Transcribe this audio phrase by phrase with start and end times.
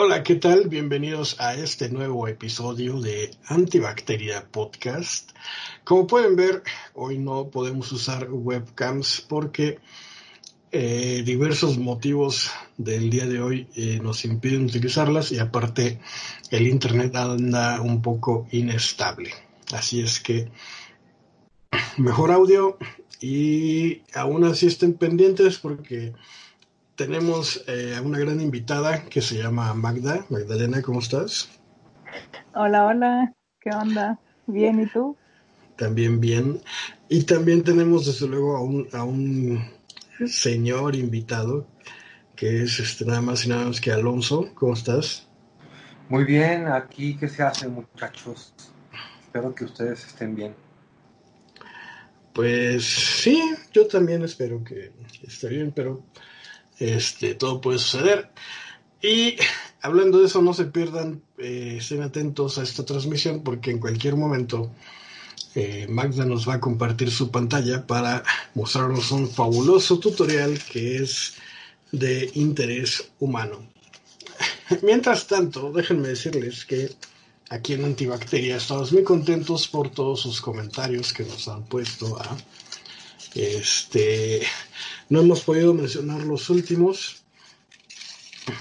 [0.00, 0.68] Hola, ¿qué tal?
[0.68, 5.32] Bienvenidos a este nuevo episodio de Antibacteria Podcast.
[5.82, 6.62] Como pueden ver,
[6.94, 9.80] hoy no podemos usar webcams porque
[10.70, 15.98] eh, diversos motivos del día de hoy eh, nos impiden utilizarlas y aparte
[16.52, 19.32] el internet anda un poco inestable.
[19.72, 20.48] Así es que
[21.96, 22.78] mejor audio
[23.20, 26.12] y aún así estén pendientes porque
[26.98, 30.26] tenemos eh, a una gran invitada que se llama Magda.
[30.30, 31.48] Magdalena, ¿cómo estás?
[32.54, 34.18] Hola, hola, ¿qué onda?
[34.48, 35.16] Bien, ¿y tú?
[35.76, 36.60] También bien.
[37.08, 39.64] Y también tenemos desde luego a un, a un
[40.26, 41.68] señor invitado
[42.34, 44.50] que es este, nada más y nada menos que Alonso.
[44.54, 45.28] ¿Cómo estás?
[46.08, 48.52] Muy bien, aquí ¿qué se hace muchachos?
[49.22, 50.52] Espero que ustedes estén bien.
[52.32, 53.40] Pues sí,
[53.72, 54.90] yo también espero que
[55.22, 56.02] esté bien, pero
[56.78, 58.30] este, todo puede suceder.
[59.02, 59.36] Y
[59.82, 64.16] hablando de eso, no se pierdan, eh, estén atentos a esta transmisión porque en cualquier
[64.16, 64.70] momento
[65.54, 68.22] eh, Magda nos va a compartir su pantalla para
[68.54, 71.34] mostrarnos un fabuloso tutorial que es
[71.90, 73.66] de interés humano.
[74.82, 76.90] Mientras tanto, déjenme decirles que
[77.48, 82.36] aquí en Antibacteria estamos muy contentos por todos sus comentarios que nos han puesto a
[83.34, 84.42] este
[85.08, 87.22] no hemos podido mencionar los últimos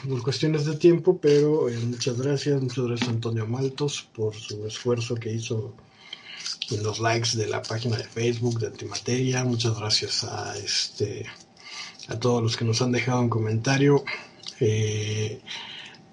[0.08, 4.66] por cuestiones de tiempo, pero eh, muchas gracias, muchas gracias a Antonio Maltos por su
[4.66, 5.74] esfuerzo que hizo
[6.72, 11.26] en los likes de la página de Facebook de Antimateria, muchas gracias a este
[12.08, 14.04] a todos los que nos han dejado un comentario.
[14.60, 15.42] Eh,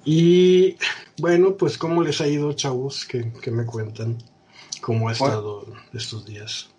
[0.05, 0.77] y
[1.19, 4.19] bueno, pues cómo les ha ido, chavos, que, me cuentan
[4.81, 6.74] cómo ha estado estos días.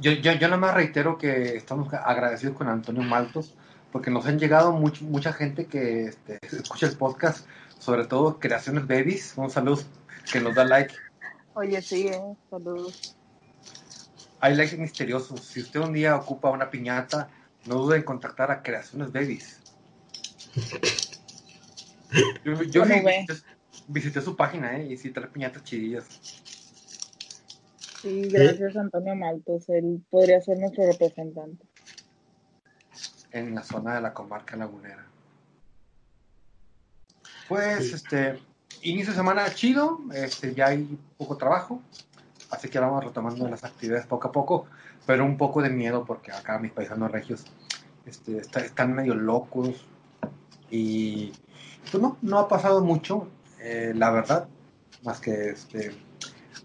[0.00, 3.54] Yo, yo, yo nada más reitero que estamos agradecidos con Antonio Maltos,
[3.92, 7.46] porque nos han llegado mucha gente que este, escucha el podcast,
[7.78, 9.34] sobre todo Creaciones Babies.
[9.36, 9.82] Un saludo
[10.30, 10.94] que nos da like.
[11.54, 12.20] Oye, sí, eh,
[12.50, 13.16] saludos.
[14.40, 15.40] Hay likes misteriosos.
[15.40, 17.28] Si usted un día ocupa una piñata,
[17.66, 19.60] no dude en contactar a Creaciones Babies.
[22.42, 22.84] Yo, yo
[23.86, 24.92] visité, su página, ¿eh?
[24.92, 26.06] Y sí trae piñatas chidillas.
[28.00, 31.64] Sí, gracias Antonio Maltos, él podría ser nuestro representante.
[33.32, 35.04] En la zona de la comarca lagunera.
[37.48, 38.38] Pues, este,
[38.82, 41.82] inicio de semana chido, este, ya hay poco trabajo,
[42.50, 44.66] así que vamos retomando las actividades poco a poco,
[45.06, 47.46] pero un poco de miedo porque acá mis paisanos regios
[48.06, 49.86] este, están medio locos
[50.70, 51.32] y
[51.90, 53.28] pues no, no ha pasado mucho,
[53.60, 54.46] eh, la verdad,
[55.02, 55.94] más que este,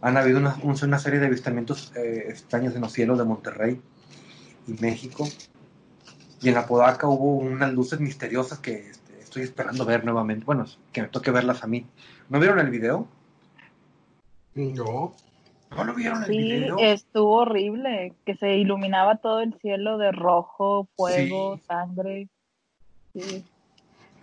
[0.03, 3.81] han habido una, una serie de avistamientos eh, extraños en los cielos de Monterrey
[4.67, 5.25] y México.
[6.41, 10.43] Y en Apodaca hubo unas luces misteriosas que este, estoy esperando ver nuevamente.
[10.43, 11.85] Bueno, que me toque verlas a mí.
[12.27, 13.07] ¿No vieron el video?
[14.55, 15.13] No.
[15.71, 16.77] ¿No lo vieron el video?
[16.77, 18.13] Sí, estuvo horrible.
[18.25, 22.27] Que se iluminaba todo el cielo de rojo, fuego, sangre.
[23.13, 23.45] Sí.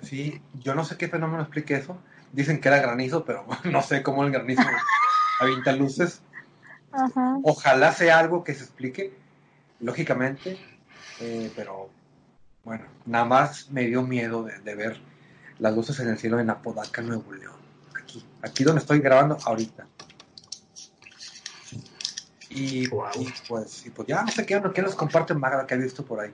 [0.02, 1.96] Sí, yo no sé qué fenómeno explique eso.
[2.32, 4.60] Dicen que era granizo, pero no sé cómo el granizo
[5.40, 6.20] avienta luces.
[7.42, 9.12] Ojalá sea algo que se explique,
[9.80, 10.58] lógicamente,
[11.20, 11.88] eh, pero
[12.64, 15.00] bueno, nada más me dio miedo de, ver
[15.58, 17.56] las luces en el cielo en Apodaca, Nuevo León.
[18.00, 19.86] Aquí, aquí donde estoy grabando ahorita.
[22.50, 26.04] Y, pues, y pues ya no sé qué, qué nos comparte Magda que ha visto
[26.04, 26.32] por ahí.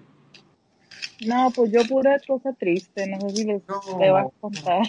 [1.26, 4.86] No, pues yo pura cosa triste, no sé si les te vas a contar.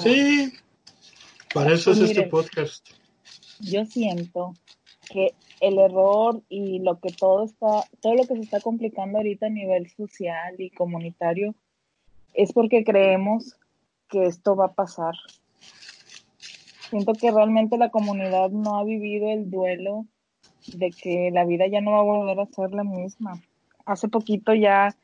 [0.00, 0.52] Sí,
[1.52, 2.88] para eso es pues este podcast.
[3.60, 4.54] Yo siento
[5.10, 9.46] que el error y lo que todo está, todo lo que se está complicando ahorita
[9.46, 11.54] a nivel social y comunitario
[12.34, 13.56] es porque creemos
[14.08, 15.14] que esto va a pasar.
[16.88, 20.06] Siento que realmente la comunidad no ha vivido el duelo
[20.66, 23.40] de que la vida ya no va a volver a ser la misma.
[23.84, 24.94] Hace poquito ya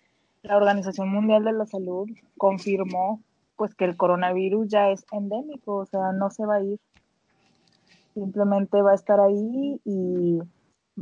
[0.42, 3.20] la Organización Mundial de la Salud confirmó
[3.56, 6.80] pues que el coronavirus ya es endémico, o sea, no se va a ir.
[8.14, 10.38] Simplemente va a estar ahí y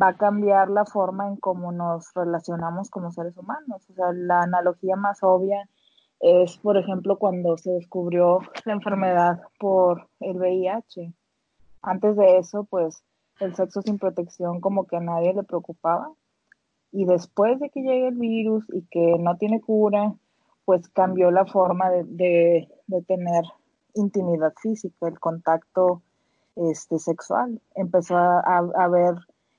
[0.00, 3.88] va a cambiar la forma en cómo nos relacionamos como seres humanos.
[3.90, 5.68] O sea, la analogía más obvia
[6.20, 11.12] es, por ejemplo, cuando se descubrió la enfermedad por el VIH.
[11.82, 13.04] Antes de eso, pues
[13.40, 16.12] el sexo sin protección como que a nadie le preocupaba.
[16.92, 20.14] Y después de que llegue el virus y que no tiene cura,
[20.64, 22.68] pues cambió la forma de,
[23.06, 23.44] tener
[23.94, 26.02] intimidad física, el contacto
[26.56, 27.60] este, sexual.
[27.74, 28.40] Empezó a,
[28.76, 29.14] haber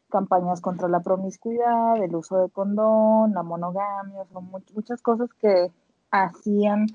[0.10, 5.72] campañas contra la promiscuidad, el uso de condón, la monogamia, son muchas cosas que
[6.12, 6.88] hacían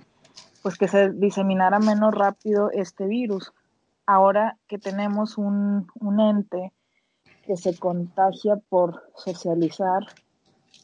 [0.63, 3.53] pues que se diseminara menos rápido este virus.
[4.07, 6.73] Ahora que tenemos un, un ente
[7.47, 10.03] que se contagia por socializar,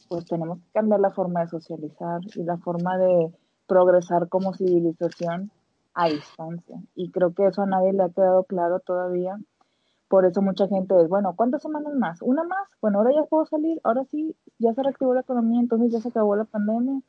[0.07, 3.31] pues tenemos que cambiar la forma de socializar y la forma de
[3.67, 5.51] progresar como civilización
[5.93, 6.77] a distancia.
[6.95, 9.37] Y creo que eso a nadie le ha quedado claro todavía.
[10.07, 12.21] Por eso mucha gente es, bueno, ¿cuántas semanas más?
[12.21, 12.67] ¿Una más?
[12.81, 16.09] Bueno, ahora ya puedo salir, ahora sí, ya se reactivó la economía, entonces ya se
[16.09, 17.01] acabó la pandemia.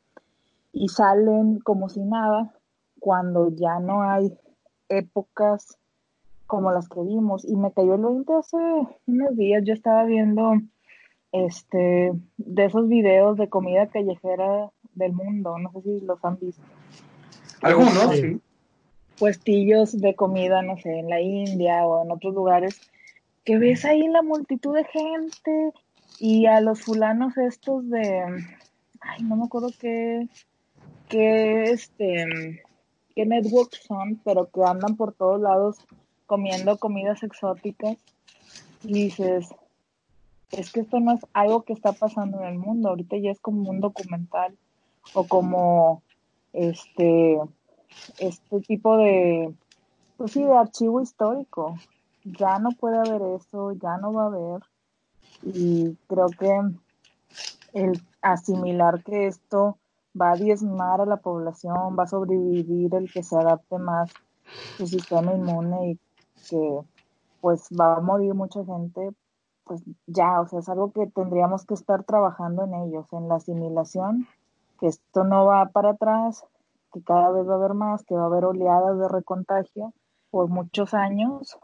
[0.73, 2.53] Y salen como si nada,
[2.99, 4.37] cuando ya no hay
[4.89, 5.77] épocas
[6.45, 7.45] como las que vimos.
[7.45, 8.57] Y me cayó el 20 hace
[9.07, 10.53] unos días, yo estaba viendo
[11.31, 16.63] este de esos videos de comida callejera del mundo, no sé si los han visto.
[17.61, 18.39] Algunos, sí.
[19.17, 22.79] Puestillos de comida, no sé, en la India o en otros lugares,
[23.43, 25.73] que ves ahí la multitud de gente
[26.19, 28.23] y a los fulanos estos de,
[29.01, 30.27] ay, no me acuerdo qué,
[31.09, 32.63] qué, este,
[33.15, 35.77] qué network son, pero que andan por todos lados
[36.25, 37.97] comiendo comidas exóticas
[38.83, 39.49] y dices,
[40.51, 43.39] es que esto no es algo que está pasando en el mundo, ahorita ya es
[43.39, 44.57] como un documental
[45.13, 46.01] o como
[46.53, 47.39] este
[48.19, 49.53] este tipo de
[50.17, 51.75] pues sí de archivo histórico.
[52.23, 54.61] Ya no puede haber eso ya no va a haber.
[55.43, 56.51] Y creo que
[57.73, 59.77] el asimilar que esto
[60.19, 64.11] va a diezmar a la población va a sobrevivir el que se adapte más
[64.77, 65.99] su sistema inmune y
[66.49, 66.79] que
[67.41, 69.11] pues va a morir mucha gente
[69.69, 73.35] pues ya, o sea, es algo que tendríamos que estar trabajando en ellos, en la
[73.35, 74.27] asimilación,
[74.79, 76.43] que esto no va para atrás,
[76.91, 79.93] que cada vez va a haber más, que va a haber oleadas de recontagio
[80.31, 81.59] por muchos años,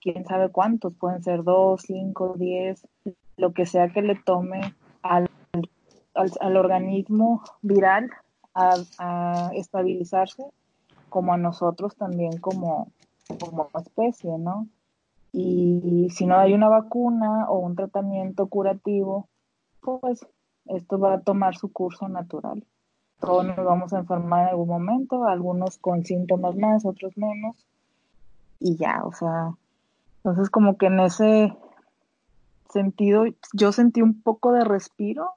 [0.00, 2.88] quién sabe cuántos, pueden ser dos, cinco, diez,
[3.36, 5.28] lo que sea que le tome al,
[6.14, 8.10] al, organismo viral
[8.54, 10.42] a, a, estabilizarse,
[11.10, 12.90] como a nosotros también como,
[13.38, 14.68] como especie, ¿no?
[15.38, 19.28] Y si no hay una vacuna o un tratamiento curativo,
[19.82, 20.26] pues
[20.64, 22.64] esto va a tomar su curso natural.
[23.20, 27.54] Todos nos vamos a enfermar en algún momento, algunos con síntomas más, otros menos.
[28.60, 29.52] Y ya, o sea,
[30.24, 31.54] entonces como que en ese
[32.70, 35.32] sentido yo sentí un poco de respiro,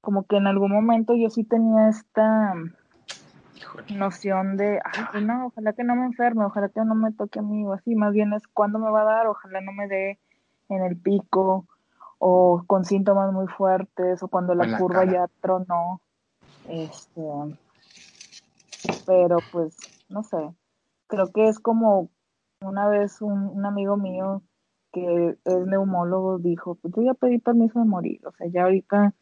[0.00, 2.54] como que en algún momento yo sí tenía esta
[3.94, 7.38] noción de, ay, pues no, ojalá que no me enferme, ojalá que no me toque
[7.38, 9.88] a mí, o así, más bien es cuándo me va a dar, ojalá no me
[9.88, 10.18] dé
[10.68, 11.66] en el pico,
[12.18, 16.00] o con síntomas muy fuertes, o cuando la, curva ya tronó,
[16.68, 17.22] este,
[19.06, 19.76] pero pues,
[20.08, 20.54] no sé,
[21.06, 22.10] creo que es como
[22.60, 24.42] una vez un, un amigo mío
[24.92, 29.14] que es neumólogo dijo, pues yo ya pedí permiso de morir, o sea, ya ahorita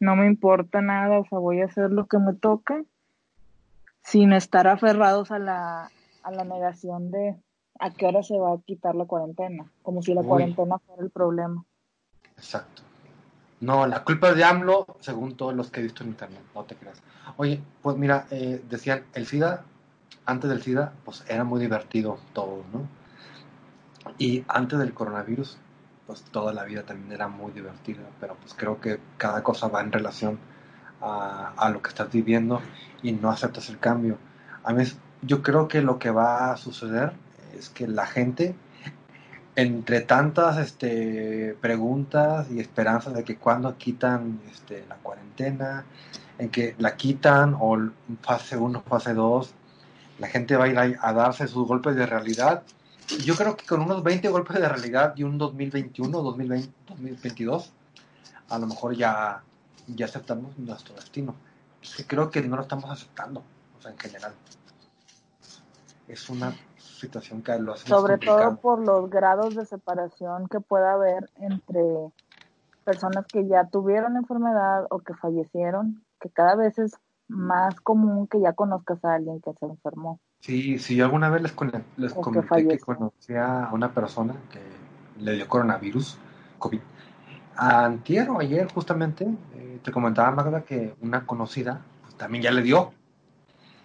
[0.00, 2.84] no me importa nada, o sea, voy a hacer lo que me toca
[4.10, 5.90] sin estar aferrados a la,
[6.22, 7.36] a la negación de
[7.78, 11.10] a qué hora se va a quitar la cuarentena, como si la cuarentena fuera el
[11.10, 11.64] problema.
[12.36, 12.82] Exacto.
[13.60, 16.64] No, la culpa es de AMLO, según todos los que he visto en internet, no
[16.64, 17.02] te creas.
[17.36, 19.64] Oye, pues mira, eh, decían, el SIDA,
[20.24, 22.88] antes del SIDA, pues era muy divertido todo, ¿no?
[24.16, 25.58] Y antes del coronavirus,
[26.06, 29.82] pues toda la vida también era muy divertida, pero pues creo que cada cosa va
[29.82, 30.38] en relación
[31.00, 32.60] a, lo que estás viviendo
[33.02, 34.18] y no aceptas el cambio.
[34.64, 34.84] A mí,
[35.22, 37.12] yo creo que lo que va a suceder
[37.56, 38.54] es que la gente,
[39.56, 45.84] entre tantas este, preguntas y esperanzas de que cuando quitan este, la cuarentena,
[46.38, 47.90] en que la quitan o
[48.22, 49.54] fase 1, fase 2,
[50.18, 52.62] la gente va a ir a, a darse sus golpes de realidad.
[53.24, 57.72] Yo creo que con unos 20 golpes de realidad y un 2021, 2020, 2022,
[58.50, 59.42] a lo mor ya
[59.94, 61.34] ya aceptamos nuestro destino.
[61.96, 63.42] que creo que no lo estamos aceptando,
[63.78, 64.32] o sea, en general.
[66.06, 70.92] Es una situación que lo hace Sobre todo por los grados de separación que pueda
[70.92, 71.82] haber entre
[72.84, 76.96] personas que ya tuvieron enfermedad o que fallecieron, que cada vez es
[77.28, 80.18] más común que ya conozcas a alguien que se enfermó.
[80.40, 81.54] Sí, sí, yo alguna vez les,
[81.98, 84.60] les comenté que, que conocía a una persona que
[85.22, 86.16] le dio coronavirus,
[86.58, 86.80] COVID,
[87.58, 92.62] antier o ayer justamente eh, te comentaba Magda que una conocida pues, también ya le
[92.62, 92.92] dio.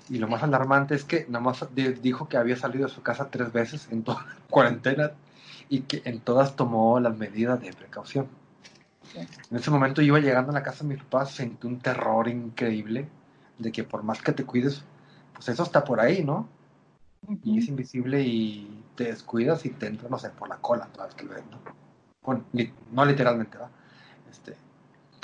[0.10, 3.30] Y lo más alarmante es que nada más dijo que había salido de su casa
[3.32, 5.12] tres veces en toda la cuarentena
[5.70, 8.28] y que en todas tomó las medidas de precaución.
[9.16, 12.28] En ese momento yo iba llegando a la casa de mis papás, sentí un terror
[12.28, 13.08] increíble
[13.58, 14.84] de que por más que te cuides,
[15.34, 16.48] pues eso está por ahí, ¿no?
[17.44, 21.16] Y es invisible y te descuidas y te entra, no sé, por la cola, todas
[21.16, 21.44] que lo ves,
[22.26, 22.44] ¿no?
[22.92, 23.70] no literalmente, ¿va?
[24.30, 24.56] Este,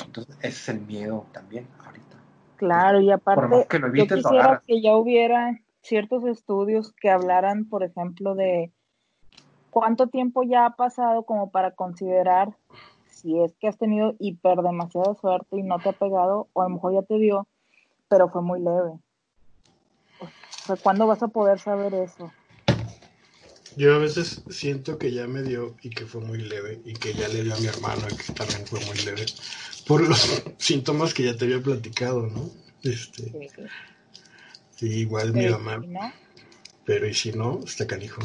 [0.06, 2.18] entonces, ese es el miedo también ahorita.
[2.58, 7.10] Claro, y Por aparte, más que lo evites, quisiera que ya hubiera ciertos estudios que
[7.10, 8.72] hablaran, por ejemplo, de
[9.70, 12.56] cuánto tiempo ya ha pasado como para considerar
[13.06, 16.65] si es que has tenido hiper demasiada suerte y no te ha pegado, o a
[16.65, 17.48] lo mejor ya te dio,
[18.08, 18.98] pero fue muy leve.
[20.22, 22.32] O sea, ¿cuándo vas a poder saber eso?
[23.79, 27.13] Yo a veces siento que ya me dio y que fue muy leve y que
[27.13, 29.25] ya le dio a mi hermano y que también fue muy leve
[29.88, 32.50] por los síntomas que ya te había platicado, ¿no?
[32.83, 33.62] Este, Sí, sí.
[34.75, 36.12] sí, igual mi mamá, si no,
[36.83, 38.21] pero y si no, está canijo.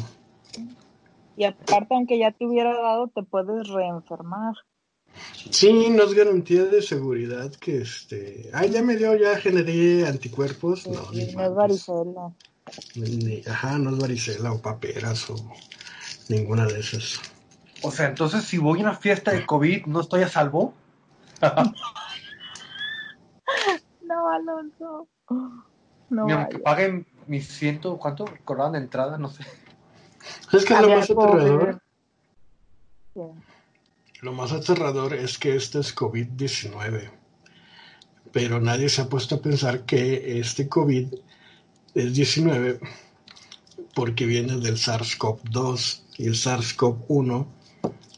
[1.37, 4.55] y aparte, aunque ya te hubiera dado, te puedes reenfermar.
[5.51, 10.85] Sí, no es garantía de seguridad que este, ay, ya me dio, ya generé anticuerpos,
[10.87, 12.33] no, Sí, ni no es varicela.
[12.95, 15.35] Ni- ajá, no es varicela o paperas o
[16.29, 17.19] ninguna de esas.
[17.81, 20.73] O sea, entonces si voy a una fiesta de COVID, ¿no estoy a salvo?
[24.01, 25.07] No, Alonso.
[26.09, 26.61] No aunque vayas.
[26.61, 29.17] paguen mis ciento, ¿cuánto cobraban de entrada?
[29.17, 29.43] No sé.
[30.49, 31.81] ¿Sabes qué es A lo más aterrador?
[34.21, 37.09] Lo más aterrador es que este es COVID-19,
[38.31, 41.13] pero nadie se ha puesto a pensar que este COVID
[41.95, 42.79] es 19
[43.93, 47.47] porque viene del SARS-CoV-2 y el SARS-CoV-1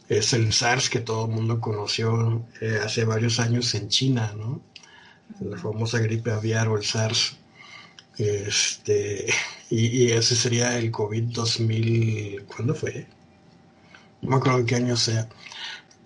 [0.09, 4.61] es el SARS que todo el mundo conoció eh, hace varios años en China, ¿no?
[5.41, 7.37] La famosa gripe aviar o el SARS.
[8.17, 9.27] Este,
[9.69, 13.05] y, y ese sería el COVID 2000, ¿cuándo fue?
[14.21, 15.29] No me acuerdo en qué año sea.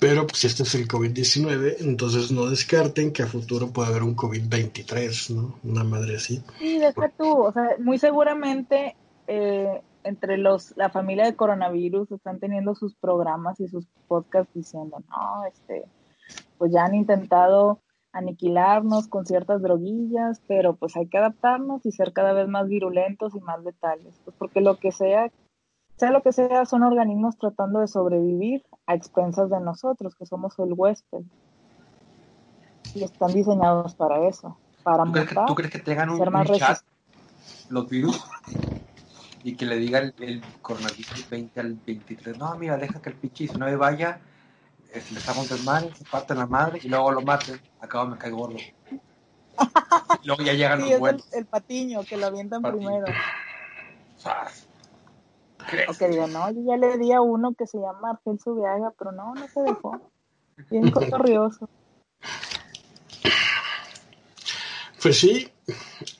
[0.01, 4.01] Pero pues, si este es el COVID-19, entonces no descarten que a futuro pueda haber
[4.01, 5.60] un COVID-23, ¿no?
[5.63, 6.41] Una madre así.
[6.58, 8.96] Sí, deja tú, o sea, muy seguramente
[9.27, 15.03] eh, entre los la familia de coronavirus están teniendo sus programas y sus podcasts diciendo,
[15.08, 15.86] no, este,
[16.58, 17.79] pues ya han intentado
[18.12, 23.36] aniquilarnos con ciertas droguillas, pero pues hay que adaptarnos y ser cada vez más virulentos
[23.36, 25.31] y más letales, pues porque lo que sea,
[26.01, 30.58] sea lo que sea, son organismos tratando de sobrevivir a expensas de nosotros, que somos
[30.58, 31.22] el huésped.
[32.96, 36.46] Y están diseñados para eso, para ¿Tú crees que, tú crees que tengan un, un
[36.58, 36.79] chat,
[37.70, 38.20] los virus,
[39.43, 43.15] y que le diga el, el coronavirus 20 al 23, no, mira, deja que el
[43.17, 44.20] pinche 19 vaya,
[44.93, 48.17] eh, se haga un desmadre, se parten la madre y luego lo maten, acabo me
[48.17, 48.58] cae gordo.
[50.24, 51.34] Y luego ya llegan Sí, los es el, buenos.
[51.34, 52.79] el patiño que lo avientan Patiño.
[52.79, 53.05] primero.
[55.88, 58.94] O que digan, no, yo ya le di a uno que se llama Argel Subiaga,
[58.98, 60.00] pero no, no se dejó.
[60.70, 61.70] Bien corrioso.
[65.01, 65.51] Pues sí,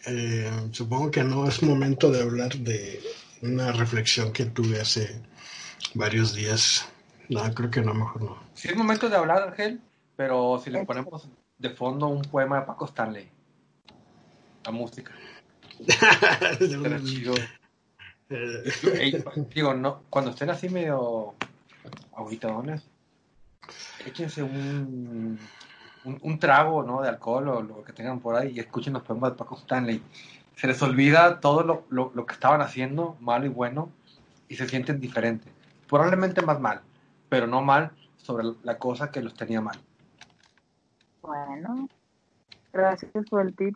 [0.08, 3.00] eh, supongo que no es momento de hablar de
[3.44, 5.22] una reflexión que tuve hace
[5.94, 6.90] varios días.
[7.30, 8.38] No, creo que no, mejor no.
[8.56, 9.82] Sí es momento de hablar, Ángel,
[10.16, 11.30] pero si le ponemos
[11.60, 13.30] de fondo un poema de Paco Stanley,
[14.66, 15.14] la música,
[17.06, 17.34] chido.
[18.32, 19.24] Eh,
[19.54, 21.34] digo, no, cuando estén así medio
[22.16, 22.88] aguitadones,
[24.06, 25.38] échense un,
[26.06, 27.02] un, un trago ¿no?
[27.02, 30.02] de alcohol o lo que tengan por ahí y escuchen los poemas de Paco Stanley.
[30.56, 33.90] Se les olvida todo lo, lo, lo que estaban haciendo, malo y bueno,
[34.48, 35.52] y se sienten diferentes.
[35.90, 36.82] Probablemente más mal,
[37.28, 39.78] pero no mal sobre la cosa que los tenía mal.
[41.22, 41.90] Bueno,
[42.72, 43.76] gracias por el tip.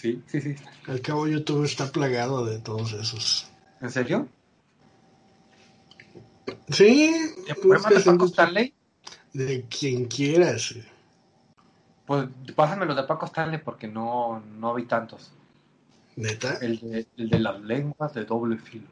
[0.00, 0.54] Sí, sí, sí.
[0.86, 3.50] al cabo YouTube está plagado de todos esos.
[3.80, 4.28] ¿En serio?
[6.68, 7.12] Sí,
[7.48, 7.54] ¿De
[8.04, 8.72] Paco Stanley?
[9.32, 10.76] de quien quieras.
[12.06, 15.32] Pues pásamelo de Paco Stanley porque no, no vi tantos.
[16.14, 16.58] Neta.
[16.60, 18.86] El de, el de las lenguas de doble filo.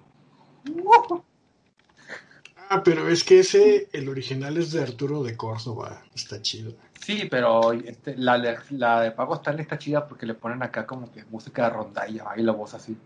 [2.69, 6.03] Ah, pero es que ese, el original es de Arturo de Córdoba.
[6.17, 6.75] Está chido.
[7.01, 10.87] Sí, pero este, la, de- la de Paco Stanley está chida porque le ponen acá
[10.87, 12.97] como que música de rondalla y la voz así.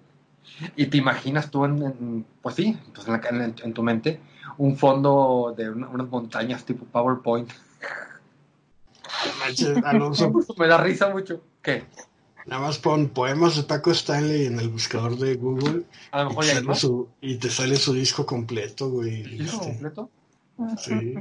[0.76, 4.20] Y te imaginas tú en, en- pues sí, pues en, la- en- en tu mente
[4.58, 7.50] un fondo de una- unas montañas tipo PowerPoint.
[9.38, 11.42] Manches, Alonso, Me da risa mucho.
[11.62, 11.84] ¿Qué?
[12.46, 16.28] nada más pon poemas de Paco Stanley en el buscador de Google A lo y
[16.30, 19.24] mejor te ya sale su, y te sale su disco completo, güey.
[19.24, 20.10] ¿Sí, Este, completo?
[20.78, 21.14] sí,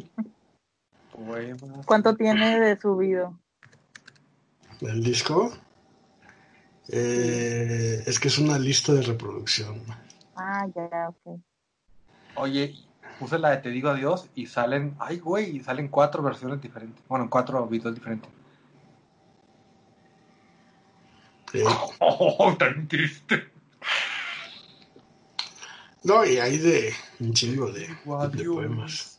[1.85, 3.37] ¿Cuánto tiene de subido?
[4.81, 5.51] el disco.
[6.87, 9.83] Eh, es que es una lista de reproducción.
[10.35, 11.39] Ah, ya, ok.
[12.35, 12.75] Oye,
[13.19, 17.03] puse la de Te digo adiós y salen, ay güey, y salen cuatro versiones diferentes.
[17.07, 18.29] Bueno, cuatro videos diferentes.
[21.53, 21.63] Eh,
[21.99, 23.49] Oh, tan triste.
[26.03, 29.18] no, y hay de un chingo de, poemas.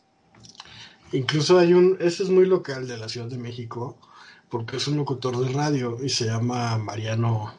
[1.13, 3.97] Incluso hay un, ese es muy local de la Ciudad de México,
[4.49, 7.53] porque es un locutor de radio y se llama Mariano.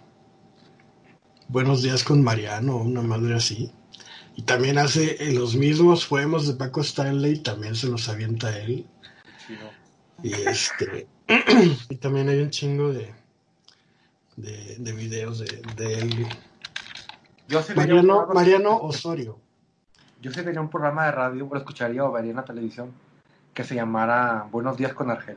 [1.49, 3.71] Buenos días con Mariano, una madre así.
[4.37, 8.87] Y también hace los mismos poemas de Paco Stanley, también se los avienta él.
[10.23, 11.06] Y este
[11.90, 13.12] y también hay un chingo de,
[14.37, 16.26] de, de videos de, de él.
[17.49, 19.38] Yo sí Mariano, Mariano Osorio.
[20.21, 22.92] Yo sí vería un programa de radio, lo escucharía o vería en la televisión,
[23.54, 25.37] que se llamara Buenos días con Argel.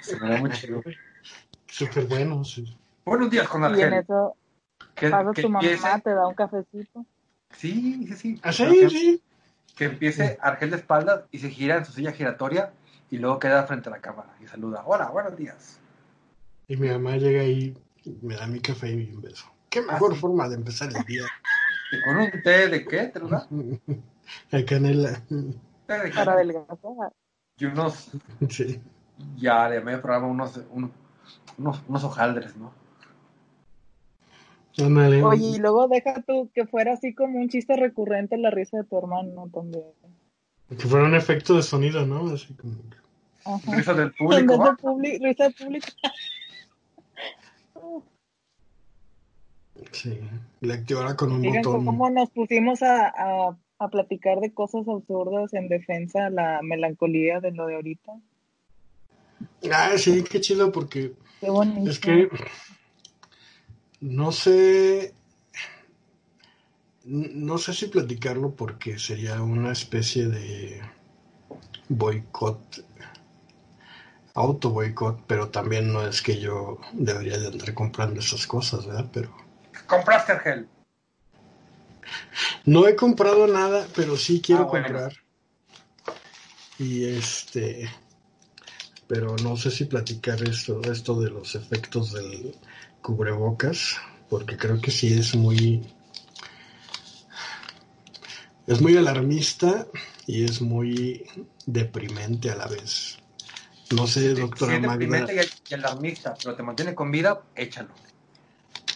[0.00, 0.82] Se me da muy chido.
[1.66, 2.76] Súper bueno, sí.
[3.04, 3.94] Buenos días con Y en Argel.
[3.94, 4.36] eso
[4.94, 7.06] Que, que tu mamá, empiece, te da un cafecito.
[7.52, 8.40] sí, sí, sí.
[8.42, 9.22] Ah, sí, que- sí.
[9.76, 12.72] Que empiece Argel de espaldas y se gira en su silla giratoria
[13.10, 14.82] y luego queda frente a la cámara y saluda.
[14.84, 15.78] Hola, buenos días.
[16.68, 17.74] Y mi mamá llega ahí,
[18.20, 19.46] me da mi café y un beso.
[19.70, 20.20] Qué Ah, mejor sí.
[20.20, 21.22] forma de empezar el día.
[21.90, 23.04] ¿Y con un té de qué?
[23.06, 23.46] ¿Te lo da?
[24.50, 25.22] La canela.
[26.14, 27.12] Para adelgazar.
[27.58, 28.10] Y unos,
[28.48, 28.80] Sí.
[29.36, 30.92] ya de medio programa, unos, un-
[31.58, 32.72] unos, unos hojaldres, ¿no?
[34.82, 35.22] Ándale.
[35.22, 38.84] Oye, y luego deja tú que fuera así como un chiste recurrente la risa de
[38.84, 39.84] tu hermano también.
[40.70, 42.32] Que fuera un efecto de sonido, ¿no?
[42.32, 42.74] Así como.
[43.44, 43.76] Ajá.
[43.76, 44.76] Risa del público.
[45.20, 45.86] risa de público.
[49.92, 50.20] Sí.
[50.60, 51.84] Le activara con un Digan botón.
[51.86, 57.40] cómo nos pusimos a, a, a platicar de cosas absurdas en defensa de la melancolía
[57.40, 58.12] de lo de ahorita.
[59.72, 61.90] Ah, sí, qué chido, porque Qué bonito.
[61.90, 62.28] es que.
[64.00, 65.14] No sé.
[67.04, 70.82] No sé si platicarlo porque sería una especie de
[71.88, 72.84] boicot,
[74.34, 79.08] auto boicot, pero también no es que yo debería de andar comprando esas cosas, ¿verdad?
[79.10, 79.34] Pero
[79.86, 80.68] Compraste Argel.
[82.64, 84.86] No he comprado nada, pero sí quiero Ah, bueno.
[84.86, 85.12] comprar.
[86.78, 87.90] Y este,
[89.06, 92.54] pero no sé si platicar esto, esto de los efectos del
[93.02, 93.96] cubrebocas,
[94.28, 95.82] porque creo que sí es muy,
[98.66, 99.86] es muy alarmista
[100.26, 101.24] y es muy
[101.66, 103.18] deprimente a la vez.
[103.90, 104.88] No sé, doctora es Magda.
[104.88, 107.94] deprimente y, y alarmista, pero te mantiene con vida, échalo.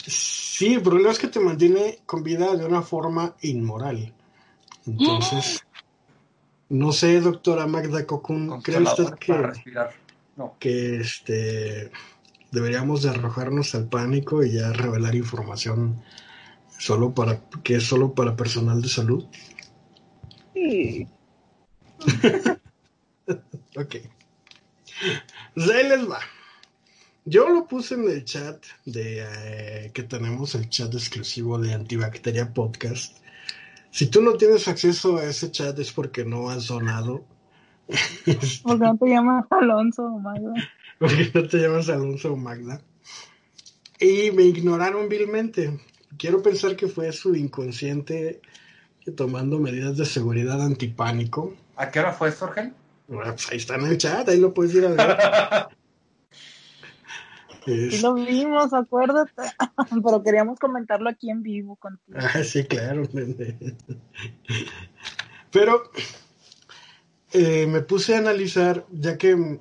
[0.06, 4.12] Sí, el problema es que te mantiene con vida de una forma inmoral.
[4.86, 5.64] Entonces,
[6.68, 9.06] no sé, doctora Magda Cocún, ¿cree usted.
[10.36, 10.56] No.
[10.58, 11.92] que este
[12.50, 16.02] deberíamos de arrojarnos al pánico y ya revelar información
[16.76, 19.24] solo para que es solo para personal de salud?
[20.52, 21.06] Sí.
[23.76, 23.96] Ok.
[25.54, 26.20] Pues ahí les va.
[27.26, 32.52] Yo lo puse en el chat de eh, que tenemos el chat exclusivo de Antibacteria
[32.52, 33.16] Podcast.
[33.90, 37.24] Si tú no tienes acceso a ese chat es porque no has donado.
[38.62, 40.52] ¿Por qué no te llamas Alonso o Magda?
[40.98, 42.82] porque no te llamas Alonso o Magda.
[43.98, 45.80] Y me ignoraron vilmente.
[46.18, 48.42] Quiero pensar que fue su inconsciente
[49.16, 51.54] tomando medidas de seguridad antipánico.
[51.76, 52.74] ¿A qué hora fue esto, Argel?
[53.08, 55.68] Bueno, pues ahí está en el chat, ahí lo puedes ir a ver.
[57.66, 59.32] Es- lo vimos, acuérdate.
[60.04, 62.18] Pero queríamos comentarlo aquí en vivo contigo.
[62.18, 63.08] Ah, sí, claro.
[65.50, 65.82] Pero
[67.32, 69.60] eh, me puse a analizar, ya que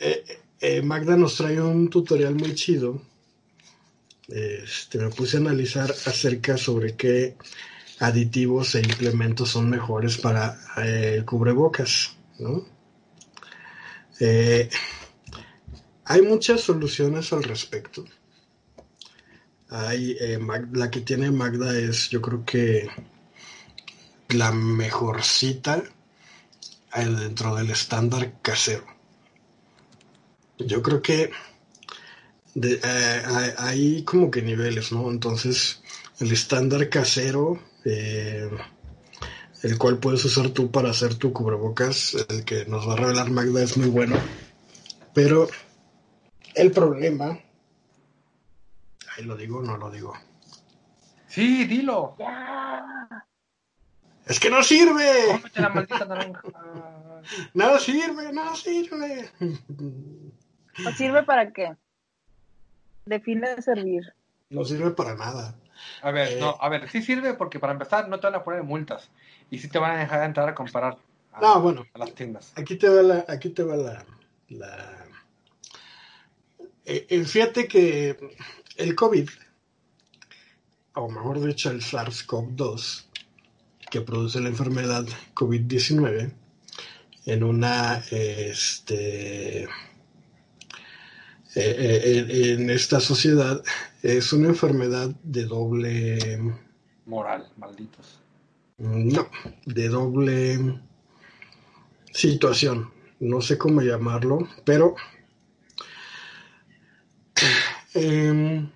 [0.00, 0.24] eh,
[0.60, 3.00] eh, Magda nos trae un tutorial muy chido.
[4.28, 7.36] Este, me puse a analizar acerca sobre qué
[8.00, 12.64] aditivos e implementos son mejores para el cubrebocas, ¿no?
[14.20, 14.68] Eh,
[16.04, 18.04] hay muchas soluciones al respecto.
[19.68, 20.38] Hay, eh,
[20.72, 22.88] la que tiene Magda es, yo creo que
[24.28, 25.82] la mejorcita
[26.94, 28.84] eh, dentro del estándar casero.
[30.58, 31.30] Yo creo que
[32.54, 35.10] eh, hay, como que niveles, ¿no?
[35.10, 35.80] Entonces,
[36.20, 42.86] el estándar casero, el cual puedes usar tú para hacer tu cubrebocas, el que nos
[42.86, 44.16] va a revelar Magda es muy bueno.
[45.14, 45.48] Pero
[46.54, 47.38] el problema,
[49.16, 50.14] ahí lo digo, no lo digo.
[51.28, 52.14] Sí, dilo.
[52.18, 53.26] Ya.
[54.26, 55.10] Es que no sirve.
[55.32, 56.42] Cómete la maldita naranja.
[57.54, 59.30] Nada sirve, nada sirve.
[60.86, 61.76] ¿O sirve para qué?
[63.06, 64.12] Define servir.
[64.50, 65.54] No sirve para nada.
[66.02, 66.40] A ver, Eh.
[66.40, 69.08] no, a ver, sí sirve porque para empezar no te van a poner multas
[69.50, 70.96] y sí te van a dejar entrar a comparar
[71.32, 71.84] a, No, bueno.
[71.94, 72.52] a las tiendas.
[72.56, 74.04] Aquí te va la, aquí te va la,
[74.48, 75.01] la-
[76.84, 78.16] Eh, eh, fíjate que
[78.76, 79.28] el COVID,
[80.94, 83.04] o mejor dicho el SARS-CoV-2,
[83.90, 86.32] que produce la enfermedad COVID-19,
[87.26, 89.68] en una, este, eh,
[91.54, 93.62] eh, en esta sociedad
[94.02, 96.40] es una enfermedad de doble
[97.06, 98.20] moral, malditos.
[98.78, 99.28] No,
[99.66, 100.80] de doble
[102.12, 102.90] situación.
[103.20, 104.96] No sé cómo llamarlo, pero
[107.94, 108.68] em,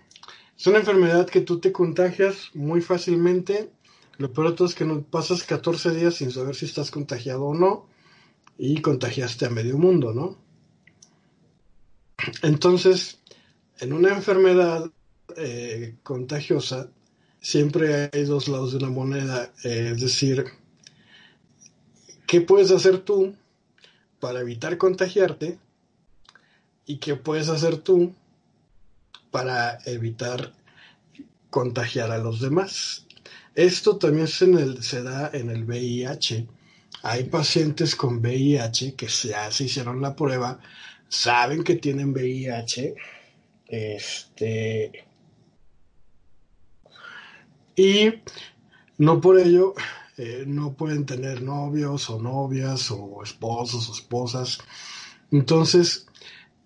[0.59, 3.70] es una enfermedad que tú te contagias muy fácilmente.
[4.18, 7.44] Lo peor de todo es que no pasas 14 días sin saber si estás contagiado
[7.44, 7.87] o no
[8.59, 10.38] y contagiaste a medio mundo, ¿no?
[12.42, 13.20] Entonces,
[13.79, 14.90] en una enfermedad
[15.37, 16.90] eh, contagiosa,
[17.40, 19.52] siempre hay dos lados de una moneda.
[19.62, 20.44] Eh, es decir,
[22.26, 23.35] ¿qué puedes hacer tú
[24.18, 25.59] para evitar contagiarte?
[26.87, 28.14] ¿Y qué puedes hacer tú
[29.31, 30.53] para evitar
[31.51, 33.07] contagiar a los demás?
[33.55, 36.47] Esto también se, da en el VIH.
[37.03, 40.61] Hay pacientes con VIH que se, se hicieron la prueba
[41.09, 42.95] saben que tienen VIH,
[43.69, 45.07] este,
[47.75, 48.12] y
[48.99, 49.75] no por ello
[50.17, 54.59] eh, no pueden tener novios o novias o esposos o esposas.
[55.31, 56.06] Entonces,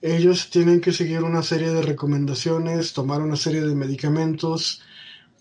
[0.02, 4.82] ellos tienen que seguir una serie de recomendaciones, tomar una serie de medicamentos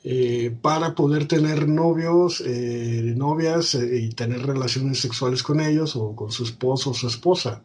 [0.03, 6.31] eh, para poder tener novios, eh, novias y tener relaciones sexuales con ellos o con
[6.31, 7.61] su esposo o su esposa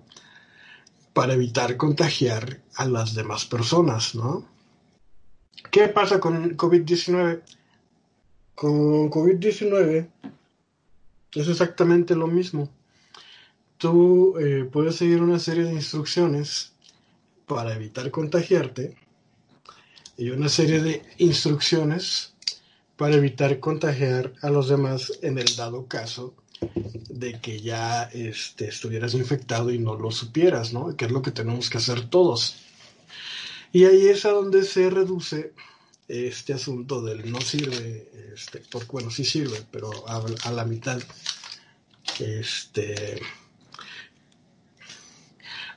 [1.13, 4.47] para evitar contagiar a las demás personas, ¿no?
[5.71, 7.43] ¿Qué pasa con COVID-19?
[8.55, 10.09] Con COVID-19
[11.33, 12.69] es exactamente lo mismo.
[13.79, 16.74] Tú eh, puedes seguir una serie de instrucciones
[17.47, 18.97] para evitar contagiarte
[20.17, 22.35] y una serie de instrucciones
[22.97, 26.35] para evitar contagiar a los demás en el dado caso
[27.09, 30.97] de que ya este, estuvieras infectado y no lo supieras, ¿no?
[30.97, 32.57] Que es lo que tenemos que hacer todos.
[33.73, 35.53] Y ahí es a donde se reduce
[36.07, 41.03] este asunto del no sirve, este, porque bueno, sí sirve, pero a, la mitad.
[42.21, 43.21] Este,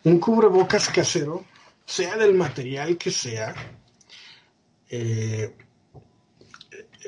[0.03, 1.45] un cubrebocas casero,
[1.87, 3.55] sea del material que sea,
[4.89, 5.55] eh,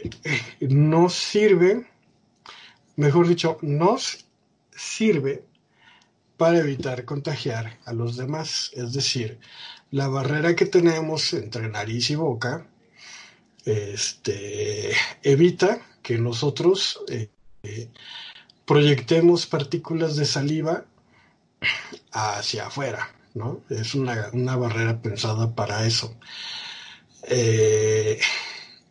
[0.61, 1.85] no sirve
[2.99, 4.25] mejor dicho, nos
[4.75, 5.45] sirve
[6.35, 8.71] para evitar contagiar a los demás.
[8.73, 9.39] Es decir,
[9.89, 12.67] la barrera que tenemos entre nariz y boca
[13.63, 14.91] este,
[15.23, 17.29] evita que nosotros eh,
[18.65, 20.83] proyectemos partículas de saliva
[22.11, 23.15] hacia afuera.
[23.69, 26.15] Es una, barrera pensada para eso.
[27.23, 28.19] Eh,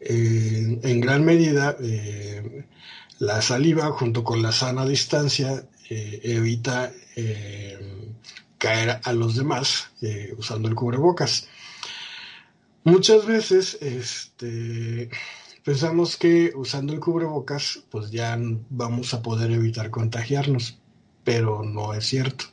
[0.00, 2.64] en gran medida, eh,
[3.18, 6.92] la saliva junto con la sana distancia eh, evita
[8.58, 9.90] caer a los demás
[10.36, 11.48] usando el cubrebocas.
[12.84, 15.10] Muchas veces este,
[15.64, 18.38] pensamos que usando el cubrebocas pues ya
[18.70, 20.78] vamos a poder evitar contagiarnos,
[21.24, 22.46] pero no es cierto.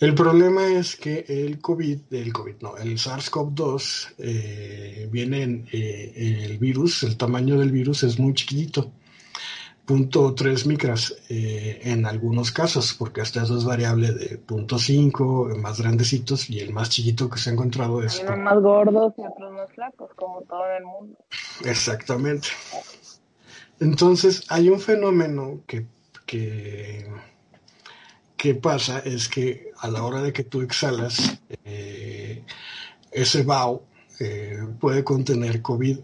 [0.00, 7.02] El problema es que el COVID, el COVID no, el SARS-CoV-2 viene en el virus,
[7.02, 8.90] el tamaño del virus es muy chiquitito
[9.90, 15.56] punto .3 micras eh, en algunos casos, porque hasta eso es variable de punto .5,
[15.56, 18.20] más grandecitos, y el más chiquito que se ha encontrado es...
[18.20, 21.18] Hay unos más gordos y otros más flacos, como todo en el mundo.
[21.64, 22.46] Exactamente.
[23.80, 25.86] Entonces, hay un fenómeno que,
[26.24, 27.10] que,
[28.54, 32.44] pasa, es que a la hora de que tú exhalas, eh,
[33.10, 33.84] ese vaho
[34.18, 35.98] eh, puede contener COVID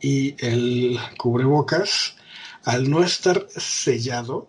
[0.00, 2.16] y el cubrebocas
[2.64, 4.48] al no estar sellado,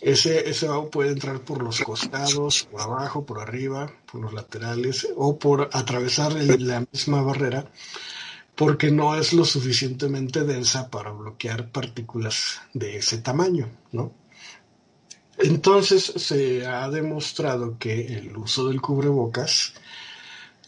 [0.00, 5.38] ese, ese puede entrar por los costados, por abajo, por arriba, por los laterales o
[5.38, 7.70] por atravesar la misma barrera
[8.60, 14.12] porque no es lo suficientemente densa para bloquear partículas de ese tamaño, ¿no?
[15.42, 19.74] Entonces se ha demostrado que el uso del cubrebocas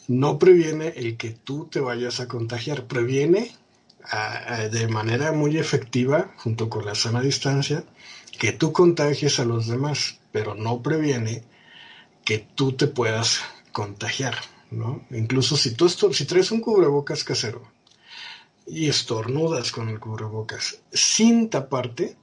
[0.08, 3.54] no previene el que tú te vayas a contagiar, previene
[4.70, 7.84] de manera muy efectiva, junto con la sana distancia,
[8.38, 11.44] que tú contagies a los demás, pero no previene
[12.24, 13.40] que tú te puedas
[13.72, 14.36] contagiar,
[14.70, 15.04] ¿no?
[15.10, 17.62] Incluso si tú si traes un cubrebocas casero
[18.66, 22.16] y estornudas con el cubrebocas sin taparte,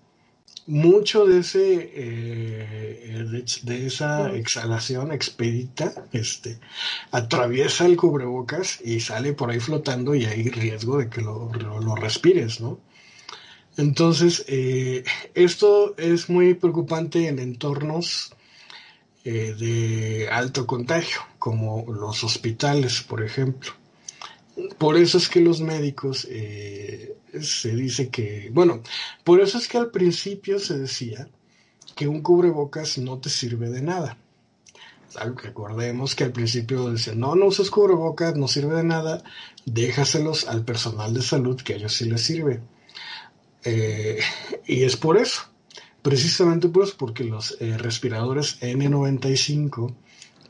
[0.69, 6.59] mucho de ese eh, de, esa exhalación expedita este
[7.11, 11.95] atraviesa el cubrebocas y sale por ahí flotando y hay riesgo de que lo, lo,
[11.95, 12.79] respires no
[13.77, 15.03] Entonces, eh,
[15.33, 18.33] esto es muy preocupante en entornos
[19.23, 23.71] eh, de alto contagio, como los hospitales, por ejemplo.
[24.77, 28.81] Por eso es que los médicos eh, se dice que, bueno,
[29.23, 31.29] por eso es que al principio se decía
[31.95, 34.17] que un cubrebocas no te sirve de nada.
[35.43, 39.23] Recordemos que al principio decían, no, no uses cubrebocas, no sirve de nada,
[39.65, 42.61] déjaselos al personal de salud que a ellos sí les sirve.
[43.63, 44.19] Eh,
[44.67, 45.41] y es por eso,
[46.01, 49.95] precisamente por eso, porque los eh, respiradores N95,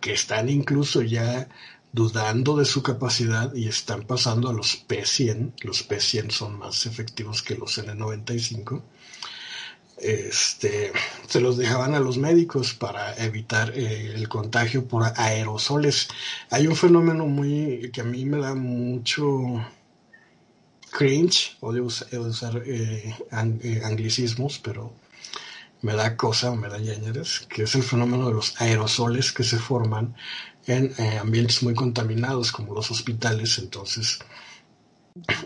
[0.02, 1.50] que están incluso ya
[1.92, 7.42] dudando de su capacidad y están pasando a los P100, los P100 son más efectivos
[7.42, 8.82] que los N95,
[9.98, 10.94] este,
[11.28, 16.08] se los dejaban a los médicos para evitar eh, el contagio por aerosoles.
[16.52, 19.62] Hay un fenómeno muy que a mí me da mucho
[20.92, 24.94] cringe, odio usar eh, eh, anglicismos, pero
[25.82, 29.60] me da cosa, me da ñañeres, que es el fenómeno de los aerosoles que se
[29.60, 30.16] forman
[30.70, 33.58] en ambientes muy contaminados como los hospitales.
[33.58, 34.20] Entonces,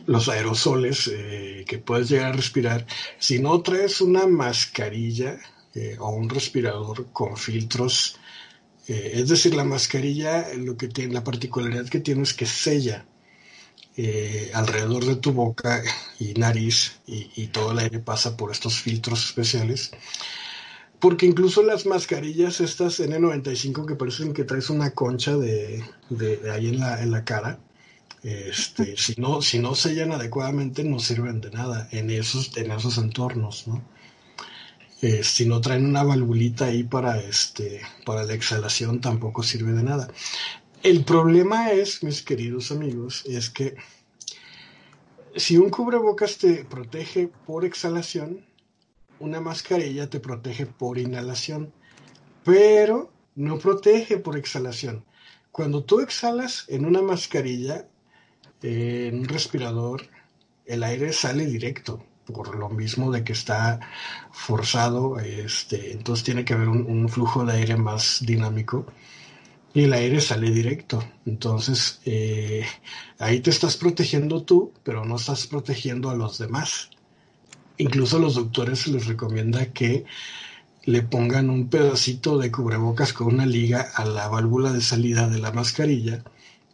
[0.05, 2.85] los aerosoles eh, que puedes llegar a respirar,
[3.19, 5.37] si no traes una mascarilla
[5.73, 8.17] eh, o un respirador con filtros,
[8.87, 13.05] eh, es decir, la mascarilla lo que tiene, la particularidad que tiene es que sella
[14.53, 15.83] alrededor de tu boca
[16.19, 19.91] y nariz y, todo el aire pasa por estos filtros especiales.
[21.03, 25.83] Porque incluso las mascarillas, estas N95 que parecen que traes una concha de,
[26.49, 27.59] ahí en la, en la cara,
[28.21, 32.97] este, si no, si no sellan adecuadamente no sirven de nada en esos, en esos
[32.97, 33.83] entornos, ¿no?
[35.01, 39.83] Eh, si no traen una valvulita ahí para este, para la exhalación tampoco sirve de
[39.83, 40.07] nada.
[40.83, 43.75] El problema es, mis queridos amigos, es que
[45.35, 48.45] si un cubrebocas te protege por exhalación,
[49.23, 51.71] una mascarilla te protege por inhalación,
[52.43, 55.05] pero no protege por exhalación.
[55.51, 57.87] Cuando tú exhalas en una mascarilla,
[58.61, 60.01] en un respirador
[60.65, 63.79] el aire sale directo, por lo mismo de que está
[64.31, 68.85] forzado, este, entonces tiene que haber un, flujo de aire más dinámico
[69.73, 71.01] y el aire sale directo.
[71.25, 72.65] Entonces eh,
[73.19, 76.89] ahí te estás protegiendo tú, pero no estás protegiendo a los demás.
[77.77, 80.05] Incluso los doctores les recomienda que
[80.85, 85.39] le pongan un pedacito de cubrebocas con una liga a la válvula de salida de
[85.39, 86.23] la mascarilla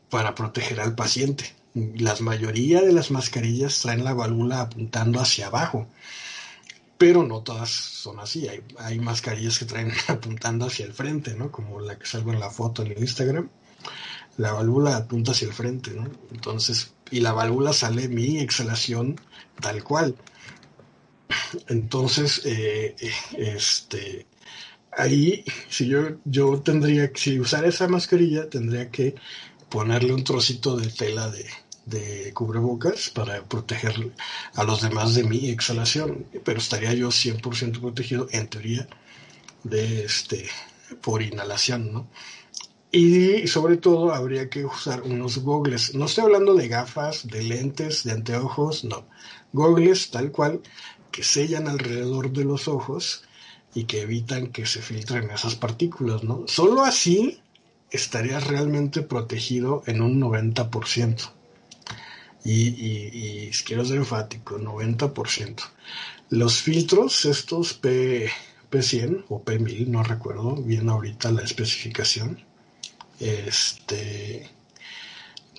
[0.10, 5.88] para proteger al paciente la mayoría de las mascarillas traen la válvula apuntando hacia abajo,
[6.98, 8.48] pero no todas son así.
[8.78, 11.52] Hay, mascarillas que traen apuntando hacia el frente, ¿no?
[11.52, 13.50] Como la que salgo en la foto en el Instagram.
[14.38, 16.10] La válvula apunta hacia el frente, ¿no?
[16.32, 19.20] Entonces, y la válvula sale mi exhalación
[19.62, 20.16] tal cual.
[21.68, 22.96] Entonces, eh,
[23.38, 24.28] este,
[24.92, 29.16] ahí, si yo, yo tendría, si usar esa mascarilla, tendría que
[29.70, 31.46] ponerle un trocito de tela de,
[31.86, 34.14] de cubrebocas para proteger
[34.56, 38.88] a los demás de mi exhalación, pero estaría yo 100% protegido en teoría
[39.64, 40.48] de este
[41.02, 42.08] por inhalación, ¿no?
[42.92, 45.94] Y sobre todo habría que usar unos gogles.
[45.94, 49.08] No estoy hablando de gafas, de lentes, de anteojos, no.
[49.54, 50.62] Gogles tal cual
[51.12, 53.24] que sellan alrededor de los ojos
[53.74, 56.44] y que evitan que se filtren esas partículas, ¿no?
[56.48, 57.40] Solo así
[57.92, 61.32] estarías realmente protegido en un 90%.
[62.46, 65.62] Y, quiero ser enfático, 90%.
[66.30, 68.30] Los filtros, estos P,
[68.72, 72.44] P100 o P1000, no recuerdo bien ahorita la especificación,
[73.20, 74.50] este,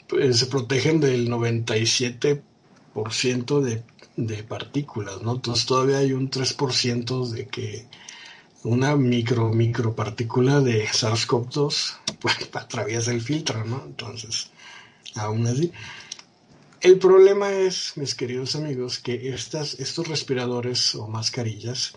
[0.08, 3.82] pues, se protegen del 97% de,
[4.26, 5.32] de partículas, ¿no?
[5.32, 7.86] Entonces todavía hay un 3% de que
[8.62, 13.82] una micro, micro partícula de SARS-CoV-2 pues, atraviesa el filtro, ¿no?
[13.84, 14.50] Entonces,
[15.14, 15.72] aún así.
[16.80, 21.92] El problema es, mis queridos amigos, que estas, estos respiradores o mascarillas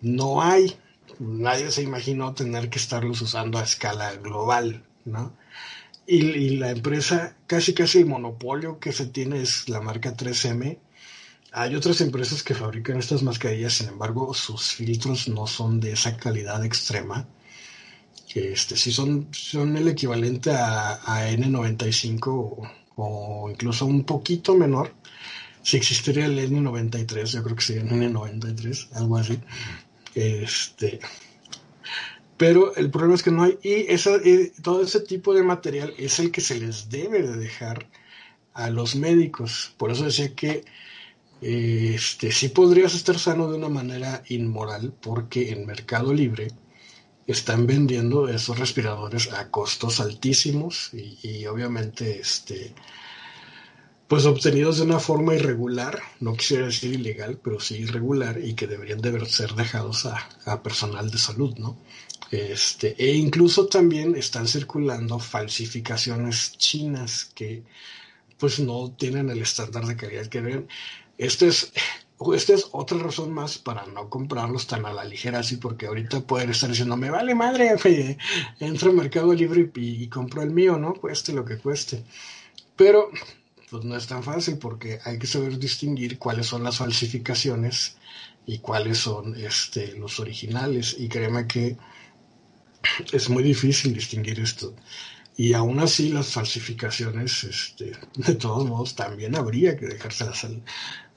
[0.00, 0.76] no hay.
[1.18, 5.32] Nadie se imaginó tener que estarlos usando a escala global, ¿no?
[6.06, 10.78] Y, y, la empresa, casi casi el monopolio que se tiene es la marca 3M,
[11.56, 16.14] hay otras empresas que fabrican estas mascarillas, sin embargo, sus filtros no son de esa
[16.18, 17.26] calidad extrema.
[18.34, 24.92] Este, sí son, son el equivalente a, N95 o, incluso un poquito menor.
[25.62, 29.40] Si existiría el N93, yo creo que sería el N93, algo así.
[30.14, 31.00] Este,
[32.36, 34.10] pero el problema es que no hay, y esa,
[34.62, 37.88] todo ese tipo de material es el que se les debe de dejar
[38.52, 39.72] a los médicos.
[39.78, 40.62] Por eso decía que
[41.40, 46.48] este, sí podrías estar sano de una manera inmoral porque en Mercado Libre
[47.26, 52.74] están vendiendo esos respiradores a costos altísimos y, y obviamente este,
[54.08, 58.68] pues obtenidos de una forma irregular, no quisiera decir ilegal, pero sí irregular y que
[58.68, 61.76] deberían de ser dejados a, personal de salud, ¿no?
[62.30, 67.64] Este, e incluso también están circulando falsificaciones chinas que
[68.38, 70.68] pues no tienen el estándar de calidad que deben.
[71.18, 71.72] Este es,
[72.34, 76.20] esta es otra razón más para no comprarlos tan a la ligera así, porque ahorita
[76.20, 77.76] pueden estar diciendo, me vale madre,
[78.60, 80.94] entro al Mercado Libre y, y compro el mío, ¿no?
[80.94, 82.04] Cueste lo que cueste.
[82.76, 83.10] Pero
[83.70, 87.96] pues no es tan fácil porque hay que saber distinguir cuáles son las falsificaciones
[88.46, 90.96] y cuáles son este, los originales.
[90.98, 91.76] Y créeme que
[93.12, 94.74] es muy difícil distinguir esto.
[95.36, 100.62] Y aún así las falsificaciones, este, de todos modos, también habría que dejárselas al,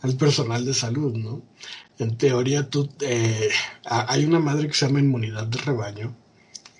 [0.01, 1.41] al personal de salud, ¿no?
[1.97, 3.49] En teoría, tú, eh,
[3.83, 6.15] hay una madre que se llama inmunidad de rebaño,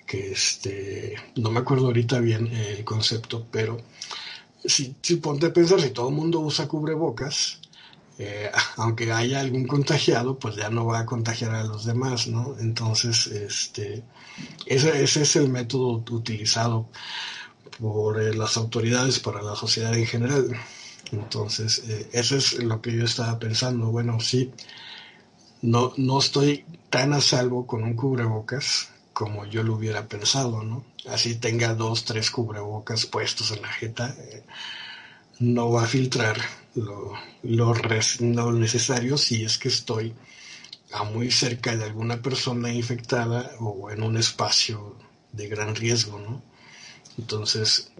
[0.06, 3.78] que este, no me acuerdo ahorita bien el concepto, pero
[4.64, 7.60] si, si ponte a pensar, si todo el mundo usa cubrebocas,
[8.18, 12.56] eh, aunque haya algún contagiado, pues ya no va a contagiar a los demás, ¿no?
[12.60, 14.02] Entonces, este,
[14.66, 16.88] ese, es el método utilizado
[17.78, 20.56] por eh, las autoridades para la sociedad en general.
[21.12, 23.90] Entonces, eh, eso es lo que yo estaba pensando.
[23.90, 24.52] Bueno, sí,
[25.62, 30.84] no, no estoy tan a salvo con un cubrebocas como yo lo hubiera pensado, ¿no?
[31.08, 34.44] así tenga dos, tres cubrebocas puestos en la jeta, eh,
[35.38, 36.36] no va a filtrar
[36.74, 40.14] lo, lo, necesario si es que estoy
[40.92, 44.96] a muy cerca de alguna persona infectada o en un espacio
[45.32, 46.42] de gran riesgo, ¿no?
[47.16, 47.90] Entonces,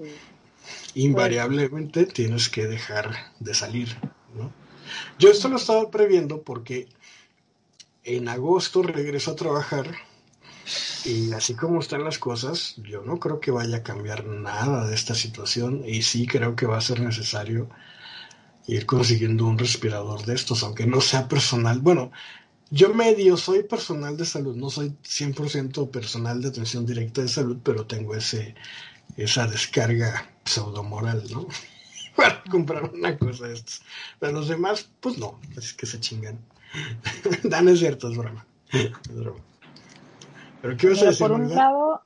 [0.95, 3.97] invariablemente tienes que dejar de salir.
[5.19, 6.89] Yo esto lo estaba previendo porque
[8.05, 9.95] en agosto regreso a trabajar
[11.05, 14.95] y así como están las cosas, yo no creo que vaya a cambiar nada de
[14.95, 17.69] esta situación y sí creo que va a ser necesario
[18.67, 21.81] ir consiguiendo un respirador de estos, aunque no sea personal.
[21.81, 22.13] Bueno,
[22.71, 27.59] yo medio soy personal de salud, no soy 100% personal de atención directa de salud,
[27.65, 28.55] pero tengo ese
[29.17, 31.47] esa descarga pseudomoral, ¿no?
[32.17, 33.83] Para comprar una cosa de estas.
[34.19, 36.39] Pero los demás, pues no, es que se chingan.
[37.45, 38.45] Dan es cierto, es broma.
[38.73, 39.41] Es broma.
[40.63, 40.77] ¿Pero
[41.19, 42.03] Por un lado,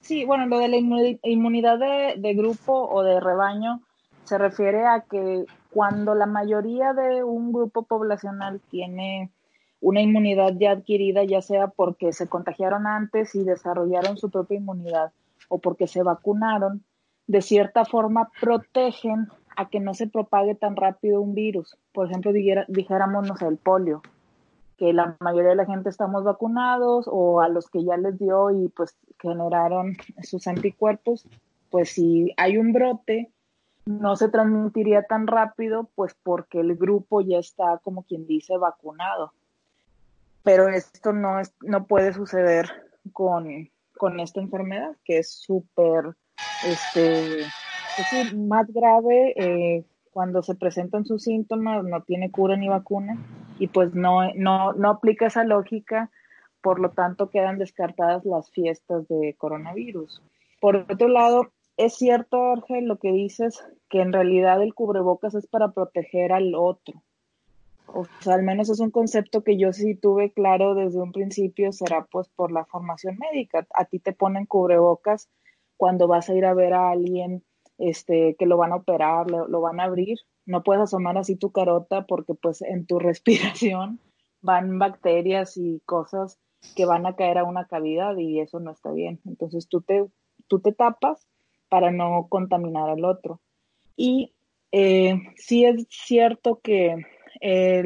[0.00, 3.82] sí, bueno, lo de la inmunidad de, grupo o de rebaño
[4.24, 9.30] se refiere a que cuando la mayoría de un grupo poblacional tiene
[9.80, 15.12] una inmunidad ya adquirida, ya sea porque se contagiaron antes y desarrollaron su propia inmunidad
[15.48, 16.84] o porque se vacunaron,
[17.28, 21.76] de cierta forma protegen a que no se propague tan rápido un virus.
[21.92, 24.02] Por ejemplo, dijéramos, el polio
[24.78, 28.50] que la mayoría de la gente estamos vacunados o a los que ya les dio
[28.52, 31.26] y pues generaron sus anticuerpos,
[31.68, 33.32] pues si hay un brote,
[33.86, 39.32] no se transmitiría tan rápido, pues porque el grupo ya está, como quien dice, vacunado.
[40.44, 42.70] Pero esto no, es, no puede suceder
[43.12, 46.14] con, con esta enfermedad, que es súper,
[46.66, 53.16] este, es más grave, eh, cuando se presentan sus síntomas, no tiene cura ni vacuna
[53.58, 56.10] y pues no, no, no aplica esa lógica,
[56.60, 60.22] por lo tanto quedan descartadas las fiestas de coronavirus.
[60.60, 65.46] Por otro lado, es cierto, Jorge, lo que dices, que en realidad el cubrebocas es
[65.46, 67.02] para proteger al otro.
[67.86, 71.72] O sea, al menos es un concepto que yo sí tuve claro desde un principio,
[71.72, 73.66] será pues por la formación médica.
[73.74, 75.28] A ti te ponen cubrebocas
[75.78, 77.42] cuando vas a ir a ver a alguien
[77.78, 80.18] este, que lo van a operar, lo, van a abrir.
[80.44, 84.00] No puedes asomar así tu carota porque pues en tu respiración
[84.42, 86.38] van bacterias y cosas
[86.74, 89.20] que van a caer a una cavidad y eso no está bien.
[89.24, 90.04] Entonces tú te,
[90.48, 91.26] tú te tapas
[91.68, 93.40] para no contaminar al otro.
[93.96, 94.32] Y
[94.72, 97.06] eh, sí es cierto que
[97.40, 97.82] eh,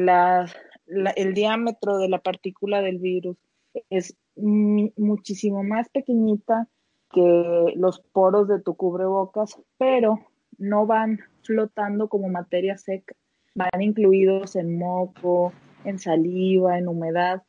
[1.15, 3.37] el diámetro de la partícula del virus
[3.89, 6.67] es muchísimo más pequeñita
[7.13, 10.19] que los poros de tu cubrebocas, pero
[10.57, 13.15] no van flotando como materia seca,
[13.55, 15.53] van incluidos en moco,
[15.85, 17.43] en saliva, en humedad,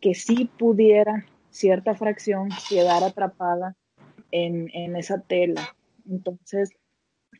[0.00, 3.76] que sí pudiera cierta fracción quedar atrapada
[4.30, 5.62] en, en esa tela.
[6.08, 6.70] Entonces,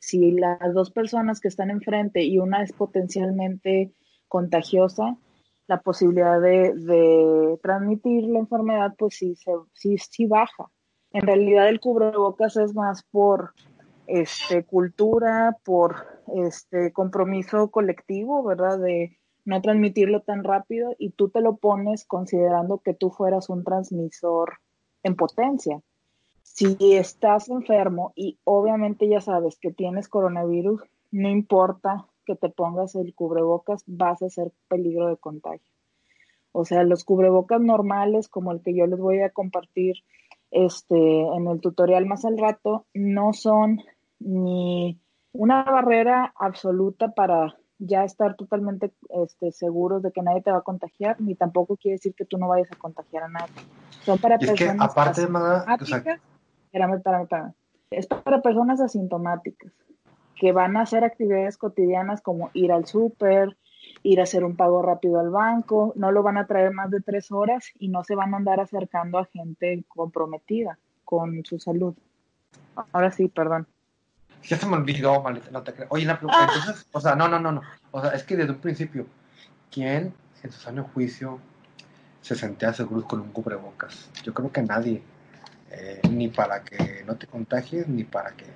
[0.01, 3.93] si las dos personas que están enfrente y una es potencialmente
[4.28, 5.16] contagiosa,
[5.66, 10.70] la posibilidad de, de transmitir la enfermedad, pues sí, se, sí, sí baja.
[11.13, 13.53] En realidad el cubrebocas es más por
[14.07, 18.79] este cultura, por este compromiso colectivo, ¿verdad?
[18.79, 23.65] De no transmitirlo tan rápido y tú te lo pones considerando que tú fueras un
[23.65, 24.59] transmisor
[25.03, 25.81] en potencia.
[26.43, 32.95] Si estás enfermo y obviamente ya sabes que tienes coronavirus, no importa que te pongas
[32.95, 35.73] el cubrebocas, vas a ser peligro de contagio.
[36.53, 39.97] O sea, los cubrebocas normales, como el que yo les voy a compartir
[40.51, 43.81] este, en el tutorial más al rato, no son
[44.19, 44.99] ni
[45.33, 50.63] una barrera absoluta para ya estar totalmente este, seguros de que nadie te va a
[50.63, 53.55] contagiar, ni tampoco quiere decir que tú no vayas a contagiar a nadie.
[54.05, 55.27] Son para personas aparte,
[57.91, 59.73] Es para personas asintomáticas
[60.37, 63.57] que van a hacer actividades cotidianas como ir al súper,
[64.03, 67.01] ir a hacer un pago rápido al banco, no lo van a traer más de
[67.01, 71.95] tres horas y no se van a andar acercando a gente comprometida con su salud.
[72.93, 73.67] Ahora sí, perdón.
[74.45, 75.87] Ya se me olvidó, maleta, no te creo.
[75.91, 76.51] Oye, la pregunta, ah.
[76.55, 77.63] entonces, o sea, no, no, no, no.
[77.91, 79.07] O sea, es que desde un principio,
[79.71, 81.39] ¿quién en su sano juicio
[82.23, 84.11] se sentía seguro con un cubrebocas?
[84.23, 85.03] Yo creo que nadie.
[85.73, 88.47] Eh, ni para que no te contagies, ni para que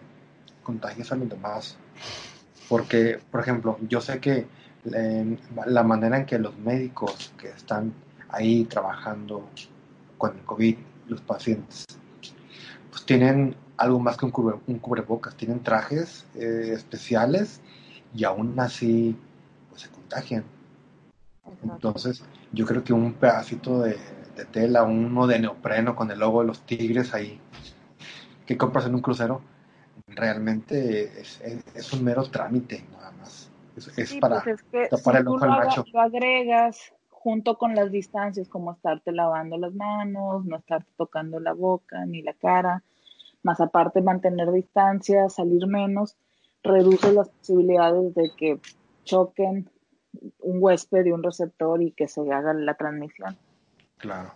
[0.64, 1.76] contagies a los demás.
[2.68, 4.46] Porque, por ejemplo, yo sé que
[4.84, 7.92] la manera en que los médicos que están
[8.28, 9.48] ahí trabajando
[10.18, 10.76] con el COVID,
[11.08, 11.84] los pacientes,
[12.90, 17.60] pues tienen algo más que un, cubrebocas, tienen trajes eh, especiales
[18.14, 19.16] y aún así
[19.70, 20.44] pues, se contagian.
[21.62, 22.22] Entonces,
[22.52, 23.98] yo creo que un pedacito de,
[24.52, 27.38] tela, uno de neopreno con el logo de los tigres ahí,
[28.46, 29.42] que compras en un crucero,
[30.08, 33.50] realmente es un mero trámite, nada más.
[33.76, 35.84] Es, para pues que el ojo macho.
[35.92, 41.52] Lo agregas junto con las distancias, como estarte lavando las manos, no estarte tocando la
[41.52, 42.82] boca ni la cara,
[43.42, 46.16] más aparte mantener distancia, salir menos,
[46.62, 48.60] reduce las posibilidades de que
[49.04, 49.70] choquen
[50.40, 53.36] un huésped y un receptor y que se haga la transmisión.
[53.96, 54.34] Claro.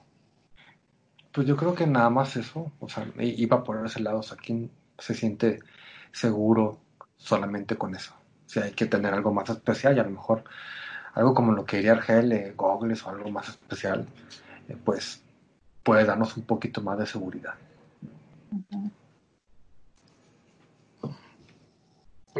[1.33, 4.37] Pues yo creo que nada más eso, o sea, iba por ese lado, o sea,
[4.37, 5.61] ¿quién se siente
[6.11, 6.79] seguro
[7.17, 8.18] solamente con eso?
[8.49, 10.43] Si hay que tener algo más especial y a lo mejor
[11.15, 14.07] algo como lo que diría Argel, eh, o algo más especial,
[14.69, 15.21] eh, pues
[15.83, 17.55] puede darnos un poquito más de seguridad.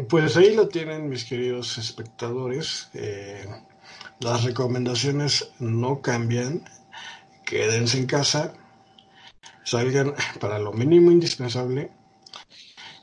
[0.09, 2.89] Pues ahí lo tienen mis queridos espectadores.
[2.95, 3.45] Eh,
[4.21, 6.63] las recomendaciones no cambian.
[7.45, 8.55] Quédense en casa.
[9.65, 11.91] Salgan para lo mínimo indispensable.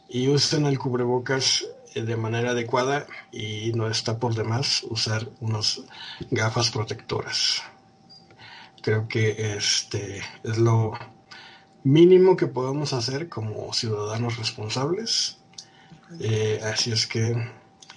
[0.08, 1.66] Y usen el cubrebocas
[2.02, 5.82] de manera adecuada y no está por demás usar unas
[6.30, 7.64] gafas protectoras.
[8.82, 10.94] Creo que este es lo
[11.84, 15.38] mínimo que podemos hacer como ciudadanos responsables.
[16.20, 17.36] Eh, así es que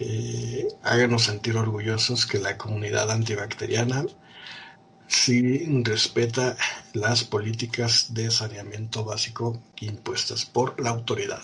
[0.01, 4.07] eh, háganos sentir orgullosos que la comunidad antibacteriana
[5.09, 6.57] sí respeta
[6.92, 11.42] las políticas de saneamiento básico impuestas por la autoridad.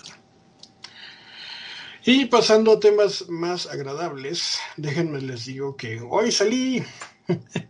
[2.07, 6.83] Y pasando a temas más agradables, déjenme les digo que hoy salí.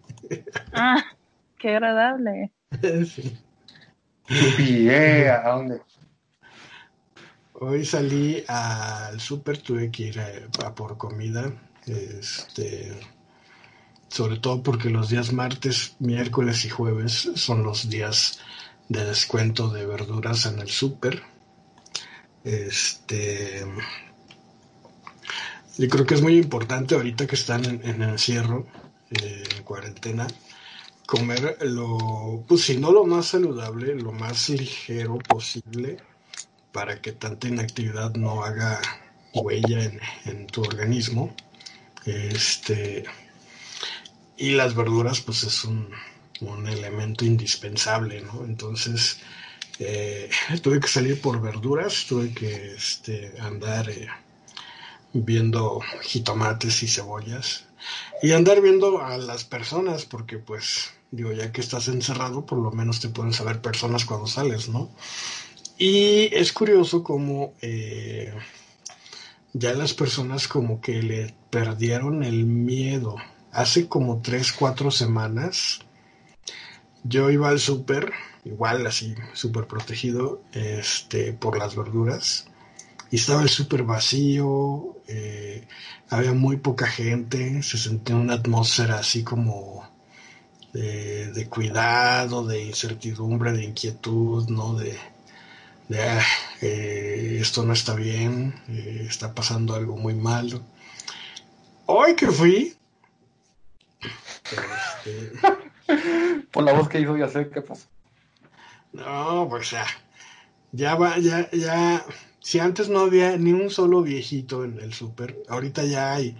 [0.73, 1.05] Ah,
[1.59, 2.51] qué agradable.
[3.05, 3.37] sí.
[4.27, 5.81] Eh, ¿A dónde?
[7.53, 11.53] Hoy salí al súper, tuve que ir a, por comida.
[11.85, 12.91] Este,
[14.09, 18.39] sobre todo porque los días martes, miércoles y jueves son los días
[18.89, 21.21] de descuento de verduras en el súper.
[22.43, 23.63] Este,
[25.77, 28.65] yo creo que es muy importante ahorita que están en, en encierro,
[29.11, 30.27] eh, en cuarentena,
[31.05, 35.97] comer lo, pues si no lo más saludable, lo más ligero posible
[36.71, 38.81] para que tanta inactividad no haga
[39.33, 39.91] huella
[40.25, 41.35] en, tu organismo.
[42.05, 43.05] Este,
[44.37, 45.89] y las verduras, pues es un,
[46.41, 48.43] un elemento indispensable, ¿no?
[48.45, 49.19] Entonces,
[49.79, 50.29] eh,
[50.61, 54.07] tuve que salir por verduras, tuve que este, andar eh,
[55.15, 57.65] viendo jitomates y cebollas
[58.21, 62.71] y andar viendo a las personas porque pues digo ya que estás encerrado por lo
[62.71, 64.89] menos te pueden saber personas cuando sales no
[65.77, 68.33] y es curioso como eh,
[69.53, 73.15] ya las personas como que le perdieron el miedo.
[73.51, 75.79] Hace como tres cuatro semanas
[77.03, 78.11] yo iba al súper
[78.43, 82.47] igual así súper protegido este por las verduras
[83.15, 85.65] y estaba el súper vacío, eh,
[86.09, 89.89] había muy poca gente, se sentía una atmósfera así como
[90.73, 94.73] de, cuidado, de incertidumbre, de inquietud, ¿no?
[94.73, 94.97] De,
[95.97, 96.21] ah,
[96.61, 100.61] eh, esto no está bien, eh, está pasando algo muy malo.
[101.85, 102.75] Hoy que fui,
[105.05, 105.31] Este...
[106.51, 107.85] Por la voz que hizo, ya sé qué pasó.
[108.91, 109.85] No, pues ya.
[110.73, 112.05] Ya va, ya, ya.
[112.45, 116.37] Si antes no había ni un solo viejito en el súper, ahorita ya hay.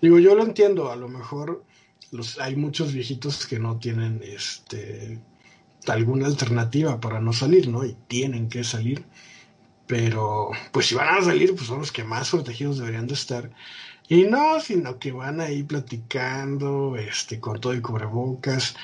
[0.00, 1.64] Digo, yo lo entiendo, a lo mejor
[2.12, 5.18] los, hay muchos viejitos que no tienen este
[5.88, 7.84] alguna alternativa para no salir, ¿no?
[7.84, 9.04] Y tienen que salir.
[9.88, 13.50] Pero, pues si van a salir, pues son los que más protegidos deberían de estar.
[14.08, 18.76] Y no, sino que van ahí platicando, este, con todo el cubrebocas.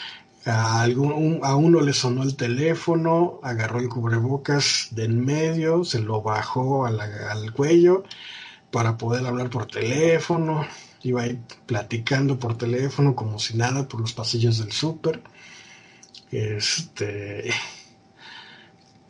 [0.47, 6.21] A, a uno le sonó el teléfono, agarró el cubrebocas de en medio, se lo
[6.23, 8.05] bajó al cuello
[8.75, 10.67] para poder hablar por teléfono.
[11.05, 15.23] Iba ahí platicando por teléfono como si nada por los pasillos del súper.
[16.33, 17.53] Este.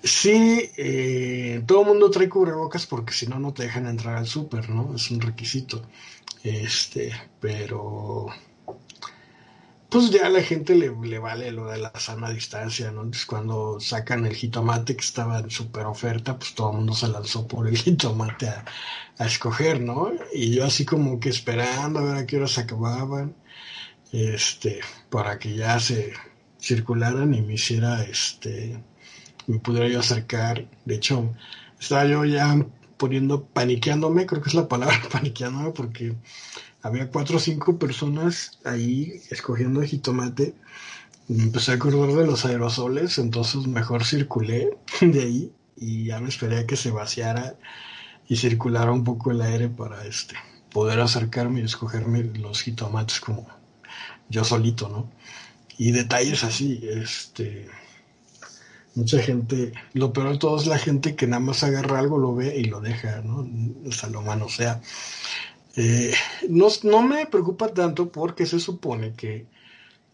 [0.02, 4.26] Sí, eh, todo el mundo trae cubrebocas porque si no, no te dejan entrar al
[4.26, 4.94] súper, ¿no?
[4.94, 5.80] Es un requisito.
[6.42, 8.26] Este, pero.
[9.94, 10.90] Pues ya la gente le,
[11.20, 13.02] vale lo de la sana distancia, ¿no?
[13.02, 17.06] Entonces cuando sacan el jitomate que estaba en super oferta, pues todo el mundo se
[17.06, 18.64] lanzó por el jitomate a,
[19.18, 20.10] a escoger, ¿no?
[20.32, 23.36] Y yo así como que esperando a ver a qué hora se acababan,
[24.10, 24.80] este,
[25.10, 26.12] para que ya se,
[26.60, 28.82] circularan y me hiciera, este,
[29.46, 30.66] me pudiera yo acercar.
[30.84, 31.32] De hecho,
[31.78, 32.66] estaba yo ya
[32.96, 36.16] poniendo, paniqueándome, creo que es la palabra, paniqueándome, porque
[36.84, 40.54] había cuatro o cinco personas ahí escogiendo el jitomate.
[41.26, 46.28] Me empecé a acordar de los aerosoles, entonces mejor circulé de ahí y ya me
[46.28, 47.56] esperé a que se vaciara
[48.28, 50.36] y circulara un poco el aire para este
[50.70, 53.48] poder acercarme y escogerme los jitomates como
[54.28, 55.10] yo solito, ¿no?
[55.78, 57.68] y detalles así, este
[58.94, 62.34] mucha gente, lo peor de todo es la gente que nada más agarra algo, lo
[62.34, 63.48] ve y lo deja, ¿no?
[63.84, 64.80] O sea.
[65.76, 66.14] Eh,
[66.48, 69.46] no, no me preocupa tanto porque se supone que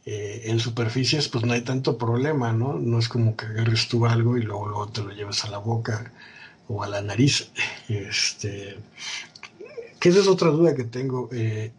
[0.07, 2.75] eh, en superficies pues no hay tanto problema, ¿no?
[2.79, 5.59] No es como que agarres tú algo y luego, luego te lo lleves a la
[5.59, 6.13] boca
[6.69, 7.51] o a la nariz.
[7.89, 8.79] Este,
[9.99, 11.29] que esa es otra duda que tengo.
[11.33, 11.73] Eh,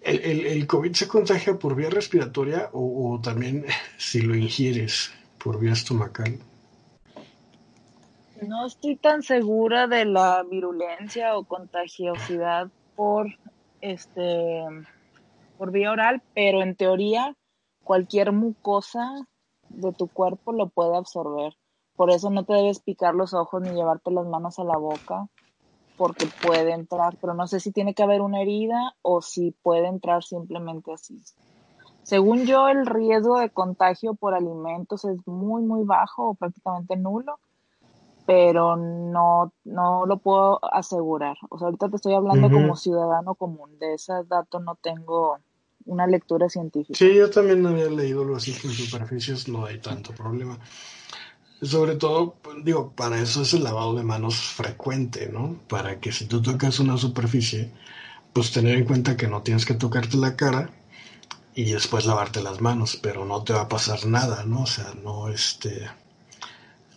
[0.00, 3.64] ¿El, el, COVID se contagia por vía respiratoria o, también
[3.98, 6.40] si lo ingieres por vía estomacal?
[8.48, 13.28] No estoy tan segura de la virulencia o contagiosidad por
[13.80, 14.64] este
[15.56, 17.36] por vía oral, pero en teoría
[17.84, 19.28] cualquier mucosa
[19.68, 21.54] de tu cuerpo lo puede absorber.
[21.94, 25.28] Por eso no te debes picar los ojos ni llevarte las manos a la boca
[25.96, 29.86] porque puede entrar, pero no sé si tiene que haber una herida o si puede
[29.86, 31.22] entrar simplemente así.
[32.02, 37.38] Según yo, el riesgo de contagio por alimentos es muy, muy bajo o prácticamente nulo,
[38.26, 41.36] pero no, no lo puedo asegurar.
[41.50, 45.38] O sea, ahorita te estoy hablando como ciudadano común, de ese dato no tengo
[45.84, 46.96] una lectura científica.
[46.96, 50.58] Sí, yo también había leído algo así que en superficies no hay tanto problema.
[51.60, 55.56] Sobre todo, digo, para eso es el lavado de manos frecuente, ¿no?
[55.68, 57.70] Para que si tú tocas una superficie,
[58.32, 60.70] pues tener en cuenta que no tienes que tocarte la cara
[61.54, 64.62] y después lavarte las manos, pero no te va a pasar nada, ¿no?
[64.62, 65.88] O sea, no este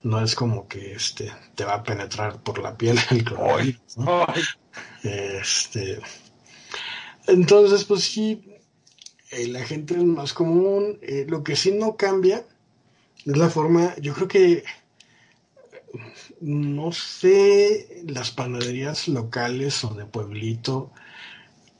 [0.06, 3.64] no es como que este te va a penetrar por la piel el cloruro,
[3.97, 4.26] ¿no?
[5.03, 5.99] Este
[7.28, 8.60] entonces, pues sí,
[9.32, 10.99] eh, la gente es más común.
[11.01, 12.43] Eh, lo que sí no cambia
[13.26, 14.64] es la forma, yo creo que,
[16.41, 20.91] no sé, las panaderías locales o de pueblito,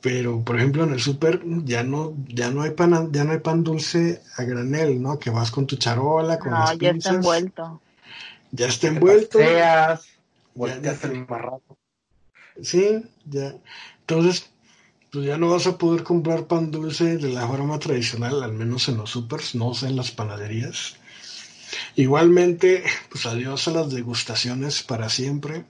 [0.00, 3.38] pero por ejemplo en el súper ya no, ya no hay pan, ya no hay
[3.38, 5.18] pan dulce a granel, ¿no?
[5.18, 7.80] Que vas con tu charola, con no, ya está envuelto.
[8.56, 9.38] Ya está envuelto.
[9.40, 10.00] ya,
[10.54, 10.98] ya
[12.62, 13.54] Sí, ya.
[14.00, 14.50] Entonces,
[15.12, 18.88] pues ya no vas a poder comprar pan dulce de la forma tradicional, al menos
[18.88, 20.96] en los supers, no sé, en las panaderías.
[21.96, 25.64] Igualmente, pues adiós a las degustaciones para siempre.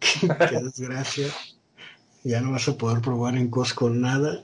[0.00, 1.26] Qué desgracia.
[2.22, 4.42] Ya no vas a poder probar en Costco nada.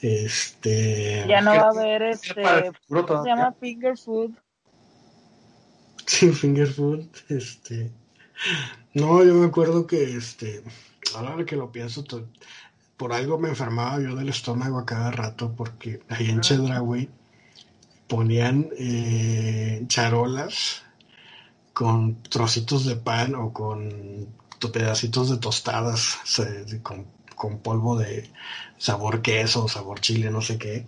[0.00, 1.24] Este.
[1.28, 2.42] Ya no va a haber este.
[2.42, 4.30] se llama finger food.
[6.08, 7.06] Sí, finger food.
[7.28, 7.92] Este.
[8.94, 10.64] No, yo me acuerdo que este.
[11.14, 12.02] Ahora que lo pienso,
[12.96, 17.10] por algo me enfermaba yo del estómago a cada rato porque ahí en Chedraui
[18.08, 20.82] ponían eh, charolas
[21.74, 24.28] con trocitos de pan o con
[24.72, 26.18] pedacitos de tostadas
[26.82, 28.30] con, polvo de
[28.78, 30.86] sabor queso, sabor chile, no sé qué.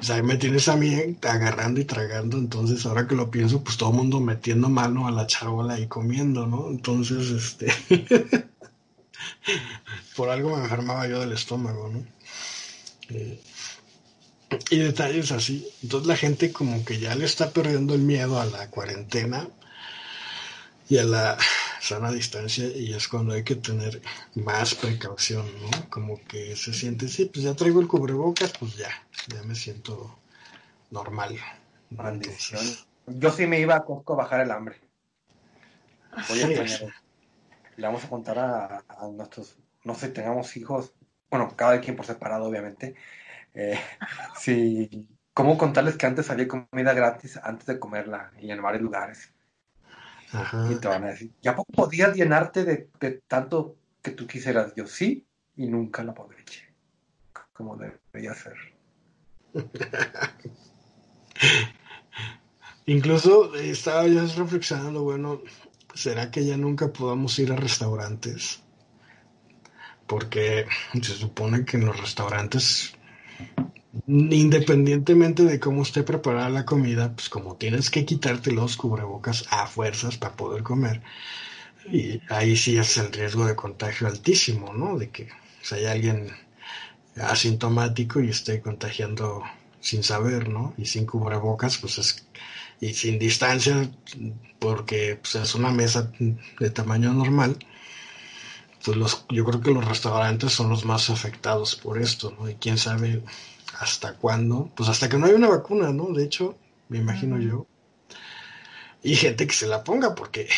[0.00, 3.76] Sea, ahí me tienes a mí agarrando y tragando, entonces ahora que lo pienso, pues
[3.76, 6.68] todo el mundo metiendo mano a la charola y comiendo, ¿no?
[6.70, 7.72] Entonces, este...
[10.16, 12.04] por algo me enfermaba yo del estómago, ¿no?
[13.10, 13.40] Eh,
[14.70, 15.66] Y detalles así.
[15.82, 19.48] Entonces la gente como que ya le está perdiendo el miedo a la cuarentena
[20.88, 21.38] y a la
[21.80, 24.00] sana distancia y es cuando hay que tener
[24.34, 25.90] más precaución, ¿no?
[25.90, 28.90] Como que se siente, sí, pues ya traigo el cubrebocas, pues ya,
[29.28, 30.18] ya me siento
[30.90, 31.36] normal.
[31.90, 32.64] Maldición.
[33.06, 34.76] Yo sí me iba a Costco a bajar el hambre.
[36.28, 36.48] Voy a
[37.76, 40.92] le vamos a contar a, nuestros, no sé, tengamos hijos,
[41.30, 42.96] bueno, cada quien por separado, obviamente.
[43.54, 43.78] Eh,
[44.38, 45.06] sí,
[45.38, 49.32] ¿Cómo contarles que antes había comida gratis antes de comerla y en varios lugares?
[50.70, 52.88] Y te van a decir, ¿ya podías llenarte de,
[53.26, 54.74] tanto que tú quisieras?
[54.76, 55.26] Yo sí,
[55.56, 56.74] y nunca lo aproveché,
[57.52, 58.54] como debería ser.
[62.86, 65.42] Incluso estaba yo reflexionando, bueno,
[65.94, 68.62] ¿será que ya nunca podamos ir a restaurantes?
[70.06, 72.94] Porque se supone que en los restaurantes
[74.06, 79.66] independientemente de cómo esté preparada la comida, pues como tienes que quitarte los cubrebocas a
[79.66, 81.02] fuerzas para poder comer,
[81.90, 84.98] y ahí sí es el riesgo de contagio altísimo, ¿no?
[84.98, 85.28] De que
[85.62, 86.30] si hay alguien
[87.16, 89.42] asintomático y esté contagiando
[89.80, 90.74] sin saber, ¿no?
[90.76, 92.26] Y sin cubrebocas, pues es
[92.80, 93.90] y sin distancia,
[94.58, 96.12] porque pues, es una mesa
[96.60, 97.58] de tamaño normal.
[98.84, 102.48] Pues los, yo creo que los restaurantes son los más afectados por esto, ¿no?
[102.48, 103.22] Y quién sabe
[103.78, 104.70] ¿Hasta cuándo?
[104.74, 106.12] Pues hasta que no hay una vacuna, ¿no?
[106.12, 106.56] De hecho,
[106.88, 107.66] me imagino yo.
[109.02, 110.48] Y gente que se la ponga, porque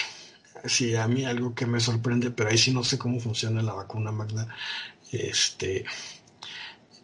[0.65, 3.75] sí, a mí algo que me sorprende, pero ahí sí no sé cómo funciona la
[3.75, 4.49] vacuna, Magda.
[5.13, 5.85] Este,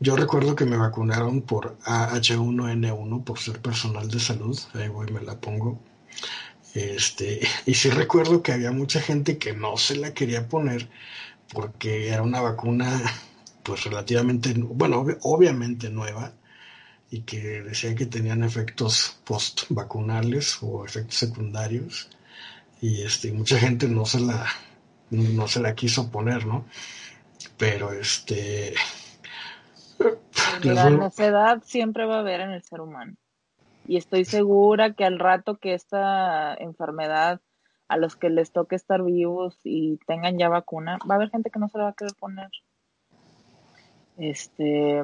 [0.01, 4.59] yo recuerdo que me vacunaron por H1N1 por ser personal de salud.
[4.75, 5.79] Ahí voy, me la pongo.
[6.75, 10.89] Este, y sí recuerdo que había mucha gente que no se la quería poner
[11.53, 13.03] porque era una vacuna
[13.67, 16.33] pues relativamente, bueno, obviamente nueva
[17.11, 22.09] y que decían que tenían efectos post vacunales o efectos secundarios
[22.81, 24.47] y este mucha gente no se la
[25.11, 26.65] no se la quiso poner, ¿no?
[27.57, 28.75] Pero este
[30.63, 33.15] la necedad siempre va a haber en el ser humano.
[33.87, 37.41] Y estoy segura que al rato que esta enfermedad
[37.89, 41.51] a los que les toque estar vivos y tengan ya vacuna, va a haber gente
[41.51, 42.49] que no se la va a querer poner.
[44.17, 45.03] Este,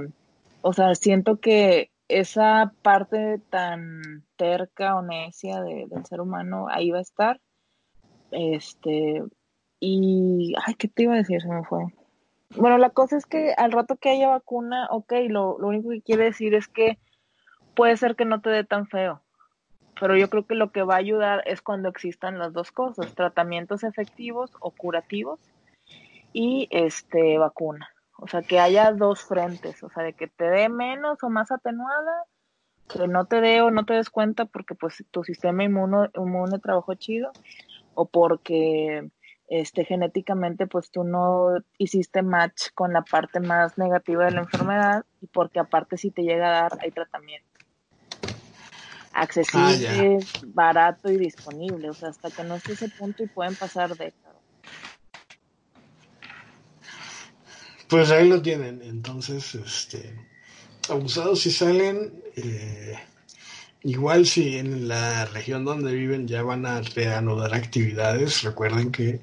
[0.62, 6.98] o sea, siento que esa parte tan terca o necia del ser humano ahí va
[6.98, 7.40] a estar.
[8.30, 9.22] Este,
[9.80, 11.42] y, ay, ¿qué te iba a decir?
[11.42, 11.84] Se me fue.
[12.56, 16.02] Bueno, la cosa es que al rato que haya vacuna, ok, lo, lo único que
[16.02, 16.98] quiere decir es que
[17.74, 19.22] puede ser que no te dé tan feo.
[19.98, 23.14] Pero yo creo que lo que va a ayudar es cuando existan las dos cosas,
[23.14, 25.40] tratamientos efectivos o curativos
[26.32, 27.91] y este vacuna.
[28.22, 31.50] O sea, que haya dos frentes, o sea, de que te dé menos o más
[31.50, 32.24] atenuada,
[32.88, 36.60] que no te dé o no te des cuenta porque pues tu sistema inmuno, inmune
[36.60, 37.32] trabajó chido,
[37.94, 39.10] o porque
[39.48, 41.48] este genéticamente pues tú no
[41.78, 46.22] hiciste match con la parte más negativa de la enfermedad y porque aparte si te
[46.22, 47.48] llega a dar hay tratamiento
[49.14, 53.54] accesible, ah, barato y disponible, o sea, hasta que no esté ese punto y pueden
[53.56, 54.21] pasar décadas.
[57.92, 58.80] Pues ahí lo tienen.
[58.80, 60.14] Entonces, este,
[60.88, 62.98] abusados si salen, eh,
[63.82, 69.20] igual si en la región donde viven ya van a reanudar actividades, recuerden que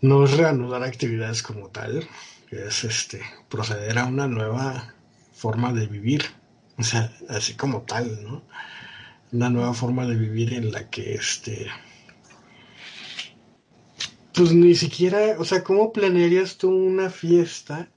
[0.00, 2.08] no es reanudar actividades como tal,
[2.52, 4.94] es este proceder a una nueva
[5.32, 6.26] forma de vivir,
[6.78, 8.44] o sea, así como tal, ¿no?
[9.32, 11.66] Una nueva forma de vivir en la que este
[14.34, 17.88] pues ni siquiera, o sea, ¿cómo planearías tú una fiesta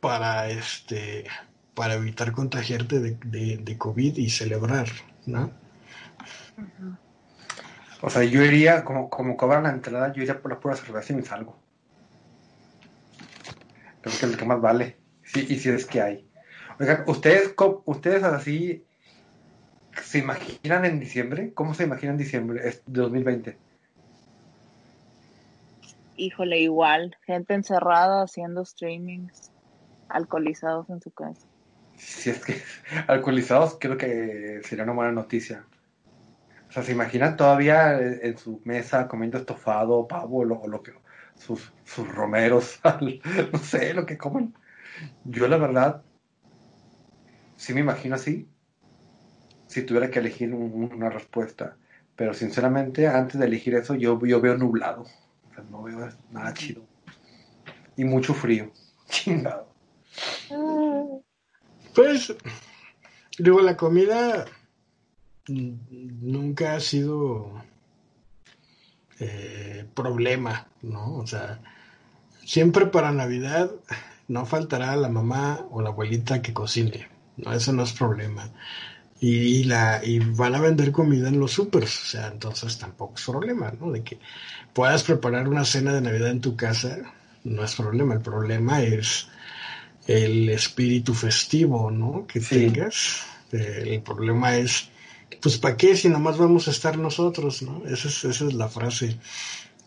[0.00, 1.26] para este
[1.74, 4.88] para evitar contagiarte de, de, COVID y celebrar,
[5.26, 5.52] ¿no?
[8.00, 11.12] O sea, yo iría, como, como cobran la entrada, yo iría por la pura cerveza
[11.12, 11.58] y me salgo.
[14.00, 14.96] Creo que es lo que más vale.
[15.22, 16.26] Sí, y si es que hay.
[16.80, 17.54] Oigan, ¿ustedes,
[17.84, 18.86] ustedes así
[20.02, 21.52] se imaginan en diciembre?
[21.52, 23.58] ¿Cómo se imaginan diciembre de 2020?
[26.16, 29.50] Híjole, igual, gente encerrada haciendo streamings,
[30.08, 31.46] alcoholizados en su casa.
[31.96, 32.60] Si es que
[33.06, 35.64] alcoholizados creo que sería una buena noticia.
[36.68, 40.92] O sea, ¿se imaginan todavía en su mesa comiendo estofado, pavo o lo que
[41.36, 42.80] sus, sus romeros,
[43.52, 44.54] no sé, lo que comen?
[45.24, 46.02] Yo la verdad,
[47.56, 48.48] sí me imagino así,
[49.68, 51.76] si tuviera que elegir una respuesta.
[52.16, 55.04] Pero sinceramente, antes de elegir eso, yo, yo veo nublado
[55.64, 56.82] no veo nada chido.
[57.96, 58.72] Y mucho frío.
[59.08, 59.68] Chingado.
[61.94, 62.34] Pues,
[63.38, 64.44] digo, la comida
[65.48, 67.62] nunca ha sido
[69.20, 71.16] eh, problema, ¿no?
[71.16, 71.60] O sea,
[72.44, 73.70] siempre para Navidad
[74.28, 77.52] no faltará la mamá o la abuelita que cocine, ¿no?
[77.52, 78.50] Eso no es problema.
[79.18, 83.24] Y, la, y van a vender comida en los supers, o sea, entonces tampoco es
[83.24, 83.90] problema, ¿no?
[83.90, 84.18] De que
[84.74, 86.98] puedas preparar una cena de Navidad en tu casa,
[87.44, 89.28] no es problema, el problema es
[90.06, 92.26] el espíritu festivo, ¿no?
[92.26, 93.22] Que tengas.
[93.52, 94.90] el problema es,
[95.40, 97.82] pues, ¿para qué si nomás vamos a estar nosotros, ¿no?
[97.86, 99.16] Esa es, esa es la frase.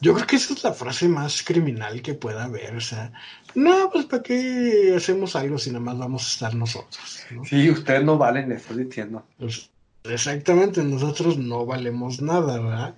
[0.01, 3.11] Yo creo que esa es la frase más criminal que pueda haber, o sea,
[3.53, 7.19] no, pues ¿para qué hacemos algo si nomás vamos a estar nosotros?
[7.31, 7.43] ¿no?
[7.43, 9.25] Sí, ustedes no valen, estoy diciendo.
[9.37, 9.69] Pues,
[10.05, 12.95] exactamente, nosotros no valemos nada, ¿verdad?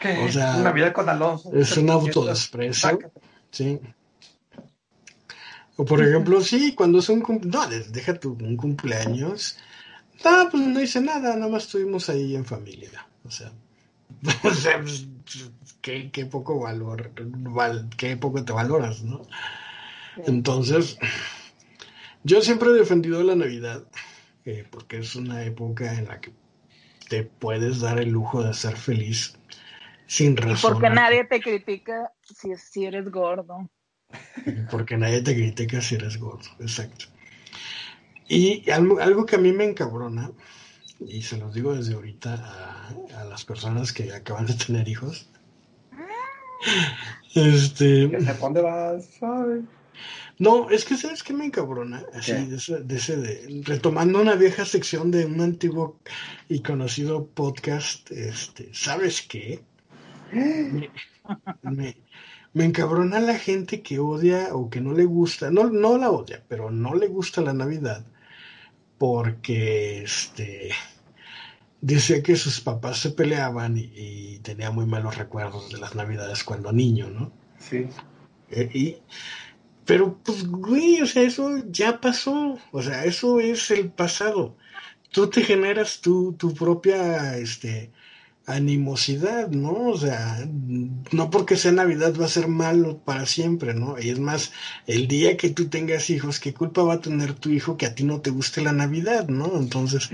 [0.00, 0.18] ¿Qué?
[0.18, 1.50] O sea, una vida con Alonso.
[1.52, 2.98] Es un autodesprecio,
[3.50, 3.80] sí.
[5.76, 9.58] O por ejemplo, sí, cuando es un cumpleaños, no, deja tu un cumpleaños,
[10.24, 13.06] no, pues no hice nada, nada más estuvimos ahí en familia.
[13.24, 13.50] O sea,
[14.44, 15.08] o sea pues,
[15.80, 19.22] qué, qué, poco valor, val, qué poco te valoras, ¿no?
[20.26, 20.98] Entonces,
[22.22, 23.84] yo siempre he defendido la Navidad,
[24.44, 26.32] eh, porque es una época en la que
[27.08, 29.36] te puedes dar el lujo de ser feliz
[30.06, 30.74] sin razón.
[30.74, 33.68] Porque nadie te critica si, si eres gordo.
[34.70, 37.06] Porque nadie te critica si eres gordo, exacto.
[38.28, 40.30] Y algo, que a mí me encabrona,
[41.06, 42.34] y se los digo desde ahorita
[43.18, 45.28] a, las personas que acaban de tener hijos,
[47.34, 48.08] este...
[48.40, 49.08] ¿Dónde vas?
[50.38, 52.04] No, es que ¿sabes qué me encabrona?
[52.12, 55.98] Así, de ese, de ese de, retomando una vieja sección de un antiguo
[56.48, 59.62] y conocido podcast, este, ¿sabes qué?
[61.62, 61.96] me,
[62.52, 66.42] me encabrona la gente que odia o que no le gusta, no, no la odia,
[66.48, 68.04] pero no le gusta la Navidad
[68.98, 70.70] porque este
[71.84, 76.70] decía que sus papás se peleaban y, tenía muy malos recuerdos de las Navidades cuando
[76.70, 77.32] niño, ¿no?
[77.58, 77.86] Sí.
[78.50, 78.96] Eh, y,
[79.86, 84.56] pero pues, güey, o sea, eso ya pasó, o sea, eso es el pasado.
[85.10, 87.90] Tú te generas tu, tu propia, este,
[88.46, 89.88] animosidad, ¿no?
[89.88, 90.46] O sea,
[91.12, 93.98] no porque sea Navidad va a ser malo para siempre, ¿no?
[93.98, 94.52] Y es más,
[94.86, 97.94] el día que tú tengas hijos, ¿qué culpa va a tener tu hijo que a
[97.94, 99.56] ti no te guste la Navidad, ¿no?
[99.56, 100.10] Entonces,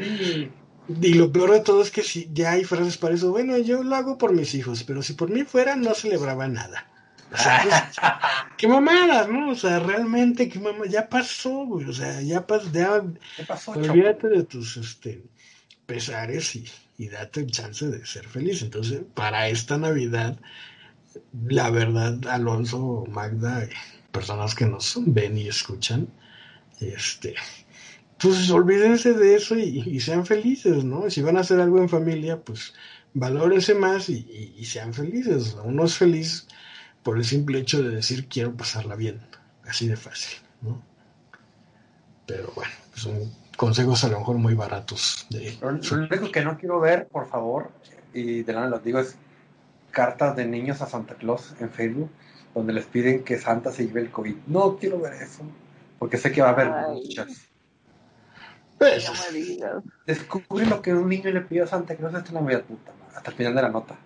[1.01, 3.83] y lo peor de todo es que si ya hay frases para eso, bueno, yo
[3.83, 6.87] lo hago por mis hijos, pero si por mí fuera, no celebraba nada.
[7.33, 8.07] O sea, pues,
[8.57, 9.51] qué mamadas, ¿no?
[9.51, 13.03] O sea, realmente, qué mamá, ya pasó, güey, o sea, ya, pas, ya,
[13.47, 15.23] pasó, olvídate de tus, este,
[15.87, 16.65] pesares y
[17.01, 18.61] y date el chance de ser feliz.
[18.61, 20.39] Entonces, para esta Navidad,
[21.49, 23.67] la verdad, Alonso, Magda,
[24.13, 26.09] personas que nos ven y escuchan,
[26.79, 27.37] este,
[28.21, 31.09] pues olvídense de eso y, sean felices, ¿no?
[31.11, 32.75] Si van a hacer algo en familia, pues
[33.15, 35.57] valórense más y, sean felices.
[35.65, 36.47] Uno es feliz
[37.03, 39.21] por el simple hecho de decir quiero pasarla bien,
[39.67, 40.83] así de fácil, ¿no?
[42.27, 45.27] Pero bueno, pues un consejos a lo mejor muy baratos.
[45.29, 45.59] De...
[45.61, 47.71] Lo, único que no quiero ver, por favor,
[48.15, 49.17] y de nada lo digo, es
[49.91, 52.09] cartas de niños a Santa Claus en Facebook,
[52.55, 54.35] donde les piden que Santa se lleve el COVID.
[54.47, 55.43] No quiero ver eso,
[55.99, 57.50] porque sé que va a haber muchas.
[58.81, 59.85] Pues, no me digas.
[60.07, 63.31] Descubre lo que un niño le pidió a Santa Claus hasta la media puta, hasta
[63.31, 63.97] el final de la nota.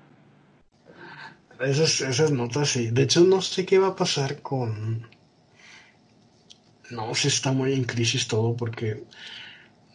[1.60, 2.90] Esas, esas notas sí.
[2.90, 5.08] De hecho, no sé qué va a pasar con.
[6.90, 9.04] No, se está muy en crisis todo porque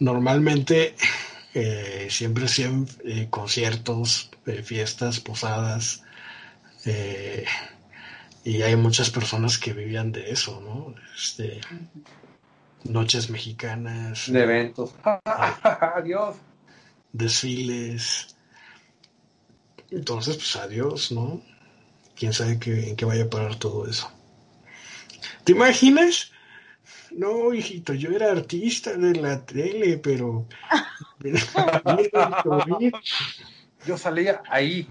[0.00, 0.94] Normalmente
[1.52, 6.02] eh, siempre hacían eh, conciertos, eh, fiestas, posadas,
[8.42, 10.94] y hay muchas personas que vivían de eso, ¿no?
[11.14, 11.60] Este,
[12.84, 14.30] noches mexicanas.
[14.30, 14.94] De eventos.
[15.96, 16.36] Adiós.
[17.12, 18.34] Desfiles.
[19.90, 21.42] Entonces, pues adiós, ¿no?
[22.14, 24.10] Quién sabe qué, en qué vaya a parar todo eso.
[25.42, 26.30] ¿Te imaginas?
[27.10, 30.46] No, hijito, yo era artista de la tele, pero...
[33.86, 34.86] yo salía ahí,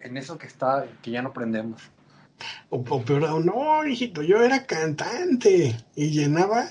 [0.00, 1.80] en eso que está, que ya no prendemos.
[2.68, 6.66] O, peor no, hijito, yo era cantante y llenaba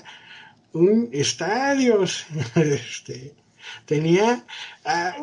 [0.72, 2.26] un estadios.
[2.54, 3.34] este,
[3.86, 4.44] tenía
[4.84, 5.16] a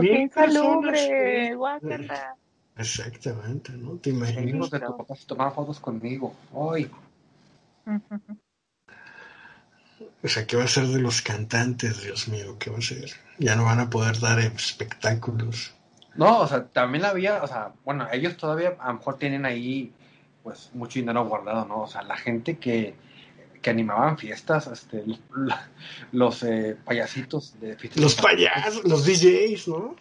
[0.00, 1.00] mil personas.
[2.76, 3.96] Exactamente, ¿no?
[3.96, 4.70] Te imaginas.
[4.70, 6.34] de tu papá se tomaban fotos conmigo.
[6.52, 6.90] Hoy.
[10.24, 12.56] O sea, ¿qué va a ser de los cantantes, Dios mío?
[12.58, 13.10] ¿Qué va a ser?
[13.38, 15.74] Ya no van a poder dar espectáculos.
[16.14, 19.92] No, o sea, también había, o sea, bueno, ellos todavía a lo mejor tienen ahí,
[20.42, 21.82] pues, mucho dinero guardado, ¿no?
[21.82, 22.94] O sea, la gente que,
[23.62, 25.04] que animaban fiestas, este,
[26.10, 28.02] los eh, payasitos de fiestas.
[28.02, 29.96] Los payasos, los DJs, ¿no?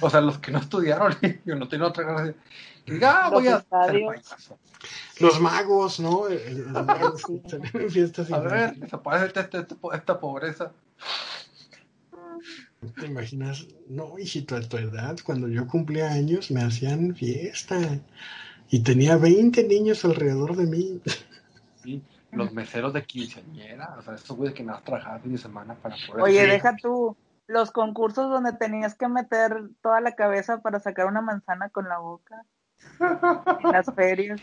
[0.00, 2.34] O sea, los que no estudiaron, yo no tenía otra.
[2.86, 4.58] Diga, ah, voy a ser payaso.
[5.18, 6.24] Los magos, ¿no?
[7.90, 10.72] fiestas a ver, desaparece esta, esta pobreza.
[13.00, 13.66] ¿Te imaginas?
[13.88, 17.98] No, hijito, a tu edad, cuando yo cumplía años, me hacían fiesta.
[18.68, 21.00] Y tenía 20 niños alrededor de mí.
[21.82, 22.02] Sí,
[22.32, 25.74] los meseros de quinceañera, o sea, esos güeyes que me has trabajado fin de semana
[25.74, 26.22] para poder...
[26.22, 27.16] Oye, deja tú,
[27.46, 31.98] los concursos donde tenías que meter toda la cabeza para sacar una manzana con la
[31.98, 32.42] boca.
[33.00, 34.40] en las ferias.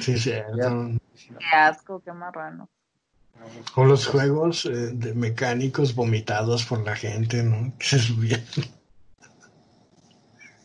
[0.00, 0.32] Sí, sí.
[0.32, 2.68] Qué asco, qué marrano.
[3.76, 7.72] O los juegos eh, de mecánicos vomitados por la gente, ¿no?
[7.78, 8.40] Que se subían.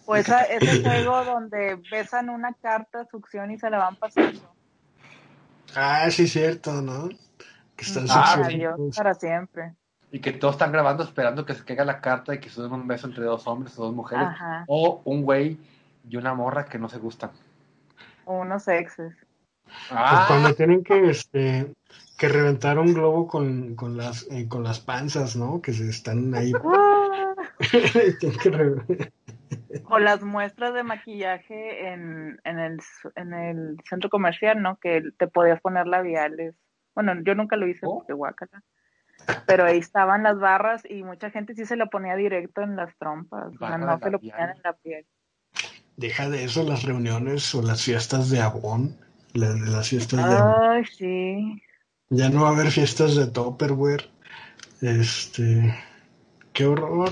[0.06, 4.54] O ese juego donde besan una carta, succión y se la van pasando.
[5.76, 7.10] Ah, sí, cierto, ¿no?
[7.76, 8.42] Que están ah,
[8.96, 9.74] para siempre.
[10.12, 12.88] Y que todos están grabando esperando que se caiga la carta y que suben un
[12.88, 14.28] beso entre dos hombres o dos mujeres.
[14.68, 15.58] O un güey
[16.08, 17.32] y una morra que no se gustan.
[18.26, 19.16] O unos exes.
[19.90, 20.26] Ah.
[20.28, 21.74] Pues cuando tienen que, este,
[22.18, 25.62] que reventar un globo con, con las, eh, con las panzas, ¿no?
[25.62, 26.54] Que se están ahí.
[29.86, 32.80] o las muestras de maquillaje en, en, el,
[33.16, 34.78] en el centro comercial, ¿no?
[34.78, 36.56] Que te podías poner labiales.
[36.96, 38.06] Bueno, yo nunca lo hice oh.
[38.10, 38.64] guacala.
[39.48, 42.96] Pero ahí estaban las barras y mucha gente sí se lo ponía directo en las
[42.98, 43.54] trompas.
[43.54, 45.06] O sea, no se lo ponían en la piel.
[45.96, 48.98] Deja de eso las reuniones o las fiestas de Avon.
[49.34, 51.64] La, las fiestas de Ay, sí.
[52.10, 54.10] Ya no va a haber fiestas de Topperware.
[54.82, 55.74] Este.
[56.52, 57.10] Qué horror.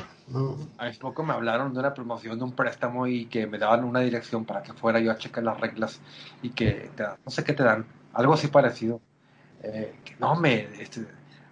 [0.77, 3.99] Hace poco me hablaron de una promoción de un préstamo y que me daban una
[3.99, 5.99] dirección para que fuera yo a checar las reglas
[6.41, 9.01] y que te no sé qué te dan, algo así parecido.
[9.63, 11.05] Eh, que no me este,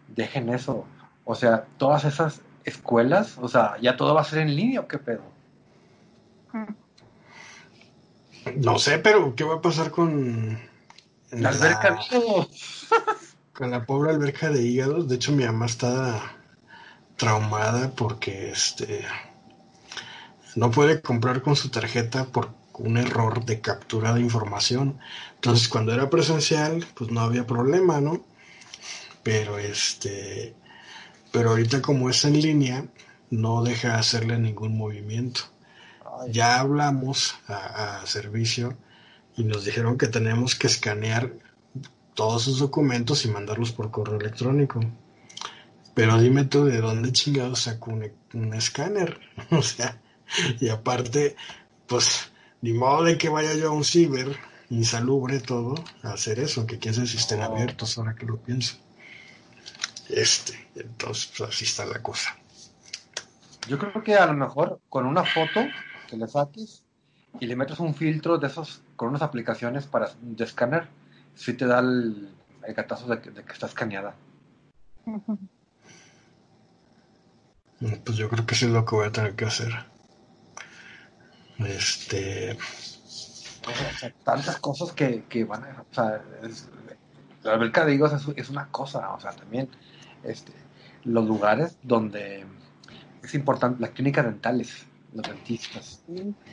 [0.08, 0.86] dejen eso.
[1.26, 4.88] O sea, todas esas escuelas, o sea, ya todo va a ser en línea o
[4.88, 5.24] qué pedo.
[8.56, 10.58] No sé, pero ¿qué va a pasar con
[11.32, 12.88] la alberca de hígados?
[13.54, 15.08] con la pobre alberca de hígados.
[15.08, 16.39] De hecho, mi mamá está
[17.20, 19.06] traumada porque este
[20.56, 24.98] no puede comprar con su tarjeta por un error de captura de información.
[25.36, 28.24] Entonces, cuando era presencial, pues no había problema, ¿no?
[29.22, 30.56] Pero este,
[31.32, 32.86] pero ahorita como es en línea,
[33.30, 35.42] no deja hacerle ningún movimiento.
[36.30, 38.76] Ya hablamos a, a servicio
[39.36, 41.34] y nos dijeron que tenemos que escanear
[42.16, 44.80] todos sus documentos y mandarlos por correo electrónico.
[46.00, 49.20] Pero dime tú de dónde chingados saco un, escáner.
[49.52, 50.00] o sea,
[50.62, 51.36] y aparte,
[51.88, 52.32] pues,
[52.62, 54.38] ni modo de que vaya yo a un ciber,
[54.70, 58.78] insalubre todo, a hacer eso, que quién sabe si estén abiertos ahora que lo pienso.
[60.08, 62.34] Este, entonces, pues así está la cosa.
[63.68, 65.60] Yo creo que a lo mejor con una foto
[66.08, 66.82] que le saques
[67.42, 70.88] y le metes un filtro de esos con unas aplicaciones para de escáner,
[71.36, 72.30] sí te da el,
[72.64, 74.16] el gatazo de que, de que está escaneada.
[77.80, 79.72] Pues yo creo que sí es lo que voy a tener que hacer.
[81.60, 82.58] Este.
[84.24, 85.86] tantas cosas que, que, van a.
[85.90, 86.22] O sea,
[87.44, 89.70] la alberca de higos es, una cosa, o sea, también
[90.24, 90.54] este,
[91.04, 92.46] los lugares donde
[93.24, 96.04] es importante, las clínicas dentales, los dentistas,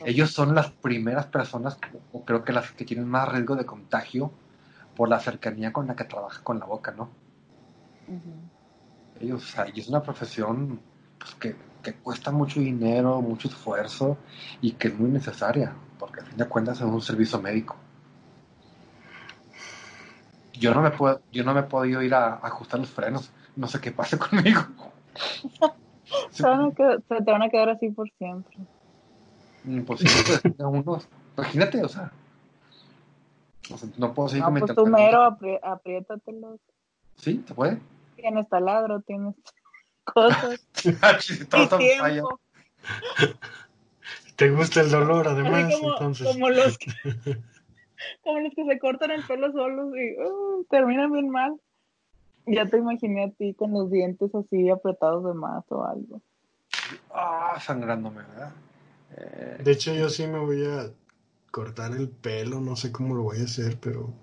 [0.05, 1.77] ellos son las primeras personas,
[2.13, 4.31] o creo que las que tienen más riesgo de contagio
[4.95, 7.09] por la cercanía con la que trabaja con la boca, ¿no?
[9.19, 10.79] Ellos, o sea, y es una profesión
[11.19, 11.55] pues, que,
[12.03, 14.17] cuesta mucho dinero, mucho esfuerzo
[14.59, 17.77] y que es muy necesaria, porque a fin de cuentas es un servicio médico.
[20.51, 23.67] Yo no me puedo, yo no me he podido ir a, ajustar los frenos, no
[23.67, 24.63] sé qué pase conmigo.
[26.31, 28.57] se, te van a quedar así por siempre.
[29.65, 30.13] Imposible,
[30.83, 31.07] pues,
[31.37, 32.11] imagínate, o sea,
[33.97, 36.59] no puedo seguir no, pues tú mero apriétatelos.
[37.15, 37.43] ¿Sí?
[37.47, 37.79] ¿Se puede?
[38.15, 39.35] Tienes taladro, tienes
[40.13, 40.59] cosas.
[44.35, 45.73] ¿Te gusta el dolor además?
[45.73, 46.27] Como, entonces.
[46.27, 46.91] Como los, que,
[48.23, 51.59] como los que se cortan el pelo solos y uh, terminan bien mal.
[52.45, 56.21] Ya te imaginé a ti con los dientes así apretados de más o algo.
[57.13, 58.53] Ah, sangrándome, ¿verdad?
[59.17, 60.89] Eh, de hecho, yo sí me voy a
[61.51, 64.13] cortar el pelo, no sé cómo lo voy a hacer, pero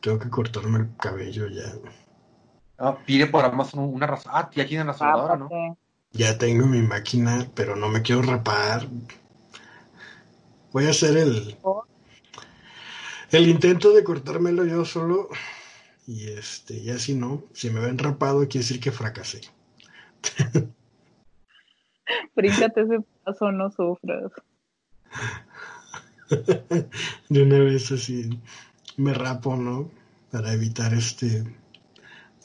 [0.00, 1.72] tengo que cortarme el cabello ya.
[2.78, 4.32] Ah, pide por Amazon una razón.
[4.34, 5.78] Ah, ya tienen rasuradora, ¿no?
[6.12, 8.86] Ya tengo mi máquina, pero no me quiero reparar.
[10.72, 11.56] Voy a hacer el.
[13.30, 15.28] El intento de cortármelo yo solo
[16.06, 19.40] y este, y así no, si me ven rapado quiere decir que fracasé.
[22.36, 24.30] Bríncate ese paso, no sufras.
[27.28, 28.38] De una vez así
[28.96, 29.90] me rapo, ¿no?
[30.30, 31.44] Para evitar este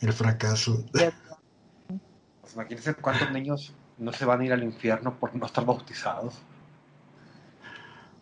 [0.01, 0.83] el fracaso.
[0.91, 6.41] Pues imagínense cuántos niños no se van a ir al infierno por no estar bautizados.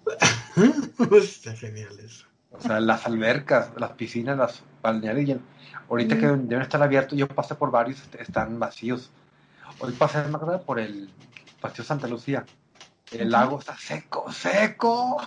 [1.21, 2.25] Está genial eso.
[2.51, 5.39] O sea, las albercas, las piscinas, las balnearios,
[5.89, 9.11] ahorita que deben estar abiertos, yo pasé por varios, están vacíos.
[9.79, 11.09] Hoy pasé más grande por el
[11.61, 12.45] Paseo Santa Lucía.
[13.11, 15.17] El lago está seco, seco.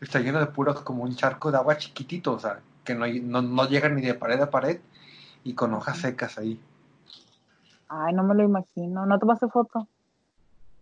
[0.00, 3.42] Está lleno de puros como un charco de agua chiquitito, o sea, que no, no,
[3.42, 4.80] no llega ni de pared a pared
[5.44, 6.58] y con hojas secas ahí.
[7.88, 9.04] Ay, no me lo imagino.
[9.04, 9.86] ¿No tomaste foto?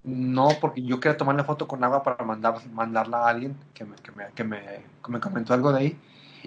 [0.04, 3.84] No, porque yo quería tomar la foto con agua para mandar, mandarla a alguien que
[3.84, 4.60] me, que, me, que, me,
[5.02, 5.98] que me comentó algo de ahí.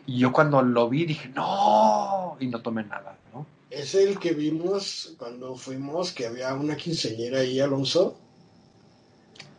[0.05, 3.45] Y yo cuando lo vi dije, no, y no tomé nada, ¿no?
[3.69, 8.17] ¿Es el que vimos cuando fuimos que había una quinceñera ahí, Alonso?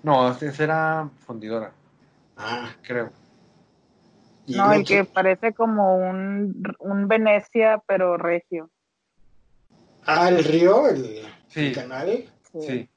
[0.03, 1.73] No, ese era fundidora.
[2.37, 3.11] Ah, creo.
[4.49, 8.71] No, el que parece como un, un Venecia, pero regio.
[10.07, 11.67] Ah, el río, el, Sí.
[11.67, 12.33] el canal.
[12.61, 12.89] Sí.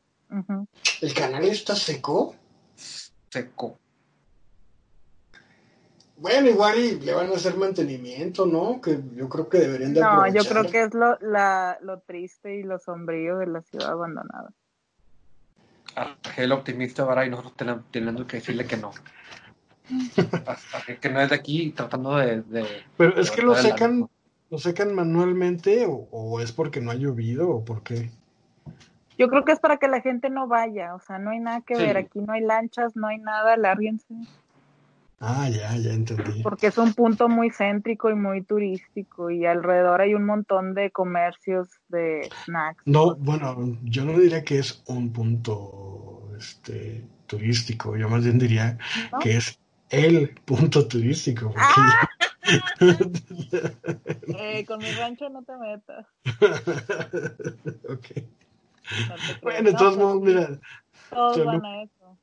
[1.02, 2.36] ¿El canal está seco?
[3.30, 3.78] seco.
[6.18, 8.80] Bueno, igual y le van a hacer mantenimiento, ¿no?
[8.80, 12.56] Que yo creo que deberían de No, yo creo que es lo, la, lo triste
[12.58, 14.52] y lo sombrío de la ciudad abandonada.
[16.38, 18.92] El optimista ahora y nosotros ten- teniendo que decirle que no.
[20.46, 22.42] Hasta que, que no es de aquí tratando de...
[22.44, 24.10] de- Pero es de que lo secan,
[24.50, 28.10] lo secan manualmente o, o es porque no ha llovido o por qué.
[29.18, 31.62] Yo creo que es para que la gente no vaya, o sea, no hay nada
[31.62, 31.82] que Sí.
[31.84, 34.16] ver, aquí no hay lanchas, no hay nada, lárguense,
[35.24, 36.42] Ah, ya, ya entendí.
[36.42, 40.90] porque es un punto muy céntrico y muy turístico y alrededor hay un montón de
[40.90, 42.82] comercios de snacks.
[42.86, 48.80] No, bueno, yo no diría que es un punto este turístico, yo más bien diría
[49.12, 49.20] ¿No?
[49.20, 49.60] que es
[49.92, 51.54] el punto turístico.
[51.58, 52.08] ¡Ah!
[54.38, 56.06] Eh, con mi rancho no te metas.
[57.90, 58.08] Ok.
[58.18, 59.42] no te creas.
[59.42, 60.60] Bueno, de todos pues, modos, mira,
[61.10, 62.18] Todos Toluca- van a eso.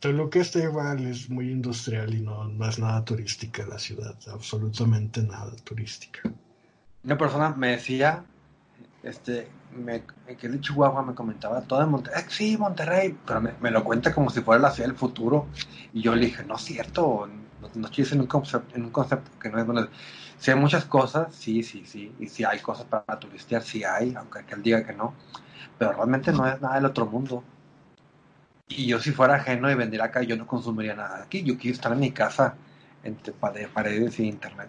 [0.00, 5.22] Toluca está igual, es muy industrial y no, no es nada turística la ciudad, absolutamente
[5.22, 6.20] nada turística.
[7.02, 8.24] Una persona me decía,
[9.02, 10.02] este, me,
[10.38, 14.30] que de Chihuahua me comentaba todo en Monterrey, sí, Monterrey, pero me, lo cuenta como
[14.30, 15.46] si fuera la ciudad del futuro.
[15.92, 17.28] Y yo le dije, no es cierto,
[17.60, 19.88] no, no estoy en un concepto, que no es bueno.
[20.38, 24.14] Si hay muchas cosas, sí, sí, sí, y si hay cosas para turistear, sí hay,
[24.16, 25.14] aunque él diga que no,
[25.78, 27.44] pero realmente no es nada del otro mundo.
[28.68, 31.76] Y yo si fuera ajeno y vendiera acá, yo no consumiría nada aquí, yo quiero
[31.76, 32.54] estar en mi casa,
[33.04, 34.68] entre pare- paredes y internet.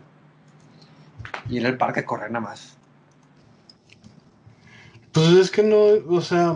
[1.49, 2.77] Y en el parque correr nada más.
[5.13, 5.77] Pues es que no,
[6.09, 6.55] o sea,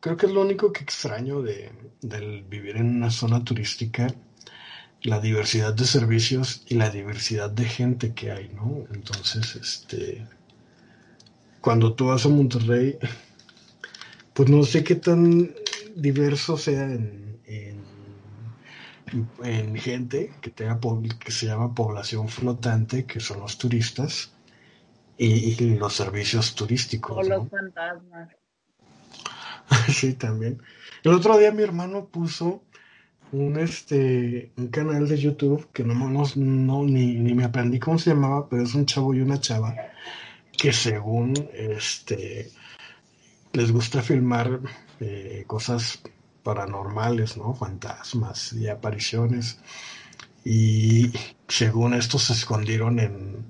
[0.00, 1.72] creo que es lo único que extraño de,
[2.02, 4.06] del vivir en una zona turística,
[5.02, 8.84] la diversidad de servicios y la diversidad de gente que hay, ¿no?
[8.92, 10.26] Entonces, este,
[11.62, 12.98] cuando tú vas a Monterrey,
[14.34, 15.54] pues no sé qué tan
[15.96, 17.82] diverso sea en, en,
[19.42, 20.78] en gente que tenga
[21.18, 24.32] que se llama población flotante, que son los turistas,
[25.18, 27.36] y, y los servicios turísticos, O ¿no?
[27.36, 28.30] los fantasmas.
[29.88, 30.62] Sí, también.
[31.04, 32.62] El otro día mi hermano puso
[33.32, 37.98] un este un canal de YouTube que no, no, no ni, ni me aprendí cómo
[37.98, 39.74] se llamaba, pero es un chavo y una chava
[40.56, 42.50] que según este
[43.52, 44.60] les gusta filmar
[45.00, 46.00] eh, cosas
[46.42, 47.54] paranormales, ¿no?
[47.54, 49.60] Fantasmas y apariciones.
[50.44, 51.12] Y
[51.48, 53.46] según estos se escondieron en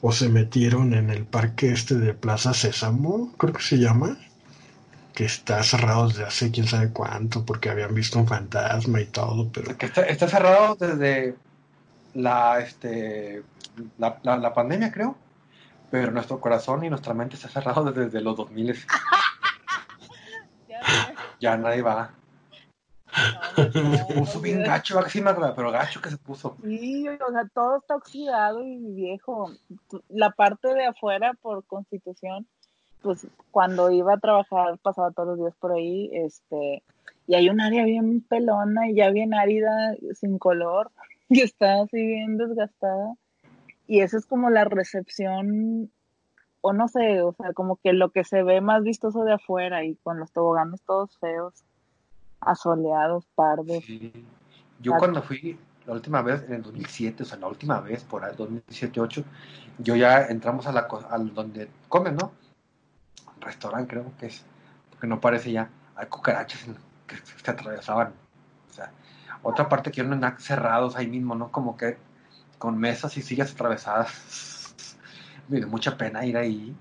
[0.00, 4.18] o se metieron en el parque este de Plaza Sésamo, creo que se llama
[5.14, 9.48] que está cerrado desde hace quién sabe cuánto, porque habían visto un fantasma y todo,
[9.52, 11.36] pero Que está, está cerrado desde
[12.14, 13.44] la, este,
[13.98, 15.16] la, la, la pandemia, creo.
[15.90, 18.76] Pero nuestro corazón y nuestra mente está cerrado desde, desde los 2000.
[20.68, 21.14] Ya sé.
[21.40, 22.10] Ya nadie va.
[23.56, 24.98] No, Se puso bien gacho,
[25.56, 26.56] pero gacho que se puso.
[26.62, 29.50] Sí, o sea, todo está oxidado y viejo.
[30.08, 32.46] La parte de afuera, por constitución,
[33.02, 36.82] pues cuando iba a trabajar pasaba todos los días por ahí, este,
[37.26, 40.90] y hay un área bien pelona y ya bien árida, sin color,
[41.28, 43.14] y está así bien desgastada.
[43.86, 45.90] Y esa es como la recepción,
[46.62, 49.84] o no sé, o sea, como que lo que se ve más vistoso de afuera
[49.84, 51.62] y con los toboganes todos feos,
[52.46, 53.84] asoleados, pardos.
[53.84, 54.12] Sí.
[54.80, 58.24] Yo cuando fui la última vez, en el 2007, o sea, la última vez, por
[58.24, 59.24] ahí, 2007-2008,
[59.78, 62.32] yo ya entramos a la al donde comen, ¿no?
[63.40, 64.44] Restaurante creo que es,
[64.90, 66.64] porque no parece ya, hay cucarachas
[67.06, 68.14] que se atravesaban.
[68.70, 68.92] O sea,
[69.42, 71.52] otra parte que eran cerrados ahí mismo, ¿no?
[71.52, 71.98] Como que
[72.58, 74.74] con mesas y sillas atravesadas.
[75.48, 76.74] Me dio mucha pena ir ahí.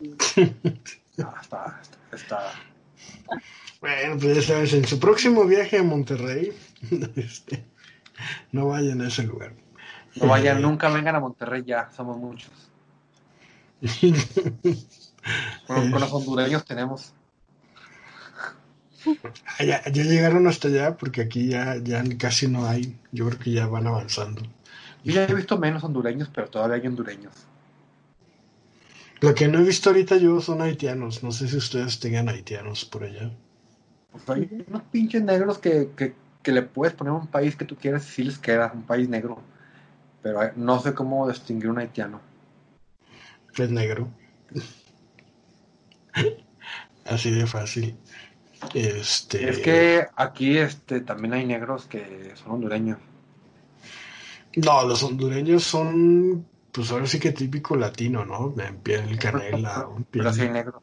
[1.16, 1.80] No, está,
[2.12, 2.52] está,
[3.86, 6.52] Bueno, pues ya sabes, en su próximo viaje a Monterrey,
[7.14, 7.64] este,
[8.50, 9.52] no vayan a ese lugar.
[10.16, 12.50] No vayan, nunca vengan a Monterrey ya, somos muchos.
[15.68, 17.12] con, los hondureños tenemos.
[19.46, 22.98] Ah, ya, ya, llegaron hasta allá porque aquí ya, ya casi no hay.
[23.12, 24.42] Yo creo que ya van avanzando.
[25.04, 27.34] Yo ya he visto menos hondureños, pero todavía hay hondureños.
[29.20, 31.22] Lo que no he visto ahorita yo son haitianos.
[31.22, 33.30] No sé si ustedes tengan haitianos por allá.
[34.24, 37.76] Pues hay unos pinches negros que, que, que le puedes poner un país que tú
[37.76, 39.38] quieras y sí les queda, un país negro.
[40.22, 42.20] Pero no sé cómo distinguir un haitiano.
[43.56, 44.08] Es negro.
[47.04, 47.96] Así de fácil.
[48.74, 49.48] Este...
[49.48, 52.98] Es que aquí este, también hay negros que son hondureños.
[54.56, 56.46] No, los hondureños son
[56.76, 58.54] pues ahora sí que típico latino, ¿no?
[58.62, 59.88] En piel canela.
[59.88, 60.06] Piel...
[60.10, 60.82] Pero sí negro.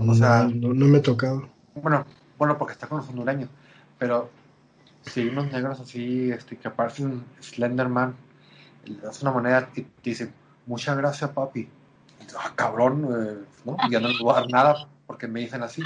[0.00, 1.48] o sea, no, me he tocado.
[1.74, 2.04] Bueno,
[2.38, 3.48] bueno, porque está con los hondureños.
[3.98, 4.30] Pero
[5.02, 8.14] si unos negros así, este, que aparecen Slenderman,
[8.84, 10.32] le das una moneda y te dicen,
[10.66, 11.68] muchas gracias, papi.
[12.38, 13.76] ah, cabrón, eh, ¿no?
[13.86, 15.82] Y ya no les voy a dar nada porque me dicen así.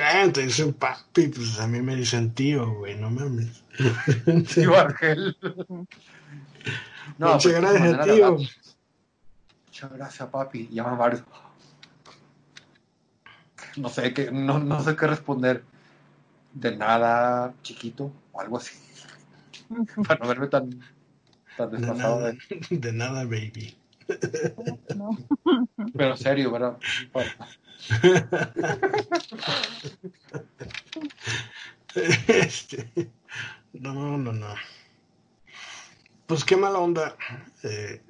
[0.00, 3.62] Ah, te dicen papi, pues a mí me dicen tío, güey, no mames.
[4.54, 5.36] Tío Argel.
[7.18, 8.36] No, Muchas pues, gracias, tío.
[9.66, 10.68] Muchas gracias, papi.
[10.68, 11.22] Llaman varios.
[13.76, 15.64] No sé qué, no, no sé qué responder.
[16.52, 18.76] De nada, chiquito, o algo así.
[20.06, 20.82] Para no verme tan,
[21.56, 22.20] tan desfasado.
[22.20, 22.78] De nada, de...
[22.78, 23.76] de nada baby.
[24.96, 25.16] No.
[25.96, 26.76] Pero serio, ¿verdad?
[32.26, 32.90] Este,
[33.72, 34.54] no, no, no.
[36.26, 37.16] Pues qué mala onda
[37.62, 38.00] eh,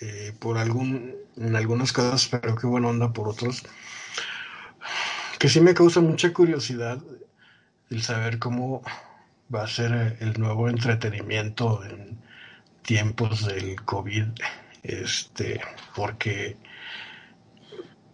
[0.00, 3.62] eh, por algún, en algunas cosas, pero qué buena onda por otros.
[5.40, 6.98] Que sí me causa mucha curiosidad
[7.88, 8.82] el saber cómo
[9.52, 12.18] va a ser el nuevo entretenimiento en
[12.82, 14.26] tiempos del COVID.
[14.82, 15.58] Este,
[15.96, 16.58] porque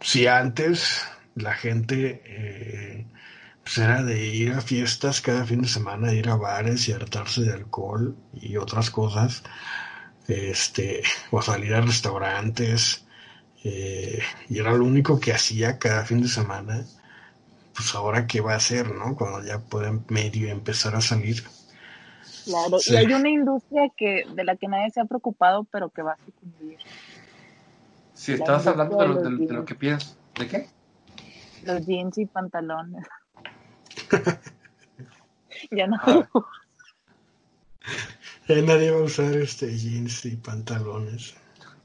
[0.00, 1.02] si antes
[1.34, 3.06] la gente eh,
[3.64, 7.42] pues era de ir a fiestas cada fin de semana, ir a bares y hartarse
[7.42, 9.42] de alcohol y otras cosas,
[10.28, 11.02] este,
[11.32, 13.04] o salir a restaurantes,
[13.64, 16.86] eh, y era lo único que hacía cada fin de semana,
[17.76, 19.14] pues ahora qué va a hacer, ¿no?
[19.14, 21.44] Cuando ya pueden medio empezar a salir.
[22.44, 26.00] Claro, y hay una industria que de la que nadie se ha preocupado, pero que
[26.02, 26.78] va a sucumbir.
[28.14, 30.68] Si estabas hablando de lo, de, lo, que piensas, ¿de qué?
[31.64, 33.06] Los jeans y pantalones.
[35.70, 35.98] ya no.
[38.48, 41.34] Ya nadie va a usar este jeans y pantalones.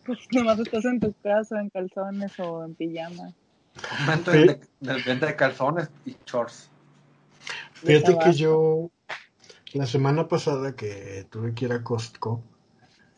[0.05, 3.33] Pues nomás estás en tu casa en calzones o en pijama.
[3.99, 4.59] Momento de,
[5.05, 6.69] venta de calzones y shorts.
[7.73, 8.91] Fíjate que yo
[9.73, 12.43] la semana pasada que tuve que ir a Costco,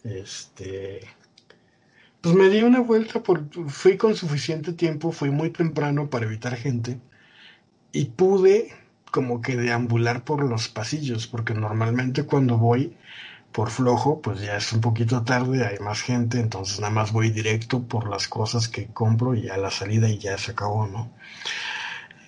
[0.04, 1.02] este
[2.22, 6.56] pues me di una vuelta, por, fui con suficiente tiempo, fui muy temprano para evitar
[6.56, 6.98] gente
[7.92, 8.72] y pude
[9.12, 12.96] como que deambular por los pasillos, porque normalmente cuando voy
[13.54, 17.30] por flojo, pues ya es un poquito tarde, hay más gente, entonces nada más voy
[17.30, 21.12] directo por las cosas que compro y a la salida y ya se acabó, ¿no?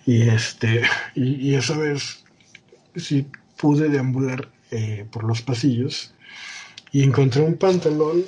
[0.05, 0.83] Y este,
[1.15, 2.23] y, esa vez
[2.95, 3.27] sí
[3.57, 6.13] pude deambular eh, por los pasillos
[6.91, 8.23] y encontré un pantalón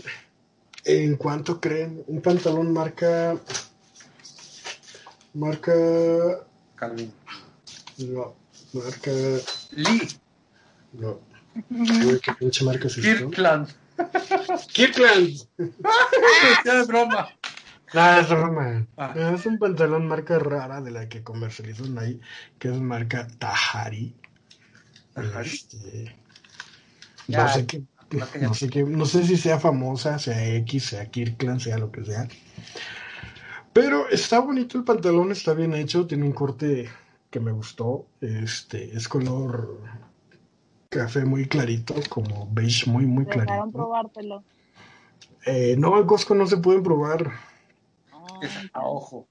[0.88, 2.02] ¿En cuánto creen?
[2.07, 3.38] Un pantalón marca.
[5.34, 5.74] Marca.
[6.78, 7.11] Calvin.
[7.98, 8.36] No,
[8.72, 9.11] marca.
[9.72, 10.07] Lee.
[10.94, 11.19] No.
[12.21, 13.01] ¿Qué pinche marca esto?
[13.01, 13.69] Kirkland.
[14.73, 15.47] Kirkland.
[16.65, 17.29] es broma.
[17.93, 18.85] No, es broma.
[18.97, 19.13] Ah.
[19.15, 22.19] Es un pantalón marca rara de la que comercializan ahí,
[22.59, 24.15] que es marca Tahari.
[25.13, 25.49] Tahari.
[25.49, 26.15] Este,
[27.27, 31.59] no sé qué no sé, qué, no sé si sea famosa, sea X, sea Kirkland,
[31.59, 32.27] sea lo que sea.
[33.73, 36.89] Pero está bonito el pantalón, está bien hecho, tiene un corte
[37.29, 38.07] que me gustó.
[38.21, 39.79] Este, es color
[40.89, 43.69] café muy clarito, como beige muy, muy clarito.
[43.72, 44.43] probártelo?
[45.45, 47.31] Eh, no, el Costco no se pueden probar.
[48.73, 49.27] a ojo.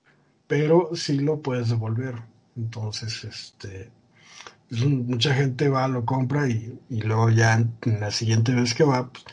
[0.46, 2.14] Pero sí lo puedes devolver.
[2.56, 3.90] Entonces, este,
[4.68, 8.84] pues, mucha gente va, lo compra y, y luego ya en la siguiente vez que
[8.84, 9.24] va, pues,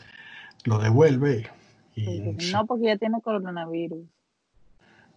[0.64, 1.50] lo devuelve.
[1.94, 2.20] Y,
[2.52, 4.04] no, porque ya tiene coronavirus.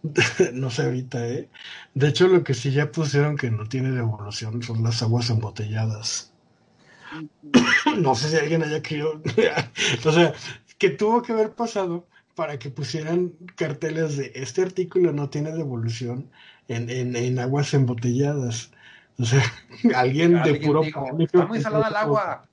[0.52, 1.48] no se evita, ¿eh?
[1.94, 6.32] De hecho, lo que sí ya pusieron que no tiene devolución son las aguas embotelladas.
[7.98, 9.22] No sé si alguien haya querido,
[10.04, 10.34] o sea,
[10.78, 16.30] que tuvo que haber pasado para que pusieran carteles de este artículo no tiene devolución
[16.68, 18.70] en, en, en aguas embotelladas.
[19.18, 19.42] O sea,
[19.96, 21.24] alguien de puro dijo, pánico.
[21.24, 22.48] Está muy salada el agua.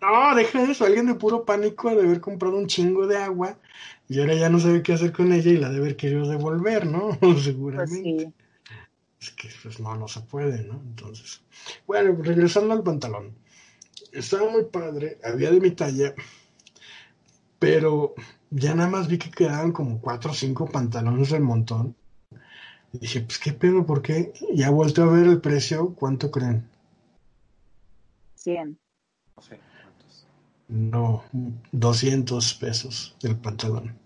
[0.00, 3.58] No, deja eso, alguien de puro pánico de haber comprado un chingo de agua
[4.08, 6.86] y ahora ya no sabe qué hacer con ella y la de haber querido devolver,
[6.86, 7.10] ¿no?
[7.20, 7.92] Pues Seguramente.
[7.92, 8.32] sí.
[9.20, 10.74] Es que pues no, no se puede, ¿no?
[10.74, 11.42] Entonces,
[11.86, 13.34] bueno, regresando al pantalón.
[14.18, 16.12] Estaba muy padre, había de mi talla,
[17.60, 18.14] pero
[18.50, 21.94] ya nada más vi que quedaban como cuatro o cinco pantalones del montón.
[22.92, 24.32] Y dije, pues qué pedo, ¿por qué?
[24.52, 26.68] Ya vuelto a ver el precio, ¿cuánto creen?
[28.34, 28.76] 100.
[29.36, 30.26] No sé cuántos.
[30.66, 31.22] No,
[31.70, 33.96] 200 pesos el pantalón.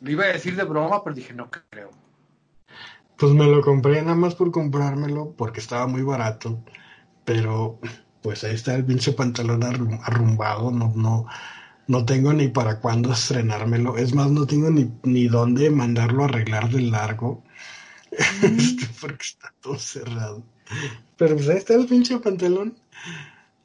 [0.00, 1.90] Lo iba a decir de broma, pero dije, no creo.
[3.16, 6.62] Pues me lo compré nada más por comprármelo porque estaba muy barato,
[7.24, 7.80] pero
[8.26, 11.26] pues ahí está el pinche pantalón arrum- arrumbado, no, no,
[11.86, 16.26] no tengo ni para cuándo estrenármelo, es más, no tengo ni, ni dónde mandarlo a
[16.26, 17.42] arreglar de largo,
[18.42, 20.42] este, porque está todo cerrado.
[21.16, 22.76] Pero pues ahí está el pinche pantalón.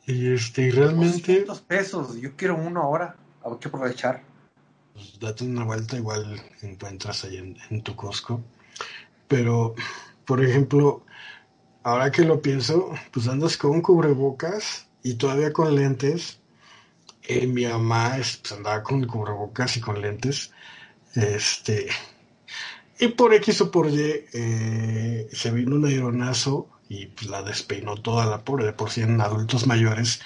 [0.05, 2.15] Y este, y realmente, 200 pesos.
[2.21, 3.15] Yo quiero uno ahora.
[3.43, 4.23] Hay que aprovechar.
[4.93, 8.41] pues, date una vuelta, igual encuentras ahí en, en tu Costco.
[9.27, 9.75] Pero,
[10.25, 11.05] por ejemplo,
[11.83, 16.39] ahora que lo pienso, pues andas con cubrebocas y todavía con lentes.
[17.23, 20.51] Eh, mi mamá es- pues, andaba con cubrebocas y con lentes.
[21.15, 21.89] Este,
[22.99, 27.95] y por X o por Y eh, se vino un aeronazo y pues, la despeinó
[27.95, 28.65] toda la pobre.
[28.65, 30.21] De por sí en adultos mayores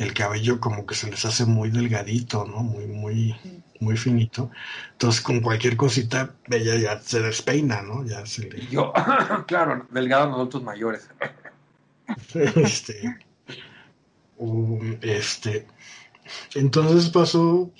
[0.00, 2.62] el cabello como que se les hace muy delgadito, ¿no?
[2.62, 3.36] Muy, muy,
[3.80, 4.50] muy finito.
[4.92, 8.04] Entonces con cualquier cosita ella ya se despeina, ¿no?
[8.06, 8.64] Ya se le...
[8.64, 8.94] Y yo,
[9.46, 11.10] claro, delgado en adultos mayores.
[12.34, 13.18] este,
[14.38, 15.66] um, este,
[16.54, 17.70] entonces pasó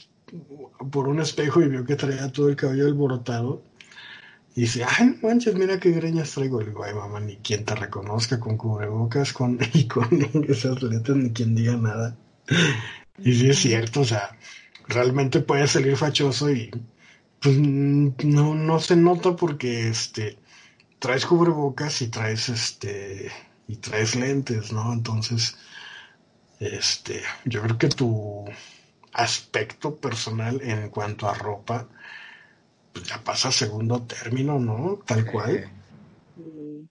[0.93, 3.63] por un espejo y vio que traía todo el cabello alborotado.
[4.55, 6.61] Y dice, ay, no manches, mira qué greñas traigo.
[6.61, 10.09] Le digo, ay, mamá, ni quien te reconozca con cubrebocas con, y con
[10.49, 12.17] esas letras, ni quien diga nada.
[13.19, 14.37] Y sí es cierto, o sea,
[14.89, 16.71] realmente puede salir fachoso y
[17.41, 20.39] pues no, no se nota porque este
[20.99, 23.31] traes cubrebocas y traes este
[23.69, 24.93] y traes lentes, ¿no?
[24.93, 25.57] Entonces,
[26.59, 28.45] este, yo creo que tu
[29.13, 31.89] aspecto personal en cuanto a ropa
[32.93, 34.99] pues ya pasa a segundo término, ¿no?
[35.07, 35.71] Tal cual.
[36.37, 36.89] Sí.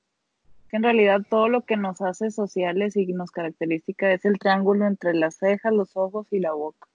[0.70, 4.86] Que en realidad todo lo que nos hace sociales y nos caracteriza es el triángulo
[4.86, 6.88] entre las cejas, los ojos y la boca.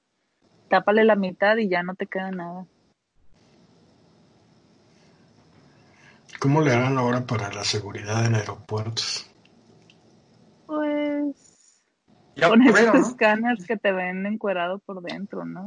[0.69, 2.67] Tápale la mitad y ya no te queda nada.
[6.39, 9.31] ¿Cómo le harán ahora para la seguridad en aeropuertos?
[10.67, 11.83] Pues
[12.37, 13.07] ya con esos fueron, ¿no?
[13.09, 15.67] escáneres que te ven encuerado por dentro, ¿no?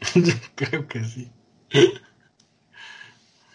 [0.54, 1.30] creo que sí.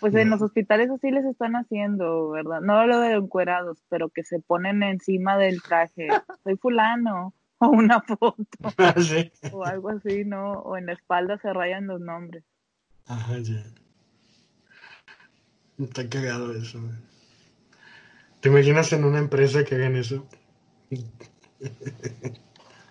[0.03, 2.59] Pues en los hospitales así les están haciendo, ¿verdad?
[2.59, 6.09] No lo de encuerados, pero que se ponen encima del traje.
[6.43, 7.33] Soy fulano.
[7.59, 8.35] O una foto.
[8.77, 9.31] Ah, sí.
[9.53, 10.51] O algo así, ¿no?
[10.51, 12.43] O en la espalda se rayan los nombres.
[13.05, 13.63] Ajá, ya.
[15.79, 16.81] Está cagado eso.
[16.81, 16.95] güey.
[18.41, 20.27] ¿Te imaginas en una empresa que hagan eso?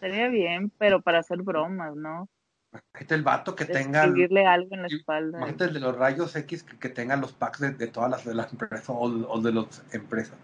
[0.01, 2.31] Sería bien, pero para hacer bromas, ¿no?
[2.73, 4.05] Imagínate el vato que tenga.
[4.05, 5.39] Escribirle algo en la espalda.
[5.39, 8.25] Imagínate el de los rayos X que, que tenga los packs de, de todas las
[8.25, 10.37] de la empresa o, o de las empresas.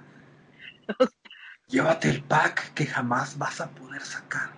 [1.69, 4.51] Llévate el pack que jamás vas a poder sacar.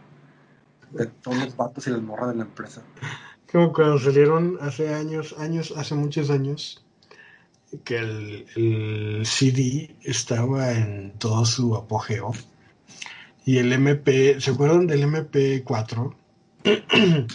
[0.91, 2.83] De todos los vatos y las morras de la empresa.
[3.51, 6.85] Como cuando salieron hace años, años, hace muchos años,
[7.85, 12.33] que el, el CD estaba en todo su apogeo.
[13.45, 16.15] Y el MP, ¿se acuerdan del MP4?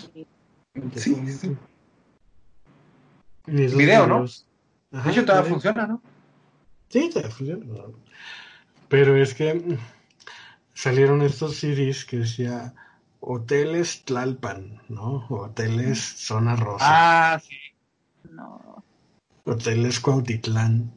[0.96, 1.58] Sí, sí,
[3.48, 4.26] Video, ¿no?
[4.92, 6.02] Ajá, De hecho, todavía funciona, ¿no?
[6.90, 7.66] Sí, todavía funciona.
[8.90, 9.78] Pero es que
[10.74, 12.74] salieron estos CDs que decía
[13.22, 15.26] Hoteles Tlalpan, ¿no?
[15.30, 17.56] Hoteles Zona Rosa, Ah, sí.
[18.32, 18.84] No.
[19.46, 20.92] Hoteles Cuautitlán.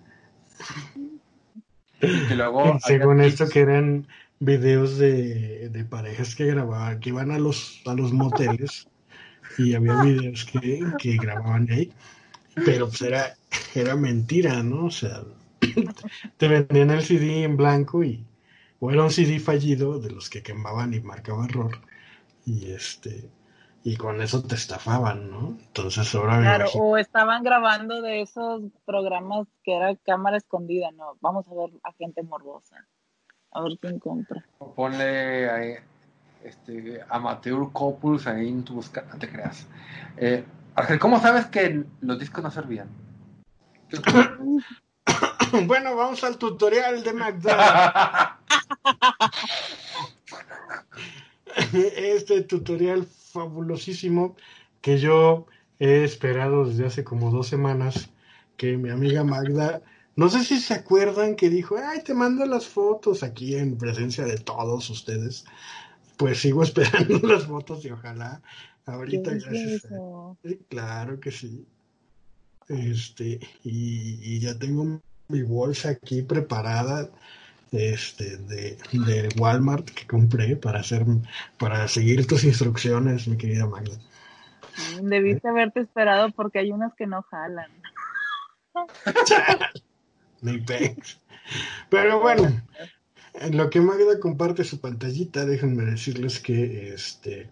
[2.00, 2.78] Y luego.
[2.84, 4.08] Según esto que eran
[4.40, 8.88] videos de, de parejas que grababan, que iban a los, a los moteles
[9.58, 11.92] y había videos que, que grababan ahí,
[12.64, 13.36] pero pues era,
[13.74, 14.86] era mentira, ¿no?
[14.86, 15.22] O sea,
[16.38, 18.24] te vendían el CD en blanco y
[18.80, 21.72] o era un CD fallido de los que quemaban y marcaba error
[22.46, 23.30] y este
[23.84, 25.56] y con eso te estafaban, ¿no?
[25.68, 31.46] Entonces ahora Claro, o estaban grabando de esos programas que era cámara escondida, no, vamos
[31.48, 32.86] a ver a gente morbosa,
[33.52, 34.44] a ver quién compra.
[34.58, 35.74] O Ponle ahí,
[36.44, 39.66] este, amateur couples ahí en tu busca, no te creas.
[40.16, 40.44] Eh,
[40.74, 42.88] Ángel, ¿cómo sabes que los discos no servían?
[45.66, 48.34] bueno, vamos al tutorial de McDonald's.
[51.96, 54.36] este tutorial fabulosísimo
[54.80, 55.46] que yo
[55.78, 58.10] he esperado desde hace como dos semanas
[58.56, 59.82] que mi amiga Magda,
[60.18, 64.24] no sé si se acuerdan que dijo, ay, te mando las fotos aquí en presencia
[64.24, 65.44] de todos ustedes.
[66.16, 68.42] Pues sigo esperando las fotos y ojalá
[68.84, 69.84] ahorita ¿Qué es gracias.
[69.92, 71.64] a- claro que sí.
[72.66, 77.08] Este, y, y ya tengo mi bolsa aquí preparada
[77.70, 81.06] este, de, de Walmart que compré para hacer,
[81.60, 83.96] para seguir tus instrucciones, mi querida Magda.
[85.00, 87.70] Debiste haberte esperado porque hay unas que no jalan.
[90.42, 91.18] Ni pex.
[91.90, 92.62] Pero bueno,
[93.34, 97.50] en lo que Magda comparte su pantallita, déjenme decirles que este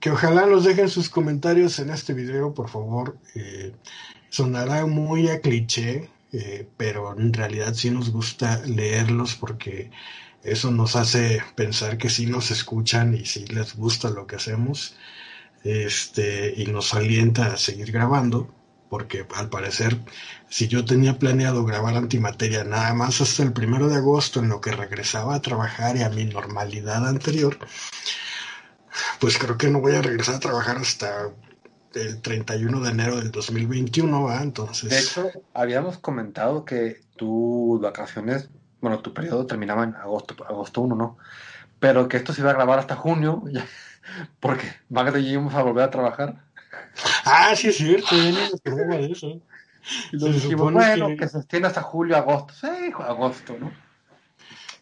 [0.00, 3.18] que ojalá nos dejen sus comentarios en este video, por favor.
[3.36, 3.72] Eh,
[4.30, 9.92] sonará muy a cliché, eh, pero en realidad sí nos gusta leerlos porque
[10.42, 14.96] eso nos hace pensar que sí nos escuchan y sí les gusta lo que hacemos.
[15.62, 18.52] Este, y nos alienta a seguir grabando,
[18.92, 19.96] porque al parecer,
[20.50, 24.60] si yo tenía planeado grabar antimateria nada más hasta el primero de agosto, en lo
[24.60, 27.56] que regresaba a trabajar y a mi normalidad anterior,
[29.18, 31.30] pues creo que no voy a regresar a trabajar hasta
[31.94, 34.42] el 31 de enero del 2021, ¿va?
[34.42, 38.50] Entonces, De hecho, habíamos comentado que tus vacaciones,
[38.82, 41.16] bueno, tu periodo terminaba en agosto, agosto 1, ¿no?
[41.78, 43.42] Pero que esto se iba a grabar hasta junio,
[44.38, 46.51] porque Magda y yo íbamos a volver a trabajar.
[47.24, 48.30] Ah, sí es cierto, ya
[48.74, 49.40] no de eso.
[50.12, 51.28] Nos dijimos, bueno, que- que...
[51.28, 52.54] se extienda hasta julio, agosto.
[52.54, 53.72] Sí, agosto, ¿no?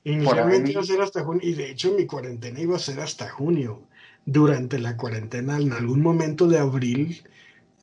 [0.05, 3.29] Inicialmente iba a ser hasta junio, y de hecho mi cuarentena iba a ser hasta
[3.29, 3.83] junio.
[4.25, 7.27] Durante la cuarentena, en algún momento de abril,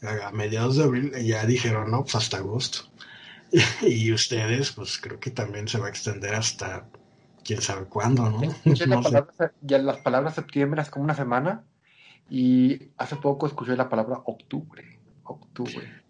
[0.01, 2.79] a mediados de abril, ya dijeron, no, pues hasta agosto.
[3.81, 6.85] Y ustedes, pues creo que también se va a extender hasta
[7.43, 8.41] quién sabe cuándo, ¿no?
[8.65, 11.63] La No palabra- ya las palabras septiembre hace como una semana
[12.29, 14.99] y hace poco escuché la palabra octubre.
[15.23, 16.03] Octubre.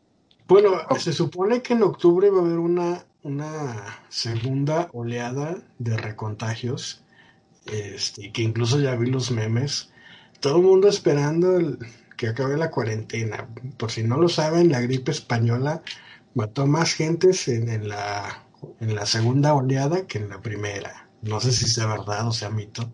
[0.48, 7.03] Bueno, se supone que en octubre va a haber una, una segunda oleada de recontagios,
[7.65, 9.91] este, que incluso ya vi los memes.
[10.39, 11.80] Todo el mundo esperando el-
[12.15, 13.48] que acabe la cuarentena.
[13.77, 15.84] Por si no lo saben, la gripe española
[16.34, 18.44] mató más gentes en, en la,
[18.80, 21.07] en la segunda oleada que en la primera.
[21.22, 22.91] No sé si sea verdad o sea mito.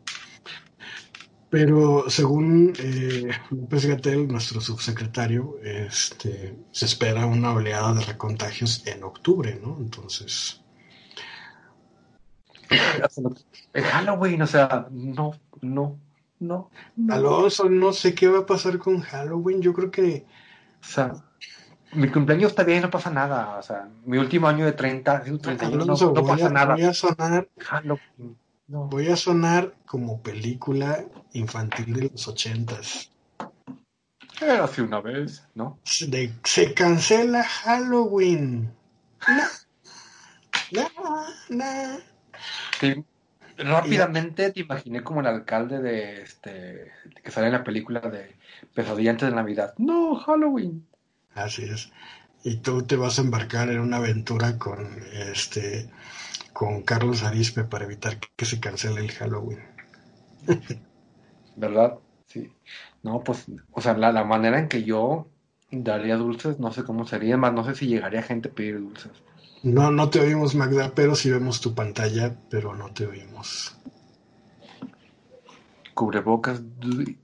[1.54, 9.04] Pero según eh, López Gatel, nuestro subsecretario, este, se espera una oleada de recontagios en
[9.04, 9.78] octubre, ¿no?
[9.80, 10.64] Entonces,
[13.72, 16.00] El Halloween, o sea, no, no,
[16.40, 16.72] no.
[16.96, 17.14] no.
[17.14, 19.62] Alonso, no sé qué va a pasar con Halloween.
[19.62, 20.26] Yo creo que
[20.82, 21.14] O sea,
[21.92, 23.60] mi cumpleaños está bien, no pasa nada.
[23.60, 26.50] O sea, mi último año de 30, digo, 31, no, Alonso, no voy, pasa a,
[26.50, 26.74] nada.
[26.74, 28.38] voy a sonar, Halloween,
[28.74, 28.88] no.
[28.88, 33.12] voy a sonar como película infantil de los ochentas.
[34.42, 35.78] Era así una vez, ¿no?
[36.08, 38.74] De- se cancela Halloween.
[40.72, 42.00] No, no, no.
[42.80, 43.04] Te-
[43.58, 46.92] rápidamente te imaginé como el alcalde de este
[47.24, 48.36] que sale en la película de
[48.74, 49.76] Pesadilla antes de Navidad.
[49.78, 50.86] No, Halloween.
[51.36, 51.92] Así es.
[52.44, 55.90] Y tú te vas a embarcar en una aventura con este
[56.54, 59.60] con Carlos Arispe para evitar que se cancele el Halloween.
[61.56, 62.00] ¿Verdad?
[62.28, 62.52] Sí.
[63.04, 65.28] No, pues, o sea, la, la manera en que yo
[65.72, 69.12] daría dulces, no sé cómo sería, más no sé si llegaría gente a pedir dulces.
[69.64, 73.74] No, no te oímos, Magda, pero sí vemos tu pantalla, pero no te oímos.
[75.96, 76.60] Cubrebocas.
[76.80, 77.16] du-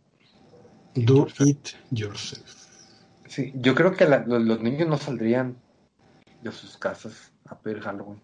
[0.96, 2.56] Do it yourself.
[3.28, 5.56] Sí, yo creo que la- los, los niños no saldrían
[6.42, 8.22] de sus casas a pedir Halloween.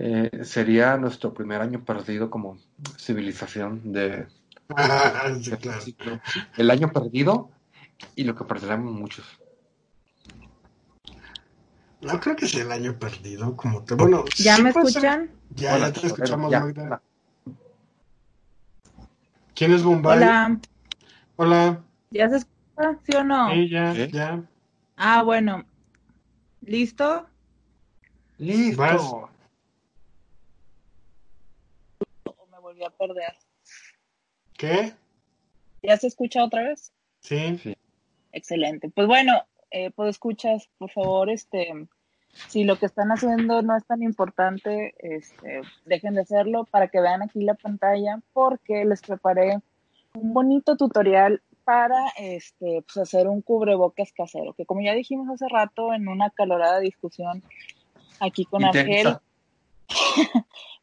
[0.00, 2.56] Eh, sería nuestro primer año perdido como
[2.96, 4.28] civilización de,
[5.42, 6.20] Sí, claro.
[6.56, 7.50] el año perdido
[8.14, 9.26] y lo que perderemos muchos.
[12.00, 13.96] No creo que sea el año perdido, como te.
[13.96, 15.32] Bueno, ¿Ya sí me escuchan?
[15.50, 16.60] Ya, Hola, ya te escuchamos, ya.
[16.60, 17.02] Magda.
[19.56, 20.18] ¿Quién es Bombay?
[20.18, 20.60] Hola,
[21.34, 21.82] Hola.
[22.10, 22.98] ¿ya se escucha?
[23.02, 23.50] ¿Sí o no?
[23.52, 24.08] Sí, ya, Sí.
[24.12, 24.44] ya.
[24.96, 25.64] Ah, bueno.
[26.60, 27.26] ¿Listo?
[28.36, 28.80] Listo.
[28.80, 29.02] Vas.
[32.78, 33.34] Volví a perder.
[34.56, 34.92] ¿Qué?
[35.82, 36.92] ¿Ya se escucha otra vez?
[37.20, 37.58] Sí.
[37.58, 37.76] Sí.
[38.32, 38.90] Excelente.
[38.90, 41.86] Pues bueno, eh, pues escuchas, por favor, este,
[42.48, 47.00] si lo que están haciendo no es tan importante, este, dejen de hacerlo para que
[47.00, 49.60] vean aquí la pantalla, porque les preparé
[50.14, 55.48] un bonito tutorial para este, pues hacer un cubrebocas casero, que como ya dijimos hace
[55.48, 57.42] rato en una calorada discusión
[58.20, 59.22] aquí con Argel, Intensa.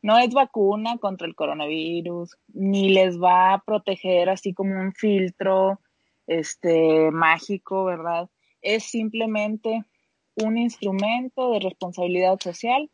[0.05, 5.79] No es vacuna contra el coronavirus, ni les va a proteger así como un filtro
[6.27, 8.29] este mágico, ¿verdad?
[8.61, 9.83] Es simplemente
[10.35, 12.91] un instrumento de responsabilidad social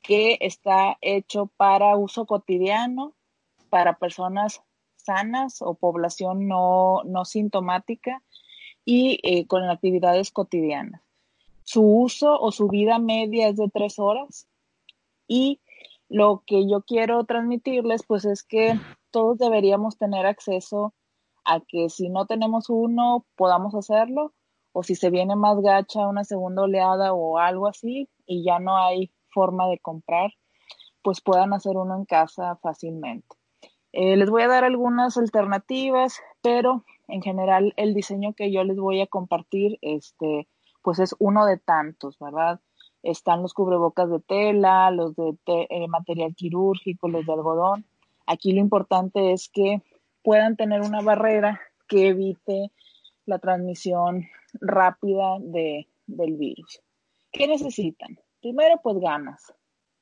[0.00, 3.14] que está hecho para uso cotidiano,
[3.68, 4.62] para personas
[4.94, 8.22] sanas o población no, no sintomática
[8.84, 11.02] y eh, con actividades cotidianas.
[11.64, 14.46] Su uso o su vida media es de tres horas
[15.26, 15.58] y
[16.14, 18.78] lo que yo quiero transmitirles pues es que
[19.10, 20.94] todos deberíamos tener acceso
[21.44, 24.32] a que si no tenemos uno podamos hacerlo
[24.72, 28.76] o si se viene más gacha una segunda oleada o algo así y ya no
[28.76, 30.30] hay forma de comprar,
[31.02, 33.26] pues puedan hacer uno en casa fácilmente.
[33.90, 38.76] Eh, les voy a dar algunas alternativas, pero en general el diseño que yo les
[38.76, 40.46] voy a compartir, este,
[40.80, 42.60] pues es uno de tantos, ¿verdad?
[43.04, 47.84] Están los cubrebocas de tela, los de eh, material quirúrgico, los de algodón.
[48.26, 49.82] Aquí lo importante es que
[50.22, 52.72] puedan tener una barrera que evite
[53.26, 56.80] la transmisión rápida de, del virus.
[57.30, 58.18] ¿Qué necesitan?
[58.40, 59.52] Primero, pues ganas,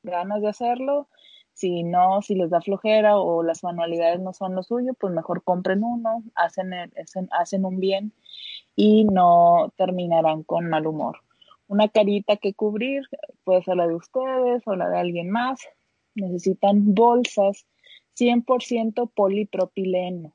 [0.03, 1.09] ganas de hacerlo.
[1.55, 5.43] Si no, si les da flojera o las manualidades no son lo suyo, pues mejor
[5.43, 8.13] compren uno, hacen, hacen, hacen un bien
[8.75, 11.19] y no terminarán con mal humor.
[11.73, 13.05] Una carita que cubrir,
[13.45, 15.59] puede ser la de ustedes o la de alguien más.
[16.15, 17.65] Necesitan bolsas
[18.15, 20.35] 100% polipropileno,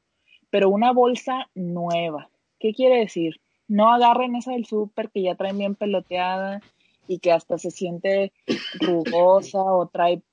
[0.50, 2.32] pero una bolsa nueva.
[2.58, 3.40] ¿Qué quiere decir?
[3.68, 6.60] No agarren esa del súper que ya traen bien peloteada
[7.08, 8.34] y que hasta se siente
[8.80, 10.24] rugosa o trae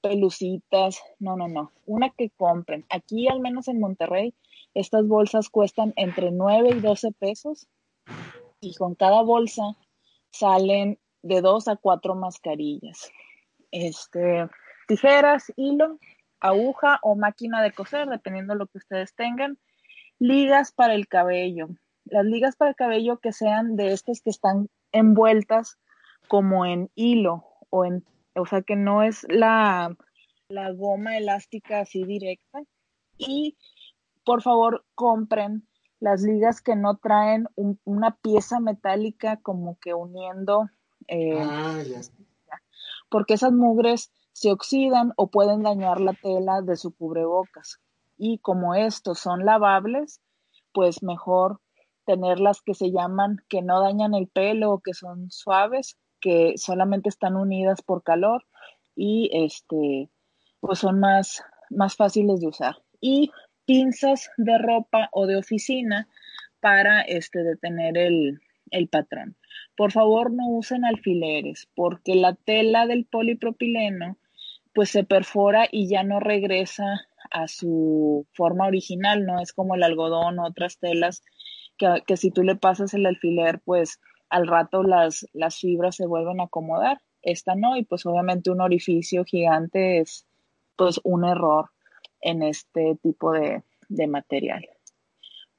[0.00, 1.00] pelucitas.
[1.20, 1.70] No, no, no.
[1.86, 2.84] Una que compren.
[2.90, 4.34] Aquí, al menos en Monterrey,
[4.74, 7.68] estas bolsas cuestan entre 9 y 12 pesos
[8.60, 9.76] y con cada bolsa
[10.32, 13.10] salen de 2 a 4 mascarillas.
[13.70, 14.48] Este,
[14.86, 15.98] tijeras, hilo,
[16.40, 19.58] aguja o máquina de coser, dependiendo de lo que ustedes tengan.
[20.18, 21.68] Ligas para el cabello.
[22.04, 25.78] Las ligas para el cabello que sean de estas que están envueltas
[26.26, 29.94] como en hilo o en, o sea que no es la,
[30.48, 32.60] la goma elástica así directa.
[33.18, 33.56] Y
[34.24, 35.67] por favor compren
[36.00, 40.68] las ligas que no traen un, una pieza metálica como que uniendo.
[41.08, 42.00] Eh, Ah, ya.
[43.10, 47.80] porque esas mugres se oxidan o pueden dañar la tela de su cubrebocas.
[48.16, 50.20] Y como estos son lavables,
[50.72, 51.60] pues mejor
[52.04, 56.54] tener las que se llaman que no dañan el pelo o que son suaves, que
[56.56, 58.44] solamente están unidas por calor
[58.96, 60.10] y este
[60.60, 62.76] pues son más, más fáciles de usar.
[63.00, 63.30] Y
[63.68, 66.08] pinzas de ropa o de oficina
[66.58, 68.40] para este detener el,
[68.70, 69.36] el patrón.
[69.76, 74.16] Por favor, no usen alfileres, porque la tela del polipropileno
[74.72, 79.82] pues se perfora y ya no regresa a su forma original, no es como el
[79.82, 81.22] algodón o otras telas
[81.76, 84.00] que, que si tú le pasas el alfiler, pues
[84.30, 87.02] al rato las, las fibras se vuelven a acomodar.
[87.20, 90.26] Esta no, y pues obviamente un orificio gigante es
[90.74, 91.68] pues un error
[92.20, 94.68] en este tipo de, de material.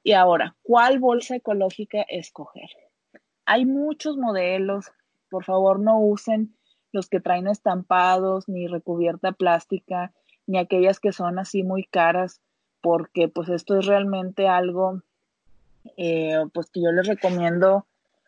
[0.04, 2.70] Y ahora, ¿cuál bolsa ecológica escoger?
[3.46, 4.92] Hay muchos modelos,
[5.30, 6.56] por favor no usen
[6.92, 10.14] los que traen estampados, ni recubierta plástica,
[10.48, 12.42] ni aquellas que son así muy caras,
[12.82, 15.02] porque pues esto es realmente algo
[15.98, 17.86] eh, pues que yo les recomiendo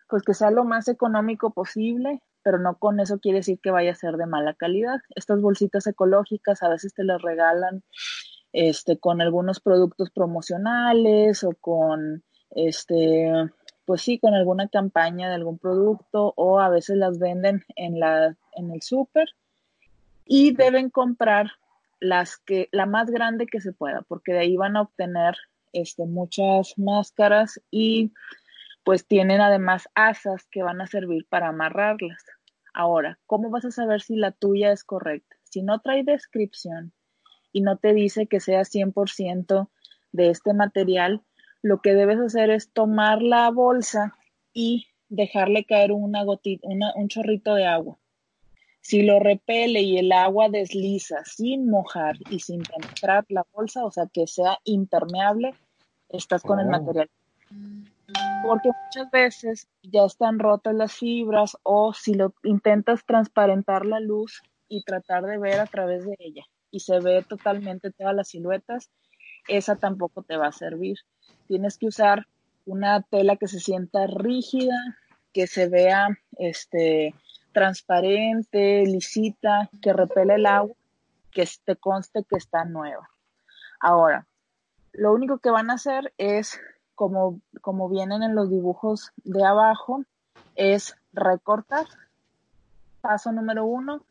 [0.10, 3.91] pues que sea lo más económico posible, pero no con eso quiere decir que vaya
[3.91, 4.99] a ser de mala calidad.
[5.16, 7.82] Estas bolsitas ecológicas a veces te las regalan
[8.53, 13.32] este, con algunos productos promocionales o con este
[13.86, 18.38] pues sí, con alguna campaña de algún producto o a veces las venden en, la,
[18.53, 19.28] en el súper
[20.26, 21.52] y deben comprar
[21.99, 25.36] las que, la más grande que se pueda, porque de ahí van a obtener
[25.73, 28.14] este, muchas máscaras y
[28.84, 32.23] pues tienen además asas que van a servir para amarrarlas.
[32.73, 35.36] Ahora, ¿cómo vas a saber si la tuya es correcta?
[35.44, 36.94] Si no trae descripción
[37.53, 39.69] y no te dice que sea 100%
[40.11, 41.22] de este material,
[41.61, 44.15] lo que debes hacer es tomar la bolsa
[44.53, 47.98] y dejarle caer una gotita, una, un chorrito de agua.
[48.82, 53.91] Si lo repele y el agua desliza sin mojar y sin penetrar la bolsa, o
[53.91, 55.53] sea, que sea impermeable,
[56.10, 56.72] estás con el Oh.
[56.72, 57.10] material.
[58.44, 64.41] Porque muchas veces ya están rotas las fibras o si lo intentas transparentar la luz
[64.68, 68.89] y tratar de ver a través de ella y se ve totalmente todas las siluetas,
[69.48, 70.98] esa tampoco te va a servir.
[71.48, 72.27] Tienes que usar
[72.65, 74.76] una tela que se sienta rígida,
[75.34, 77.14] que se vea este
[77.53, 80.76] transparente, lisita, que repele el agua,
[81.31, 83.10] que te conste que está nueva.
[83.80, 84.27] Ahora,
[84.93, 86.60] lo único que van a hacer es,
[86.95, 90.03] como, como vienen en los dibujos de abajo,
[90.56, 91.85] es recortar.
[93.02, 94.06] Paso número uno,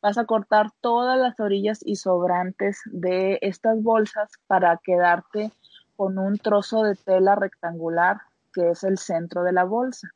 [0.00, 5.52] vas a cortar todas las orillas y sobrantes de estas bolsas para quedarte
[5.96, 8.18] con un trozo de tela rectangular
[8.52, 10.08] que es el centro de la bolsa.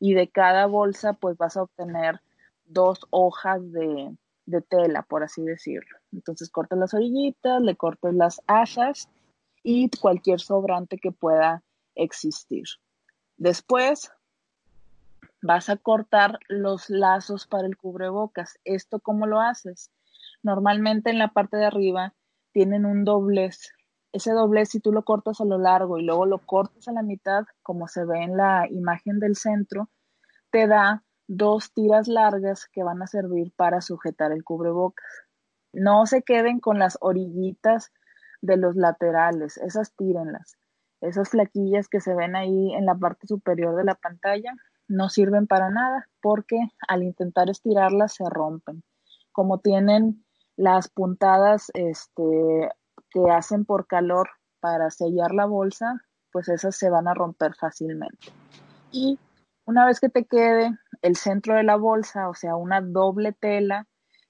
[0.00, 2.20] Y de cada bolsa pues vas a obtener
[2.66, 4.16] dos hojas de,
[4.46, 5.98] de tela, por así decirlo.
[6.12, 9.08] Entonces cortas las orillitas, le cortas las asas
[9.62, 11.62] y cualquier sobrante que pueda
[11.94, 12.64] existir.
[13.36, 14.12] Después
[15.42, 18.58] vas a cortar los lazos para el cubrebocas.
[18.64, 19.90] ¿Esto cómo lo haces?
[20.42, 22.14] Normalmente en la parte de arriba
[22.52, 23.72] tienen un doblez.
[24.12, 27.02] Ese doblez, si tú lo cortas a lo largo y luego lo cortas a la
[27.02, 29.90] mitad, como se ve en la imagen del centro,
[30.50, 35.06] te da dos tiras largas que van a servir para sujetar el cubrebocas.
[35.72, 37.92] No se queden con las orillitas
[38.40, 40.56] de los laterales, esas tírenlas.
[41.00, 44.52] Esas flaquillas que se ven ahí en la parte superior de la pantalla
[44.88, 46.58] no sirven para nada porque
[46.88, 48.82] al intentar estirarlas se rompen.
[49.32, 50.24] Como tienen
[50.56, 52.70] las puntadas este,
[53.10, 54.28] que hacen por calor
[54.60, 56.02] para sellar la bolsa,
[56.32, 58.32] pues esas se van a romper fácilmente.
[58.90, 59.18] Y
[59.64, 63.86] una vez que te quede el centro de la bolsa, o sea, una doble tela,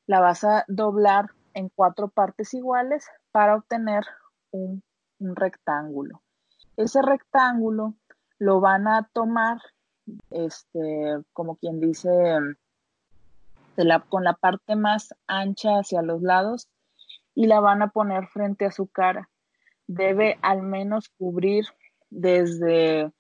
[0.07, 4.05] la vas a doblar en cuatro partes iguales para obtener
[4.51, 4.83] un,
[5.19, 6.23] un rectángulo.
[6.77, 7.95] Ese rectángulo
[8.39, 9.59] lo van a tomar,
[10.31, 12.09] este, como quien dice,
[13.77, 16.69] de la, con la parte más ancha hacia los lados
[17.35, 19.31] y la van a poner frente a su cara.
[19.87, 21.65] Debe al menos cubrir
[22.11, 23.13] desde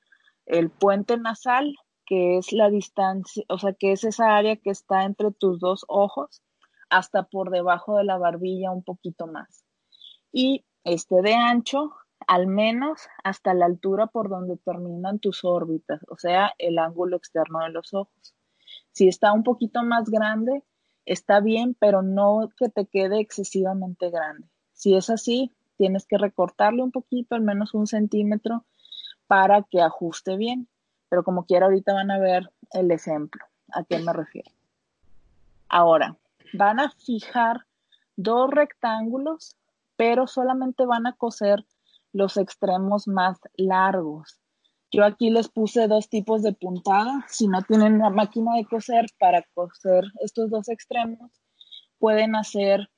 [0.46, 5.04] el puente nasal, que es la distancia, o sea, que es esa área que está
[5.04, 6.42] entre tus dos ojos,
[6.90, 9.64] hasta por debajo de la barbilla un poquito más.
[10.32, 11.92] Y este de ancho,
[12.26, 17.60] al menos hasta la altura por donde terminan tus órbitas, o sea, el ángulo externo
[17.60, 18.34] de los ojos.
[18.92, 20.62] Si está un poquito más grande,
[21.06, 24.46] está bien, pero no que te quede excesivamente grande.
[24.72, 28.64] Si es así, tienes que recortarle un poquito, al menos un centímetro,
[29.26, 30.68] para que ajuste bien.
[31.08, 33.42] Pero como quiera, ahorita van a ver el ejemplo.
[33.72, 34.50] ¿A qué me refiero?
[35.68, 36.16] Ahora,
[36.52, 37.66] van a fijar
[38.16, 39.56] dos rectángulos,
[39.96, 41.64] pero solamente van a coser
[42.12, 44.40] los extremos más largos.
[44.90, 47.24] Yo aquí les puse dos tipos de puntada.
[47.28, 51.30] Si no tienen una máquina de coser para coser estos dos extremos,
[51.98, 52.88] pueden hacer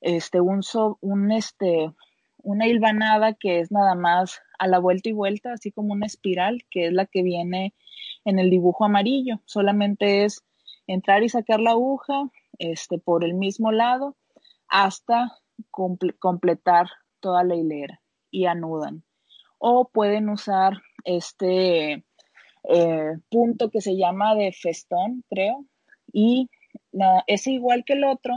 [0.00, 0.62] este, un,
[1.00, 1.90] un, este,
[2.38, 6.64] una hilvanada que es nada más a la vuelta y vuelta, así como una espiral,
[6.70, 7.74] que es la que viene
[8.24, 9.40] en el dibujo amarillo.
[9.44, 10.42] Solamente es
[10.86, 14.16] entrar y sacar la aguja este, por el mismo lado
[14.68, 15.30] hasta
[15.70, 16.86] comple completar
[17.20, 18.00] toda la hilera
[18.34, 19.04] y anudan.
[19.58, 22.04] O pueden usar este
[22.64, 25.64] eh, punto que se llama de festón, creo,
[26.12, 26.50] y
[26.90, 28.34] no, es igual que el otro,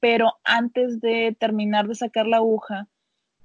[0.00, 2.88] pero antes de terminar de sacar la aguja,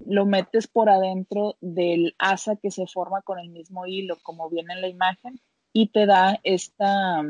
[0.05, 4.73] lo metes por adentro del asa que se forma con el mismo hilo, como viene
[4.73, 5.39] en la imagen,
[5.71, 7.23] y te da esta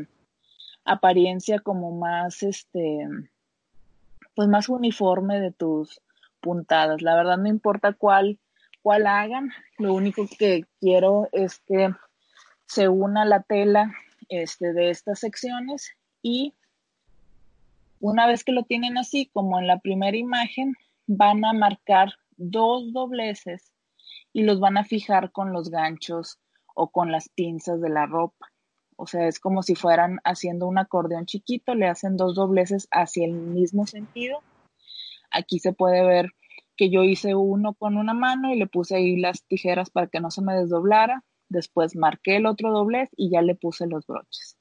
[0.84, 3.08] apariencia como más, este,
[4.36, 6.02] pues más uniforme de tus
[6.40, 7.02] puntadas.
[7.02, 8.40] La verdad no importa cuál,
[8.92, 11.94] hagan, lo único que quiero es que
[12.66, 13.94] se una la tela
[14.30, 15.92] este, de estas secciones
[16.22, 16.54] y
[18.00, 20.76] una vez que lo tienen así, como en la primera imagen,
[21.08, 23.72] van a marcar dos dobleces
[24.34, 26.40] y los van a fijar con los ganchos
[26.76, 28.52] o con las pinzas de la ropa.
[28.98, 33.26] O sea, es como si fueran haciendo un acordeón chiquito, le hacen dos dobleces hacia
[33.26, 34.42] el mismo sentido.
[35.32, 36.32] Aquí se puede ver
[36.78, 40.20] que yo hice uno con una mano y le puse ahí las tijeras para que
[40.20, 41.26] no se me desdoblara.
[41.50, 44.58] Después marqué el otro doblez y ya le puse los broches.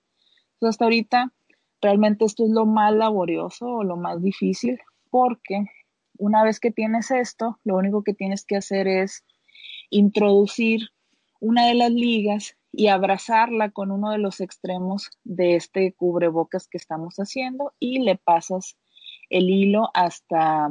[0.55, 1.32] Entonces, hasta ahorita,
[1.80, 4.78] realmente esto es lo más laborioso o lo más difícil
[5.10, 5.66] porque
[6.18, 9.24] una vez que tienes esto, lo único que tienes que hacer es
[9.90, 10.88] introducir
[11.40, 16.78] una de las ligas y abrazarla con uno de los extremos de este cubrebocas que
[16.78, 18.76] estamos haciendo y le pasas
[19.30, 20.70] el hilo hasta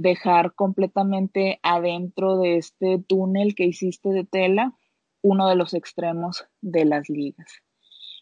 [0.00, 4.72] dejar completamente adentro de este túnel que hiciste de tela
[5.22, 7.50] uno de los extremos de las ligas.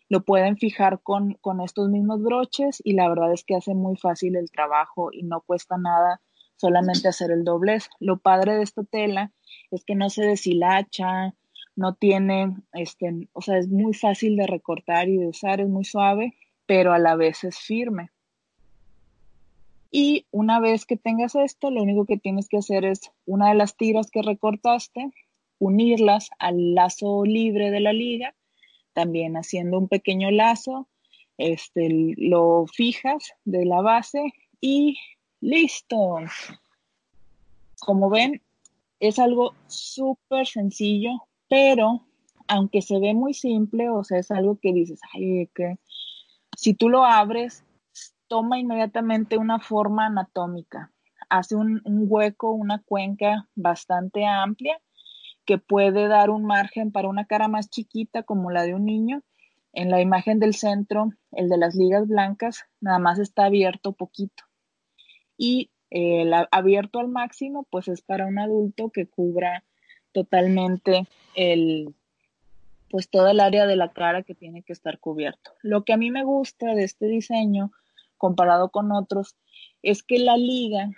[0.09, 3.97] Lo pueden fijar con, con estos mismos broches y la verdad es que hace muy
[3.97, 6.23] fácil el trabajo y no cuesta nada
[6.57, 7.90] solamente hacer el doblez.
[8.01, 9.32] Lo padre de esta tela
[9.70, 11.35] es que no se deshilacha,
[11.74, 15.85] no tiene, este, o sea, es muy fácil de recortar y de usar, es muy
[15.85, 18.12] suave, pero a la vez es firme.
[19.98, 23.55] Y una vez que tengas esto, lo único que tienes que hacer es una de
[23.55, 25.10] las tiras que recortaste,
[25.59, 28.35] unirlas al lazo libre de la liga,
[28.93, 30.86] también haciendo un pequeño lazo,
[31.39, 34.98] este, lo fijas de la base y
[35.40, 36.18] listo.
[37.81, 38.43] Como ven,
[39.01, 42.02] es algo súper sencillo, pero
[42.48, 45.78] aunque se ve muy simple, o sea, es algo que dices, ay, que
[46.55, 47.64] si tú lo abres,
[48.28, 50.93] toma inmediatamente una forma anatómica,
[51.28, 54.81] hace un, hueco, una cuenca bastante amplia
[55.44, 59.23] que puede dar un margen para una cara más chiquita como la de un niño.
[59.73, 64.44] En la imagen del centro, el de las ligas blancas, nada más está abierto poquito.
[65.36, 69.62] Y el abierto al máximo, pues es para un adulto que cubra
[70.12, 71.94] totalmente el,
[72.90, 75.53] pues toda el área de la cara que tiene que estar cubierto.
[75.62, 77.70] Lo que a mí me gusta de este diseño
[78.17, 79.37] comparado con otros,
[79.83, 80.91] es que la liga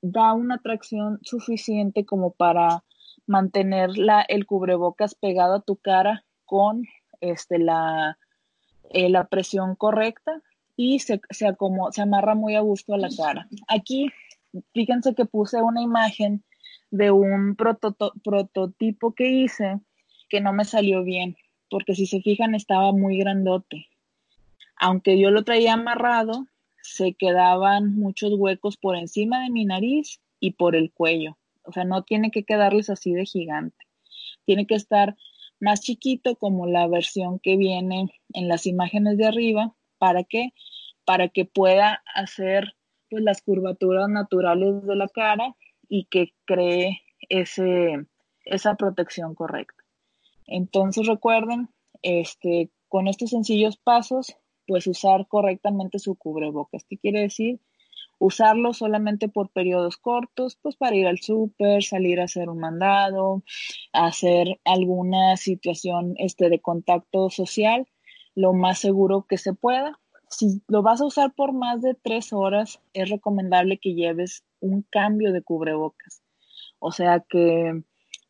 [0.00, 2.84] da una atracción suficiente como para
[3.26, 3.90] mantener
[4.28, 6.84] el cubrebocas pegado a tu cara con
[7.20, 8.18] este, la,
[8.90, 10.42] eh, la presión correcta
[10.76, 11.54] y se, se,
[11.90, 13.48] se amarra muy a gusto a la cara.
[13.66, 14.10] Aquí,
[14.72, 16.44] fíjense que puse una imagen
[16.90, 19.80] de un prototipo que hice
[20.30, 21.36] que no me salió bien,
[21.70, 23.87] porque si se fijan estaba muy grandote
[24.78, 26.46] aunque yo lo traía amarrado,
[26.82, 31.36] se quedaban muchos huecos por encima de mi nariz y por el cuello.
[31.62, 33.76] O sea, no tiene que quedarles así de gigante.
[34.46, 35.16] Tiene que estar
[35.60, 39.74] más chiquito como la versión que viene en las imágenes de arriba.
[39.98, 40.52] ¿Para qué?
[41.04, 42.74] Para que pueda hacer
[43.10, 45.56] pues, las curvaturas naturales de la cara
[45.88, 48.06] y que cree ese,
[48.44, 49.82] esa protección correcta.
[50.46, 51.68] Entonces recuerden,
[52.02, 54.36] este, con estos sencillos pasos
[54.68, 56.84] pues usar correctamente su cubrebocas.
[56.84, 57.58] ¿Qué quiere decir?
[58.18, 63.42] Usarlo solamente por periodos cortos, pues para ir al súper, salir a hacer un mandado,
[63.92, 67.88] hacer alguna situación este, de contacto social,
[68.34, 69.98] lo más seguro que se pueda.
[70.28, 74.82] Si lo vas a usar por más de tres horas, es recomendable que lleves un
[74.82, 76.22] cambio de cubrebocas.
[76.78, 77.82] O sea que,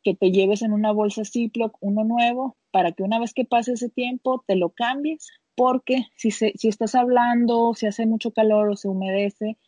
[0.05, 3.73] que te lleves en una bolsa Ziploc uno nuevo para que una vez que pase
[3.73, 5.29] ese tiempo te lo cambies
[5.59, 9.59] porque si, si estás hablando, si hace mucho calor o se humedece,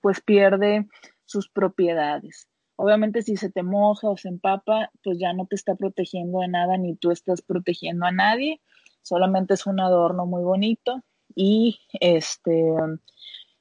[0.00, 0.88] pues pierde
[1.24, 2.48] sus propiedades.
[2.74, 6.48] Obviamente si se te moja o se empapa, pues ya no te está protegiendo de
[6.48, 8.60] nada ni tú estás protegiendo a nadie,
[9.02, 11.04] solamente es un adorno muy bonito
[11.36, 12.74] y este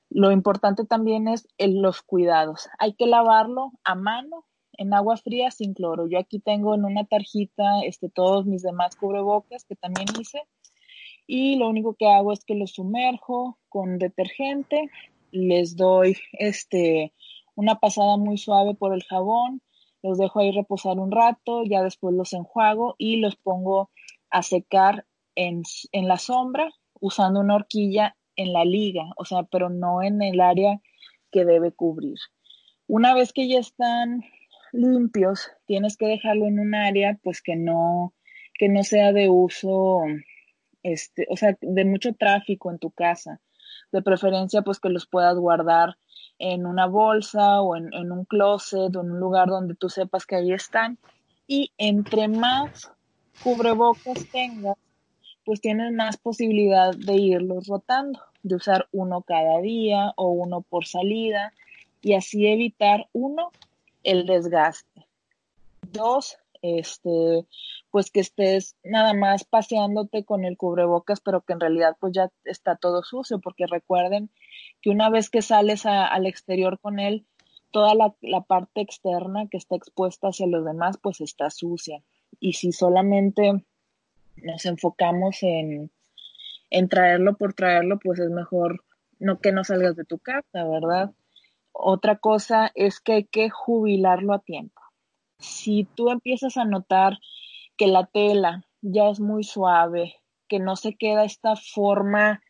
[0.10, 2.68] lo importante también es los cuidados.
[2.80, 6.08] Hay que lavarlo a mano en agua fría sin cloro.
[6.08, 10.42] Yo aquí tengo en una tarjita este todos mis demás cubrebocas que también hice
[11.28, 14.90] y lo único que hago es que los sumerjo con detergente,
[15.32, 17.14] les doy este
[17.56, 19.62] una pasada muy suave por el jabón,
[20.04, 23.90] los dejo ahí reposar un rato, ya después los enjuago y los pongo
[24.30, 26.70] a secar en, en la sombra
[27.00, 30.82] usando una horquilla en la liga, o sea, pero no en el área
[31.32, 32.18] que debe cubrir.
[32.88, 34.24] Una vez que ya están
[34.74, 38.14] limpios, tienes que dejarlo en un área pues que no
[38.58, 40.02] que no sea de uso
[40.86, 43.42] este, o sea, de mucho tráfico en tu casa.
[43.92, 45.98] De preferencia, pues que los puedas guardar
[46.38, 50.26] en una bolsa o en, en un closet o en un lugar donde tú sepas
[50.26, 51.00] que ahí están.
[51.48, 52.92] Y entre más
[53.44, 54.78] cubrebocas tengas,
[55.44, 60.86] pues tienes más posibilidad de irlos rotando, de usar uno cada día o uno por
[60.86, 61.52] salida
[62.02, 63.52] y así evitar, uno,
[64.04, 65.08] el desgaste.
[65.92, 67.46] Dos, este,
[67.92, 72.30] pues que estés nada más paseándote con el cubrebocas, pero que en realidad pues ya
[72.44, 74.32] está todo sucio, porque recuerden
[74.82, 77.26] que una vez que sales al exterior con él,
[77.72, 82.02] toda la, la, parte externa que está expuesta hacia los demás, pues está sucia.
[82.40, 83.66] Y si solamente
[84.38, 85.92] nos enfocamos en,
[86.70, 88.84] en traerlo por traerlo, pues es mejor
[89.20, 91.12] no que no salgas de tu casa, ¿verdad?
[91.72, 94.82] Otra cosa es que hay que jubilarlo a tiempo
[95.40, 97.18] si tú empiezas a notar
[97.78, 100.16] que la tela ya es muy suave,
[100.48, 102.42] que no se queda esta forma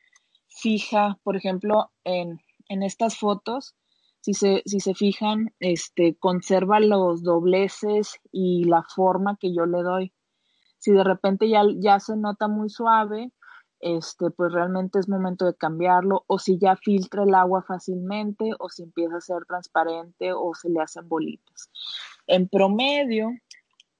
[0.48, 2.40] fija, por ejemplo, en,
[2.70, 3.76] en estas fotos,
[4.22, 9.84] si se, si se fijan, este, conserva los dobleces y la forma que yo le
[9.84, 10.14] doy.
[10.80, 13.32] Si de repente ya, ya se nota muy suave,
[13.80, 18.70] este, pues realmente es momento de cambiarlo, o si ya filtra el agua fácilmente, o
[18.70, 21.70] si empieza a ser transparente, o se le hacen bolitas.
[22.28, 23.30] En promedio,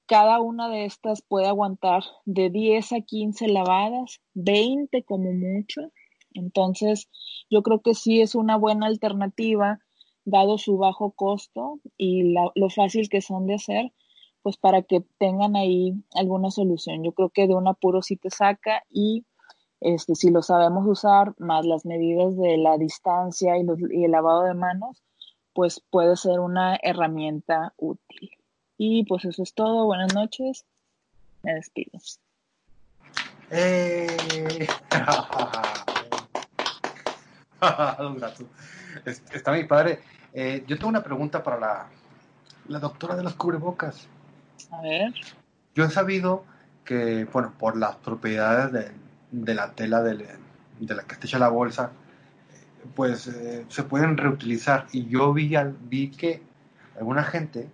[0.06, 5.92] cada una de estas puede aguantar de 10 a 15 lavadas, 20 como mucho.
[6.32, 7.08] Entonces,
[7.50, 9.80] yo creo que sí es una buena alternativa
[10.24, 13.92] dado su bajo costo y lo fácil que son de hacer,
[14.42, 17.04] pues para que tengan ahí alguna solución.
[17.04, 19.24] Yo creo que de un apuro sí te saca y
[19.80, 24.42] este, si lo sabemos usar, más las medidas de la distancia y, y el lavado
[24.42, 25.02] de manos,
[25.56, 28.30] pues puede ser una herramienta útil.
[28.76, 29.86] Y pues eso es todo.
[29.86, 30.66] Buenas noches.
[31.42, 31.98] Me despido.
[33.50, 34.66] ¡Eh!
[39.32, 40.02] Está mi padre.
[40.34, 41.86] Eh, yo tengo una pregunta para la,
[42.68, 44.08] la doctora de los cubrebocas.
[44.70, 45.14] A ver.
[45.74, 46.44] Yo he sabido
[46.84, 48.92] que, bueno, por las propiedades de,
[49.30, 50.36] de la tela de,
[50.80, 51.92] de, la que está hecha la bolsa,
[52.94, 54.86] pues eh, se pueden reutilizar.
[54.92, 55.54] Y yo vi,
[55.88, 56.42] vi que
[56.96, 57.68] alguna gente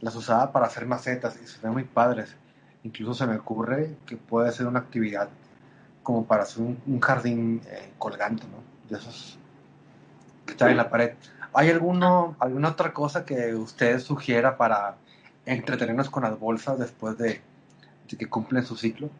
[0.00, 2.34] las usaba para hacer macetas y se ven muy padres.
[2.82, 5.28] Incluso se me ocurre que puede ser una actividad
[6.02, 8.62] como para hacer un, jardín eh, colgante, ¿no?
[8.88, 9.38] De esos
[10.46, 11.14] que están en la pared.
[11.52, 14.96] ¿Hay alguno, alguna otra cosa que usted sugiera para
[15.44, 17.40] entretenernos con las bolsas después de,
[18.06, 19.10] que cumplen su ciclo?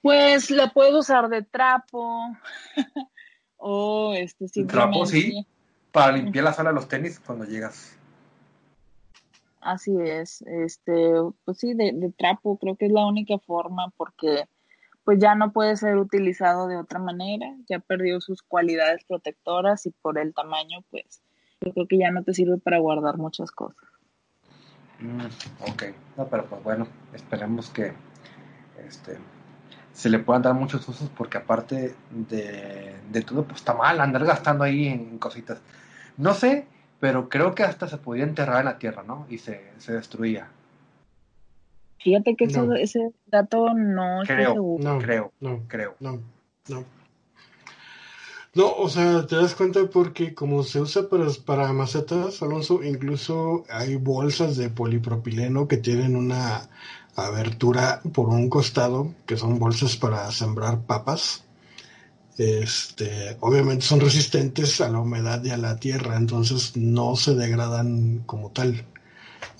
[0.00, 2.36] Pues la puedo usar de trapo
[3.58, 4.92] o este simplemente...
[4.92, 5.46] Trapo, sí,
[5.92, 7.96] para limpiar la sala de los tenis cuando llegas.
[9.60, 11.12] Así es, este,
[11.44, 14.44] pues sí, de, de, trapo creo que es la única forma porque
[15.04, 19.90] pues ya no puede ser utilizado de otra manera, ya perdió sus cualidades protectoras y
[19.90, 21.22] por el tamaño pues
[21.60, 23.88] yo creo que ya no te sirve para guardar muchas cosas.
[25.00, 25.26] Mm,
[25.70, 25.82] ok,
[26.16, 27.92] no, pero pues bueno, esperemos que
[28.86, 29.18] este,
[29.98, 34.24] se le puedan dar muchos usos porque aparte de, de todo pues está mal andar
[34.24, 35.58] gastando ahí en cositas.
[36.16, 36.66] No sé
[37.00, 39.26] pero creo que hasta se podía enterrar en la tierra, ¿no?
[39.30, 40.48] Y se, se destruía.
[42.00, 42.44] Fíjate que
[42.80, 44.84] ese dato no creo, seguro.
[44.84, 45.94] No, creo, no, creo.
[46.00, 46.20] No,
[46.68, 46.84] no.
[48.54, 53.64] No, o sea, te das cuenta porque como se usa para, para macetas, Alonso, incluso
[53.68, 56.68] hay bolsas de polipropileno que tienen una
[57.26, 61.44] abertura por un costado, que son bolsas para sembrar papas
[62.38, 68.22] este, obviamente son resistentes a la humedad y a la tierra, entonces no se degradan
[68.26, 68.86] como tal.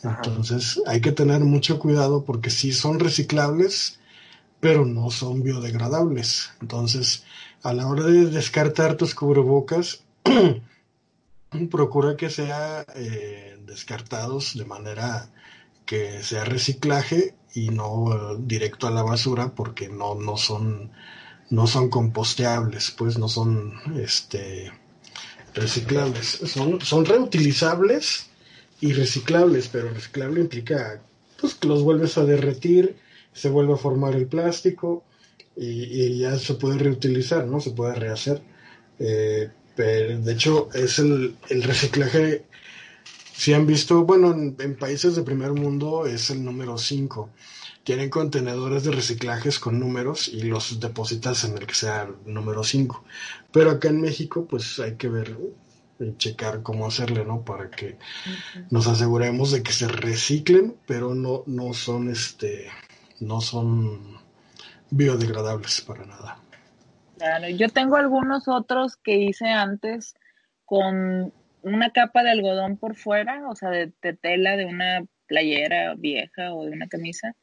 [0.04, 3.98] Entonces hay que tener mucho cuidado porque sí son reciclables,
[4.60, 6.52] pero no son biodegradables.
[6.60, 7.24] Entonces,
[7.64, 10.04] a la hora de descartar tus cubrebocas,
[11.70, 15.28] procura que sea eh, descartados de manera
[15.88, 20.92] que sea reciclaje y no directo a la basura porque no, no son
[21.48, 24.70] no son composteables, pues no son este
[25.54, 28.26] reciclables, son, son reutilizables
[28.82, 31.00] y reciclables, pero reciclable implica
[31.40, 32.96] pues que los vuelves a derretir,
[33.32, 35.04] se vuelve a formar el plástico
[35.56, 37.60] y, ya se puede reutilizar, ¿no?
[37.60, 38.42] Se puede rehacer.
[38.98, 42.44] Eh, pero de hecho es el, el reciclaje,
[43.38, 47.30] si han visto, bueno, en, en, países de primer mundo es el número 5
[47.88, 52.62] tienen contenedores de reciclajes con números y los depositas en el que sea el número
[52.62, 53.02] 5.
[53.50, 55.38] Pero acá en México, pues hay que ver
[55.98, 57.46] y checar cómo hacerle, ¿no?
[57.46, 57.96] Para que
[58.68, 62.68] nos aseguremos de que se reciclen, pero no, no son este,
[63.20, 64.18] no son
[64.90, 66.42] biodegradables para nada.
[67.16, 70.14] Claro, yo tengo algunos otros que hice antes
[70.66, 71.32] con
[71.62, 73.90] una capa de algodón por fuera, o sea, de
[74.20, 77.34] tela de una playera vieja o de una camisa,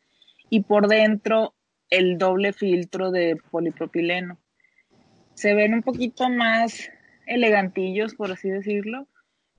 [0.50, 1.54] y por dentro
[1.90, 4.40] el doble filtro de polipropileno.
[5.34, 6.90] Se ven un poquito más
[7.26, 9.08] elegantillos, por así decirlo,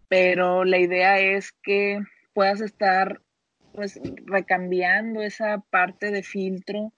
[0.08, 2.00] pero la idea es que
[2.32, 3.20] puedas estar
[3.72, 6.92] pues recambiando esa parte de filtro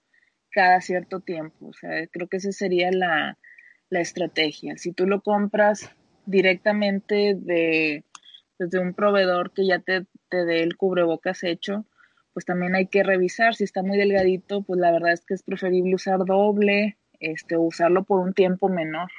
[0.51, 1.67] cada cierto tiempo.
[1.67, 3.37] O sea, creo que esa sería la,
[3.89, 4.77] la estrategia.
[4.77, 5.93] Si tú lo compras
[6.29, 8.03] directamente de,
[8.57, 11.85] desde pues, un proveedor que ya te, te dé el cubrebocas hecho,
[12.33, 13.55] pues también hay que revisar.
[13.55, 18.03] Si está muy delgadito, pues la verdad es que es preferible usar doble, este, usarlo
[18.03, 19.09] por un tiempo menor.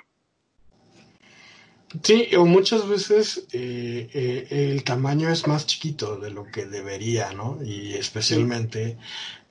[2.04, 7.32] Sí, o muchas veces eh, eh, el tamaño es más chiquito de lo que debería,
[7.32, 7.58] ¿no?
[7.64, 8.96] Y especialmente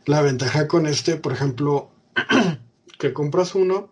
[0.05, 1.91] La ventaja con este, por ejemplo,
[2.97, 3.91] que compras uno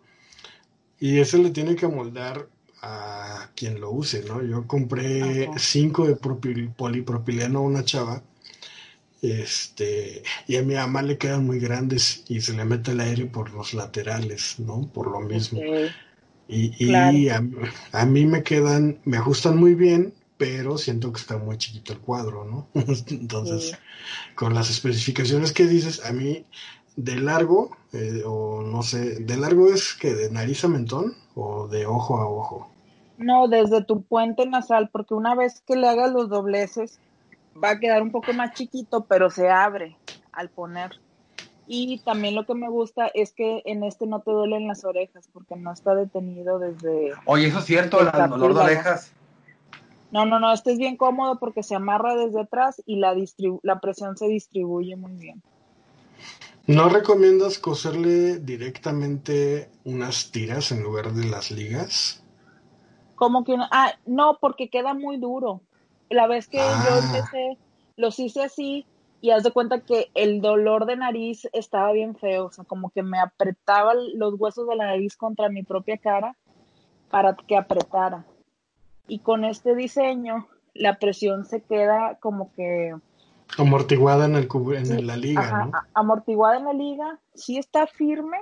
[1.00, 2.48] y ese le tiene que moldar
[2.82, 4.44] a quien lo use, ¿no?
[4.44, 8.22] Yo compré cinco de polipropileno a una chava,
[9.22, 13.26] este, y a mi mamá le quedan muy grandes y se le mete el aire
[13.26, 14.88] por los laterales, ¿no?
[14.94, 15.60] Por lo mismo.
[16.48, 21.94] Y, a, mí me quedan, me ajustan muy bien, pero siento que está muy chiquito
[21.94, 22.70] el cuadro, ¿no?
[23.10, 23.78] Entonces,
[24.36, 26.46] con las especificaciones que dices, a mí
[26.96, 31.68] de largo, eh, o no sé, de largo es que de nariz a mentón o
[31.68, 32.70] de ojo a ojo.
[33.18, 37.00] No, desde tu puente nasal, porque una vez que le hagas los dobleces,
[37.64, 39.96] va a quedar un poco más chiquito, pero se abre
[40.32, 41.00] al poner.
[41.68, 45.30] Y también lo que me gusta es que en este no te duelen las orejas,
[45.34, 47.12] porque no está detenido desde...
[47.26, 49.12] Oye, eso es cierto, el dolor de orejas.
[50.12, 53.14] No, no, no, este es bien cómodo porque se amarra desde atrás y la,
[53.64, 55.42] la presión se distribuye muy bien.
[56.68, 62.22] ¿No recomiendas coserle directamente unas tiras en lugar de las ligas?
[63.16, 65.62] Como que ah, no, porque queda muy duro.
[66.10, 67.00] La vez que yo ah.
[67.02, 67.58] empecé,
[67.96, 68.86] los hice así
[69.22, 72.90] y haz de cuenta que el dolor de nariz estaba bien feo, o sea, como
[72.90, 76.36] que me apretaba los huesos de la nariz contra mi propia cara
[77.10, 78.26] para que apretara.
[79.08, 82.94] Y con este diseño, la presión se queda como que...
[83.58, 85.72] Amortiguada en, el, en la liga, ¿no?
[85.94, 88.38] Amortiguada en la liga, sí está firme,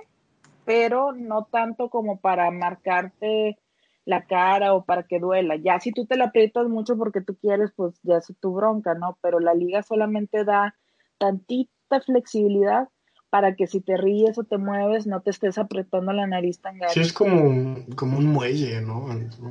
[0.65, 3.57] pero no tanto como para marcarte
[4.05, 5.55] la cara o para que duela.
[5.55, 8.93] Ya si tú te la aprietas mucho porque tú quieres, pues ya es tu bronca,
[8.93, 9.17] ¿no?
[9.21, 10.75] Pero la liga solamente da
[11.17, 12.89] tantita flexibilidad
[13.29, 16.77] para que si te ríes o te mueves no te estés apretando la nariz tan
[16.77, 16.93] grande.
[16.93, 19.07] Sí, es como, como un muelle, ¿no?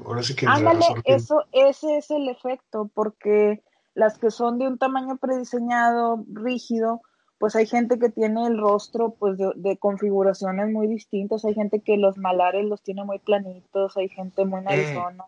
[0.07, 0.47] Ahora sí que...
[0.47, 3.63] Ándale, eso, ese es el efecto, porque
[3.95, 7.03] las que son de un tamaño prediseñado, rígido,
[7.39, 11.97] pues hay gente que tiene el rostro pues de, configuraciones muy distintas, hay gente que
[11.97, 15.25] los malares los tiene muy planitos, hay gente muy narizona,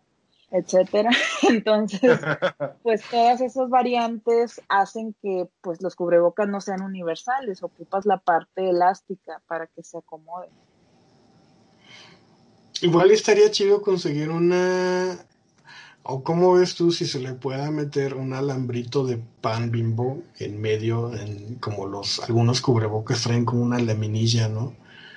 [0.51, 1.11] etcétera.
[1.49, 2.19] Entonces,
[2.83, 8.69] pues todas esas variantes hacen que pues los cubrebocas no sean universales, ocupas la parte
[8.69, 10.51] elástica para que se acomoden.
[12.81, 15.17] Igual estaría chido conseguir una
[16.09, 20.61] ¿O cómo ves tú si se le pueda meter un alambrito de pan bimbo en
[20.61, 24.73] medio, en, como los algunos cubrebocas traen como una laminilla, ¿no?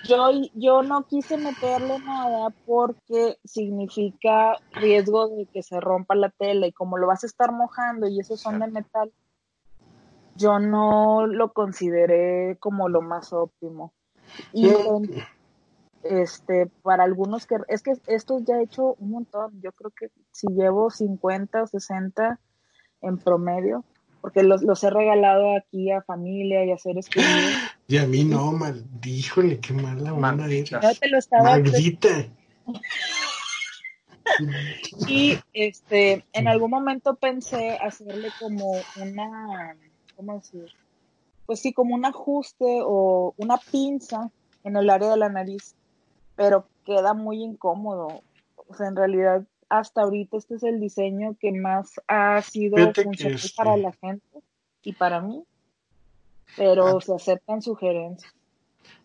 [0.08, 6.66] Yo, yo no quise meterle nada porque significa riesgo de que se rompa la tela
[6.66, 9.12] y como lo vas a estar mojando y esos son de metal,
[10.34, 13.92] yo no lo consideré como lo más óptimo.
[14.52, 14.68] Y
[16.02, 20.09] este, para algunos que, es que esto ya he hecho un montón, yo creo que
[20.32, 22.40] si llevo 50 o 60
[23.02, 23.85] en promedio,
[24.20, 27.31] porque los, los he regalado aquí a familia y a seres queridos.
[27.86, 32.28] Y a mí no, maldíjole, qué mala onda No te lo estaba Maldita.
[35.09, 39.77] y este, en algún momento pensé hacerle como una,
[40.14, 40.66] ¿cómo decir?
[41.47, 44.31] Pues sí, como un ajuste o una pinza
[44.62, 45.74] en el área de la nariz
[46.40, 48.22] pero queda muy incómodo.
[48.56, 53.38] O sea, en realidad, hasta ahorita este es el diseño que más ha sido funcional
[53.54, 54.38] para la gente
[54.82, 55.44] y para mí,
[56.56, 57.00] pero ah.
[57.02, 58.32] se aceptan sugerencias.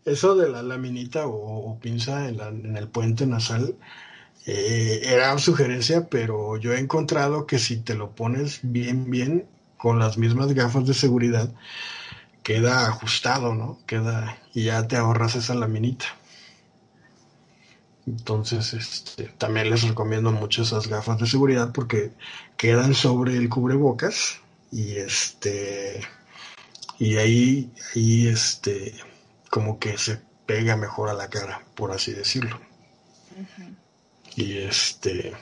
[0.06, 3.76] Eso de la laminita o, pinza en, el puente nasal
[4.45, 9.45] eh, era sugerencia, pero yo he encontrado que si te lo pones bien, bien,
[9.76, 11.53] con las mismas gafas de seguridad,
[12.44, 13.78] queda ajustado, ¿no?
[13.86, 16.06] Queda y ya te ahorras esa laminita.
[18.07, 22.11] Entonces, este, también les recomiendo mucho esas gafas de seguridad porque
[22.56, 24.40] quedan sobre el cubrebocas
[24.72, 26.02] y este
[26.99, 28.94] y ahí, ahí este
[29.49, 32.60] como que se pega mejor a la cara, por así decirlo.
[34.36, 35.34] Y este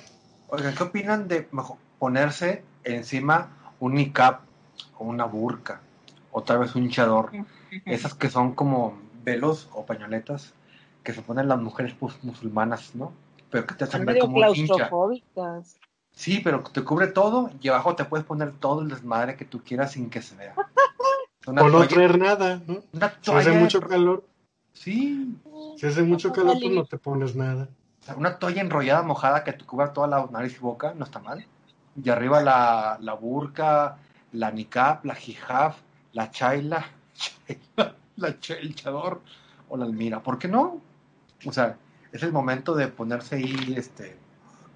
[0.47, 1.47] Oiga, ¿qué opinan de
[1.99, 4.39] ponerse encima un niqab
[4.97, 5.81] o una burka
[6.31, 7.31] o tal vez un chador?
[7.85, 10.53] Esas que son como velos o pañoletas
[11.03, 13.13] que se ponen las mujeres musulmanas, ¿no?
[13.49, 15.77] Pero que te hacen ver como claustrofóbicas.
[16.11, 19.61] Sí, pero te cubre todo y abajo te puedes poner todo el desmadre que tú
[19.63, 20.55] quieras sin que se vea.
[21.47, 22.81] o no traer nada, ¿no?
[23.21, 24.23] si hace mucho calor.
[24.73, 25.35] Sí.
[25.77, 27.67] Si hace mucho calor, pues no te pones nada.
[28.15, 31.45] una toalla enrollada mojada que te cubra toda la nariz y boca, no está mal.
[32.01, 33.97] Y arriba la, la burka,
[34.31, 35.73] la niqab, la hijab,
[36.13, 36.85] la chaila,
[38.15, 39.21] la, el chador
[39.69, 40.21] o la almira.
[40.21, 40.81] ¿Por qué no?
[41.45, 41.77] O sea,
[42.11, 44.15] es el momento de ponerse ahí este,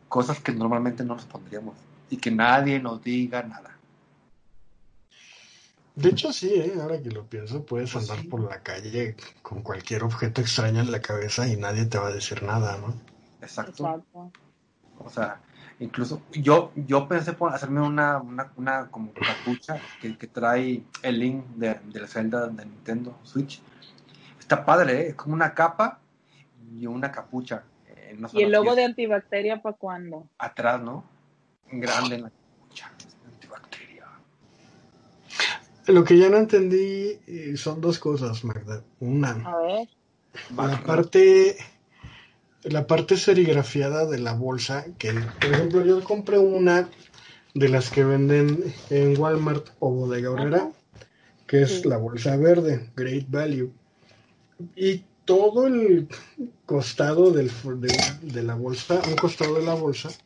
[0.07, 1.75] cosas que normalmente no nos pondríamos
[2.09, 3.77] y que nadie nos diga nada.
[5.95, 6.73] De hecho, sí, ¿eh?
[6.79, 8.27] ahora que lo pienso, puedes Pues andar sí.
[8.27, 12.11] por la calle con cualquier objeto extraño en la cabeza y nadie te va a
[12.13, 12.93] decir nada, ¿no?
[13.41, 13.83] Exacto.
[13.83, 14.31] Exacto.
[14.99, 15.41] O sea,
[15.79, 21.19] incluso yo, yo pensé por hacerme una, una, una como capucha que, que trae el
[21.19, 23.61] link de, de la celda de Nintendo Switch.
[24.39, 25.07] Está padre, ¿eh?
[25.09, 25.99] es como una capa
[26.75, 27.63] y una capucha.
[27.87, 30.27] eh, en una ¿Y el logo de antibacteria para cuándo?
[30.37, 31.03] Atrás, ¿no?
[31.71, 32.91] Grande en la capucha.
[33.25, 34.05] Antibacteria.
[35.87, 38.83] Lo que ya no entendí eh, son dos cosas, Magda.
[38.99, 39.87] Una, A ver.
[40.55, 41.55] la parte,
[42.63, 46.89] la parte serigrafiada de la bolsa, que por ejemplo yo compré una
[47.53, 50.69] de las que venden en Walmart o Bodega Horrera,
[51.47, 51.87] que es Sí.
[51.87, 53.71] la bolsa verde, Great Value.
[54.75, 56.09] Y todo el
[56.65, 57.51] costado del,
[57.81, 60.17] de, de la bolsa, un costado de la bolsa,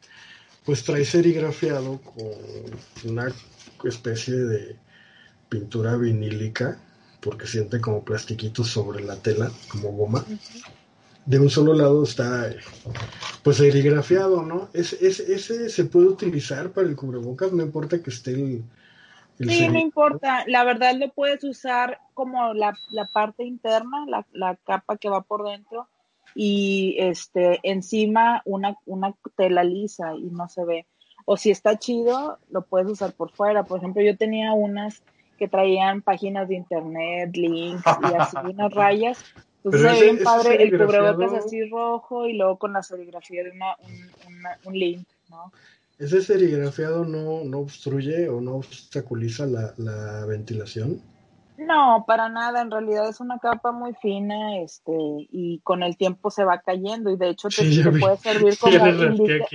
[0.63, 3.35] pues trae serigrafiado con una
[3.83, 4.81] especie de
[5.49, 6.85] pintura vinílica,
[7.21, 10.33] porque siente como plastiquitos sobre la tela, como goma.
[11.25, 12.49] De un solo lado está,
[13.43, 14.71] pues, serigrafiado, ¿no?
[14.73, 18.71] Es, es- ese se puede utilizar para el cubrebocas, no importa que esté el...
[19.39, 20.43] el Sí, no importa.
[20.47, 25.21] La verdad lo puedes usar como la, la parte interna, la, la capa que va
[25.21, 25.87] por dentro,
[26.35, 30.85] y este encima una, una tela lisa y no se ve.
[31.25, 33.63] O si está chido, lo puedes usar por fuera.
[33.63, 35.03] Por ejemplo, yo tenía unas
[35.37, 39.23] que traían páginas de internet, links y así, unas rayas.
[39.57, 43.51] Entonces se ve bien padre el cubrebocas así rojo y luego con la serigrafía de
[43.51, 45.51] una, un, una- un link, ¿no?
[46.01, 50.99] ¿Ese serigrafiado no, no obstruye o no obstaculiza la, la ventilación?
[51.57, 52.59] No, para nada.
[52.63, 57.11] En realidad es una capa muy fina, este, y con el tiempo se va cayendo
[57.11, 59.47] y de hecho te, Sí, te puede servir como indica-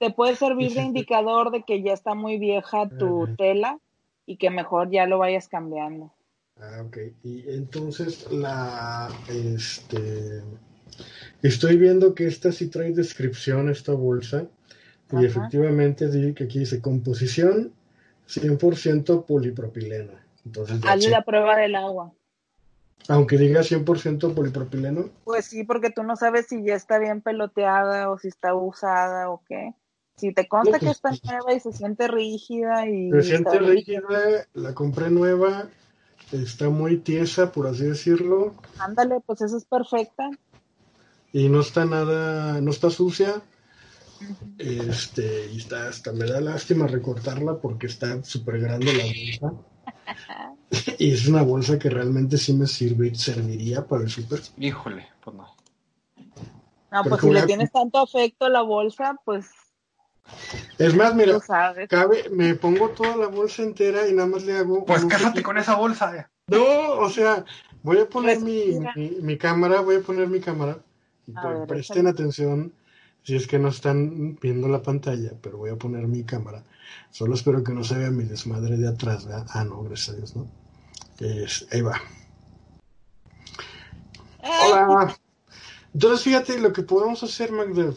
[0.00, 3.34] te puede servir de indicador de que ya está muy vieja tu Ajá.
[3.36, 3.78] tela
[4.26, 6.12] y que mejor ya lo vayas cambiando.
[6.60, 6.96] Ah, ok.
[7.22, 10.42] Y entonces la, este,
[11.42, 14.48] estoy viendo que esta sí trae descripción, esta bolsa,
[15.10, 15.26] y Ajá.
[15.26, 17.72] efectivamente dice que aquí dice composición
[18.28, 20.12] 100% polipropileno.
[20.44, 22.12] Entonces, Hazle la prueba del agua.
[23.08, 28.10] aunque diga 100% polipropileno, Pues sí, porque tú no sabes si ya está bien peloteada
[28.10, 29.74] o si está usada o qué.
[30.16, 33.22] Si te consta No, que pues, está pues, nueva y se siente rígida y se
[33.22, 35.68] siente bien, rígida, la compré nueva,
[36.32, 40.28] está muy tiesa, por así decirlo, ándale, pues eso es perfecta.
[41.32, 43.40] y no está nada, no está sucia.
[44.58, 49.64] Este, y está, hasta me da lástima recortarla porque está súper grande la bolsa.
[50.98, 54.40] y es una bolsa que realmente sí me sirve, serviría para el súper.
[54.58, 55.56] Híjole, pues no.
[56.90, 59.46] No, Pero pues si le tienes tanto afecto a la bolsa, pues
[60.78, 61.38] Es más, mira,
[61.88, 64.84] cabe, me pongo toda la bolsa entera y nada más le hago.
[64.84, 66.16] Pues cásate con esa bolsa.
[66.16, 66.26] eh.
[66.48, 67.44] No, o sea,
[67.82, 68.92] voy a poner mi, Respira.
[68.96, 70.78] mi, mi cámara, voy a poner mi cámara.
[71.34, 72.08] A ver, presten échale.
[72.08, 72.72] atención
[73.28, 76.62] si es que no están viendo la pantalla, pero voy a poner mi cámara.
[77.10, 79.46] Solo espero que no se vea mi desmadre de atrás, ¿verdad?
[79.50, 80.46] Ah, no, gracias a Dios, ¿no?
[81.20, 82.00] Es- ahí va.
[84.42, 85.14] Hola.
[85.92, 87.92] Entonces, fíjate lo que podemos hacer, Magda.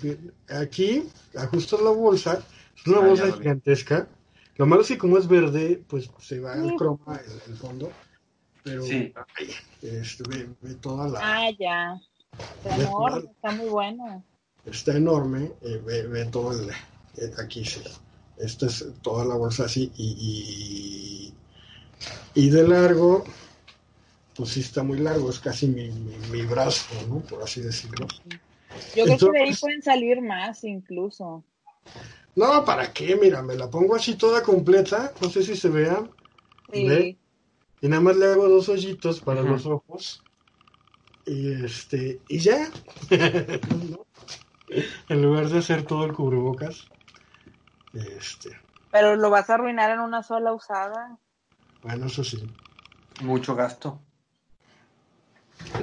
[0.49, 2.43] Aquí ajustas la bolsa.
[2.75, 4.09] Es una Ah, bolsa gigantesca.
[4.57, 7.89] Lo malo es que como es verde, pues se va el croma, el, el fondo.
[8.63, 9.13] Pero Sí.
[9.39, 9.49] ay,
[9.81, 11.19] este, ve, ve toda la...
[11.23, 11.97] Ah, ya.
[12.63, 14.25] Toda- está muy bueno.
[14.65, 15.51] Está enorme.
[15.61, 16.69] eh, ve, ve todo el...
[16.69, 17.81] eh, aquí sí.
[18.37, 19.91] Esta es toda la bolsa así.
[19.97, 21.33] Y,
[22.35, 23.23] y, y de largo,
[24.35, 25.29] pues sí está muy largo.
[25.29, 27.19] Es casi mi, mi, mi brazo, ¿no?
[27.19, 28.07] Por así decirlo.
[28.95, 31.43] Yo creo que de ahí pueden salir más incluso.
[32.35, 33.17] No, ¿para qué?
[33.21, 36.01] Mira, me la pongo así toda completa, no sé si se vea,
[36.71, 36.87] Sí.
[36.87, 37.17] ¿Ve?
[37.81, 40.23] y nada más le hago dos hoyitos para los ojos,
[41.25, 42.69] y este, y ya,
[43.09, 44.05] ¿No?
[45.09, 46.87] En lugar de hacer todo el cubrebocas,
[47.93, 48.57] este,
[48.91, 51.17] Pero lo vas a arruinar en una sola usada.
[51.83, 52.41] bueno, eso sí.
[53.21, 53.99] Mucho gasto.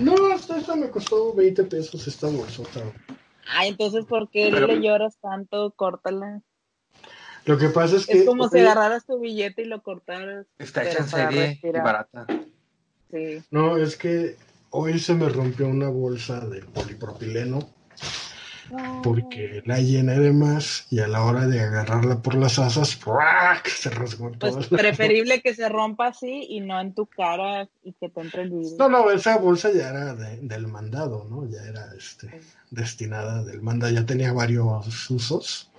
[0.01, 2.81] No, esta, esta me costó 20 pesos esta bolsota.
[3.51, 5.71] Ay, entonces, ¿por qué Pero- le lloras tanto?
[5.77, 6.43] Córtala.
[7.45, 8.19] Lo que pasa es que...
[8.21, 10.47] Es como si oye, agarraras tu billete y lo cortaras.
[10.59, 12.27] Está hecha en serie y barata.
[13.11, 13.43] Sí.
[13.51, 14.37] No, es que
[14.71, 17.61] hoy se me rompió una bolsa de polipropileno.
[19.03, 22.99] Porque la llené de más y a la hora de agarrarla por las asas,
[23.65, 24.69] se rasgó Pues todo.
[24.77, 28.51] preferible que se rompa así y no en tu cara y que te entre el.
[28.79, 31.49] No, no, esa bolsa ya era de- del mandado, ¿no?
[31.49, 32.41] Ya era este,
[32.71, 35.71] destinada del mandado, ya tenía varios usos.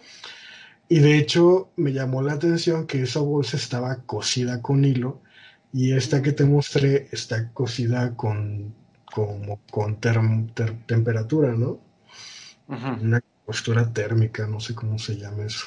[0.88, 5.22] Y de hecho me llamó la atención que esa bolsa estaba cosida con hilo
[5.72, 8.74] Y esta que te mostré está cocida con,
[9.14, 11.80] como con term- ter- temperatura, ¿no?
[12.70, 15.66] Una costura térmica, no sé cómo se llama eso.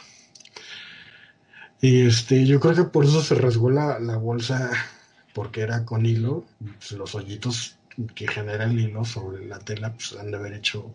[1.81, 4.71] Y este, yo creo que por eso se rasgó la, la bolsa,
[5.35, 6.45] porque era con hilo.
[6.79, 7.77] Pues, los hoyitos
[8.15, 10.95] que genera el hilo sobre la tela, pues han de haber hecho.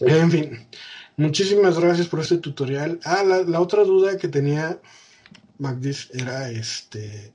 [0.00, 0.68] En fin,
[1.16, 2.98] muchísimas gracias por este tutorial.
[3.04, 4.80] Ah, la, la otra duda que tenía
[5.58, 7.32] Magdis era este.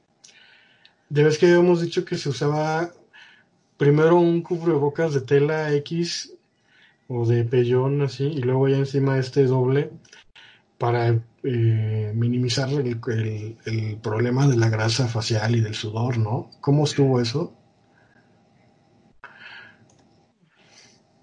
[1.08, 2.92] Ya ves que habíamos dicho que se usaba
[3.82, 6.38] primero un cubrebocas de tela X
[7.08, 9.90] o de pellón así, y luego ya encima este doble
[10.78, 12.99] para eh, minimizar el,
[14.03, 16.52] problema de la grasa facial y del sudor, ¿no?
[16.62, 17.56] ¿Cómo estuvo eso?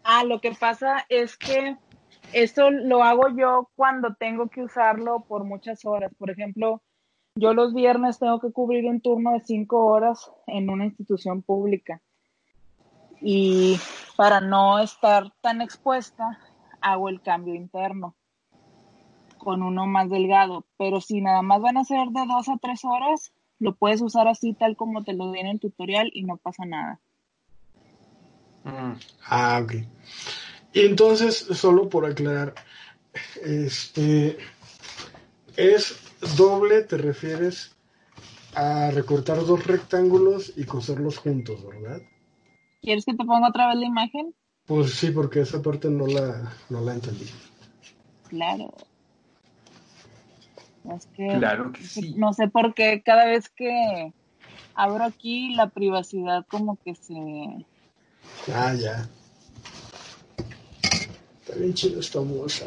[0.03, 1.77] Ah, lo que pasa es que
[2.33, 6.11] esto lo hago yo cuando tengo que usarlo por muchas horas.
[6.19, 6.83] Por ejemplo,
[7.37, 12.03] yo los viernes tengo que cubrir un turno de cinco horas en una institución pública.
[13.21, 13.79] Y
[14.17, 16.39] para no estar tan expuesta,
[16.81, 18.15] hago el cambio interno
[19.39, 20.65] con uno más delgado.
[20.77, 24.29] Pero si nada más van a ser de dos a tres horas, lo puedes usar
[24.29, 27.01] así tal como te lo di en el tutorial y no pasa nada.
[28.65, 28.93] Mm.
[29.27, 29.73] Ah, ok.
[30.73, 32.55] Y entonces, solo por aclarar,
[33.43, 34.39] este
[35.57, 35.97] es
[36.37, 37.75] doble, te refieres
[38.55, 42.03] a recortar dos rectángulos y coserlos juntos, ¿verdad?
[42.81, 44.35] ¿Quieres que te ponga otra vez la imagen?
[44.67, 47.27] Pues sí, porque esa parte no la, no la entendí.
[48.29, 48.73] Claro.
[50.95, 52.15] Es que Claro que sí.
[52.17, 54.13] no sé por qué cada vez que
[54.75, 57.15] abro aquí la privacidad como que se...
[58.55, 59.09] Ah, ya.
[61.41, 62.67] Está bien chido esta bolsa.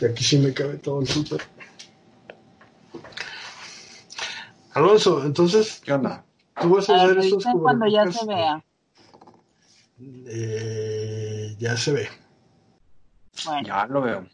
[0.00, 1.40] Y Aquí sí me cabe todo el súper.
[4.74, 6.24] Alonso, entonces, ¿Qué onda?
[6.60, 8.64] tú vas a A ver, hacer estos revisen cuando ya se vea.
[10.26, 12.08] eh, ya se ve.
[13.44, 14.26] Bueno, Ya lo veo.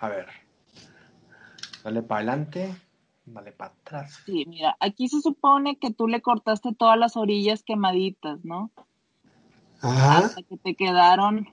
[0.00, 0.26] A ver.
[1.84, 2.74] Dale para adelante.
[3.26, 4.22] Dale para atrás.
[4.24, 8.70] sí, mira, aquí se supone que tú le cortaste todas las orillas quemaditas, ¿no?
[9.82, 10.18] Ajá.
[10.18, 11.48] Hasta que te quedaron,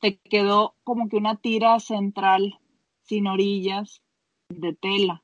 [0.00, 2.58] te quedó como que una tira central
[3.02, 4.02] sin orillas
[4.48, 5.22] de tela,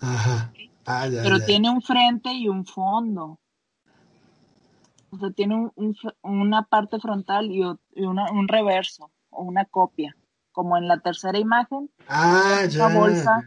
[0.00, 0.52] Ajá.
[0.86, 1.46] Ah, ya, pero ya.
[1.46, 3.38] tiene un frente y un fondo.
[5.10, 7.62] O sea, tiene un- un fr- una parte frontal y,
[7.96, 10.16] una- un reverso o una copia,
[10.52, 12.86] como en la tercera imagen, Ah, ya.
[12.86, 13.42] una bolsa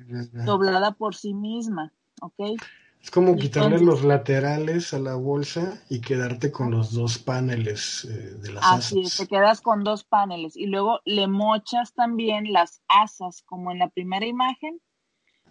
[0.45, 1.91] doblada por sí misma,
[2.21, 2.59] ¿ok?
[3.01, 8.05] Es como quitarle entonces- los laterales a la bolsa y quedarte con los dos paneles
[8.05, 9.17] eh, de las Así asas.
[9.17, 13.89] te quedas con dos paneles y luego le mochas también las asas, como en la
[13.89, 14.79] primera imagen.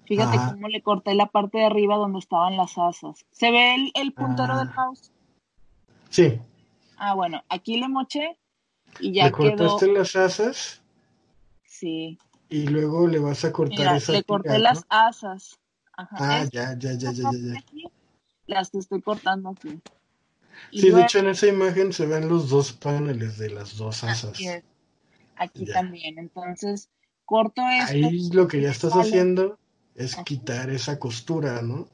[0.07, 0.53] Fíjate Ajá.
[0.53, 3.25] cómo le corté la parte de arriba donde estaban las asas.
[3.31, 4.59] ¿Se ve el, el puntero Ah.
[4.59, 5.11] del mouse?
[6.11, 6.39] Sí,
[6.97, 8.39] Ah, bueno, aquí le moché
[9.01, 9.57] y ya le quedó.
[9.57, 10.81] cortaste las asas
[11.65, 12.19] Sí,
[12.49, 14.59] y luego le vas a cortar mira, esa le tira, corté ¿no?
[14.59, 15.59] las asas.
[15.97, 17.85] Ajá, Ah, ya, ya, ya, ya, ya, aquí,
[18.47, 19.81] las que estoy cortando aquí.
[20.71, 24.05] Y Sí, de hecho en esa imagen se ven los dos paneles de las dos
[24.05, 24.41] asas.
[24.41, 24.63] Es.
[25.37, 26.19] Aquí también.
[26.19, 26.91] Entonces,
[27.25, 27.93] corto esto.
[27.93, 29.59] Ahí lo que ya estás haciendo
[29.95, 31.87] es quitar esa costura, ¿no?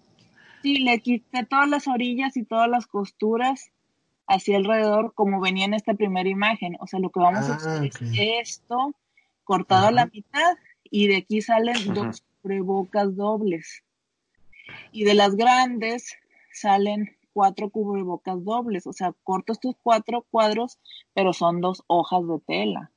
[0.62, 3.70] Sí, le quité todas las orillas y todas las costuras
[4.26, 6.76] hacia alrededor como venía en esta primera imagen.
[6.80, 7.98] O sea, lo que vamos a Ah, hacer es
[8.58, 8.94] esto
[9.44, 11.92] cortado a la mitad y de aquí salen Ajá.
[11.92, 13.84] dos cubrebocas dobles.
[14.92, 16.16] Y de las grandes
[16.52, 18.86] salen cuatro cubrebocas dobles.
[18.86, 20.78] O sea, corto estos cuatro cuadros,
[21.14, 22.90] pero son dos hojas de tela.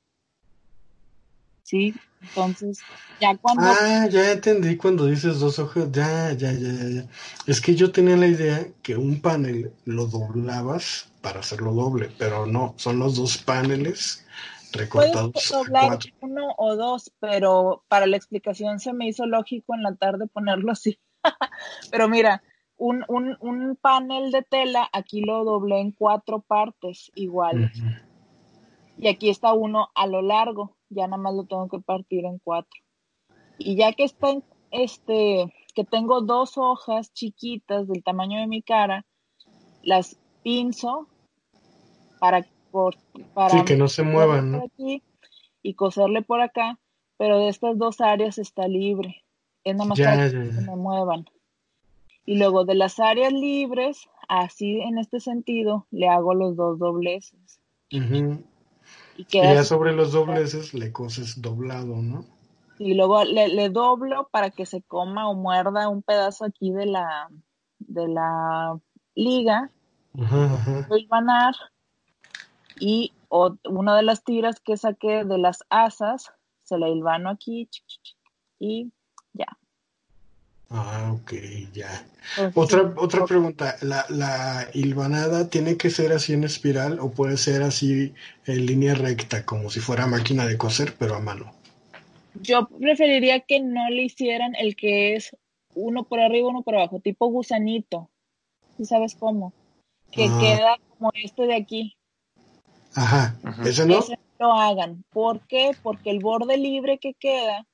[1.63, 1.95] ¿Sí?
[2.23, 2.85] Entonces,
[3.19, 5.91] ya cuando Ah, ya entendí cuando dices dos hojas.
[5.91, 7.05] Ya, ya, ya, ya.
[7.45, 12.45] Es que yo tenía la idea que un panel lo doblabas para hacerlo doble, pero
[12.45, 14.25] no, son los dos paneles
[14.71, 16.11] Puedes recortados a doblar cuatro.
[16.21, 20.71] uno o dos, pero para la explicación se me hizo lógico en la tarde ponerlo
[20.71, 20.99] así.
[21.91, 22.43] pero mira,
[22.77, 27.71] un, un, un panel de tela aquí lo doblé en cuatro partes iguales.
[28.97, 32.39] Y aquí está uno a lo largo, ya nada más lo tengo que partir en
[32.39, 32.81] cuatro.
[33.57, 38.61] Y ya que está en este, que tengo dos hojas chiquitas del tamaño de mi
[38.61, 39.05] cara,
[39.83, 41.07] las pinzo
[42.19, 42.95] para, por,
[43.33, 44.63] para Sí, que no se muevan, ¿no?
[44.65, 45.03] aquí
[45.61, 46.79] y coserle por acá,
[47.17, 49.23] pero de estas dos áreas está libre.
[49.63, 50.53] Es nada más Ya, para ya, que ya.
[50.53, 51.25] se me muevan.
[52.25, 57.59] Y luego de las áreas libres, así en este sentido, le hago los dos dobleces.
[57.91, 58.43] Ujú.
[59.17, 62.25] Y, ya sobre los dobleces le coses doblado, ¿no?
[62.79, 67.29] Y luego le, doblo para que se coma o muerda un pedazo aquí de la,
[67.79, 68.79] de la
[69.15, 69.69] liga.
[70.19, 70.87] Ajá,
[72.79, 76.31] y una de las tiras que saqué de las asas,
[76.63, 77.69] se la hilvano aquí
[78.59, 78.91] y.
[80.75, 81.33] Ah, ok,
[81.71, 82.03] ya.
[82.55, 87.61] otra otra pregunta, ¿La, ¿la hilvanada tiene que ser así en espiral o puede ser
[87.61, 88.15] así
[88.47, 91.53] en línea recta, como si fuera máquina de coser, pero a mano?
[92.41, 95.37] Yo preferiría que no le hicieran el que es
[95.75, 98.09] uno por arriba, uno por abajo, tipo gusanito.
[98.75, 99.53] ¿Sí sabes cómo?
[100.09, 100.37] Que ah.
[100.41, 101.95] queda como este de aquí.
[102.95, 103.99] Ajá, ¿ese no?
[103.99, 105.03] Ese lo hagan.
[105.11, 105.77] ¿Por qué?
[105.83, 107.67] Porque el borde libre que queda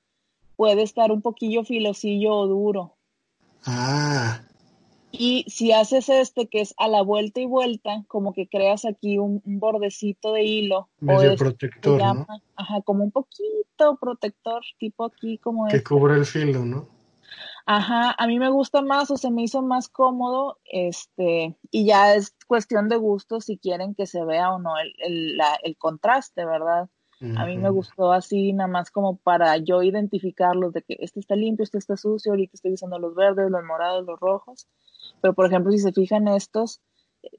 [0.59, 2.97] puede estar un poquillo filosillo o duro.
[3.65, 4.41] Ah.
[5.09, 9.19] Y si haces este que es a la vuelta y vuelta, como que creas aquí
[9.19, 10.89] un, bordecito de hilo.
[10.99, 12.27] Medio protector, ¿no?
[12.57, 15.87] Ajá, como un poquito protector, tipo aquí como Que este.
[15.87, 16.89] cubre el filo, ¿no?
[17.65, 22.15] Ajá, a mí me gusta más o se me hizo más cómodo, este, y ya
[22.15, 25.77] es cuestión de gusto si quieren que se vea o no el, el, la, el
[25.77, 26.89] contraste, ¿verdad?
[27.35, 31.35] A mí me gustó así, nada más como para yo identificarlos de que este está
[31.35, 34.67] limpio, este está sucio, ahorita estoy usando los verdes, los morados, los rojos.
[35.21, 36.81] Pero, por ejemplo, si se fijan estos,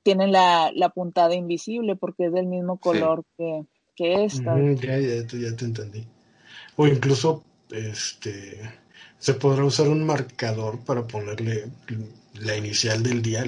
[0.02, 3.65] tienen la, la puntada invisible porque es del mismo color que,
[3.97, 4.55] que esta.
[4.59, 6.07] ya, ya, ya te entendí.
[6.77, 8.61] O incluso, este,
[9.19, 11.70] se podrá usar un marcador para ponerle
[12.35, 13.44] la inicial del día,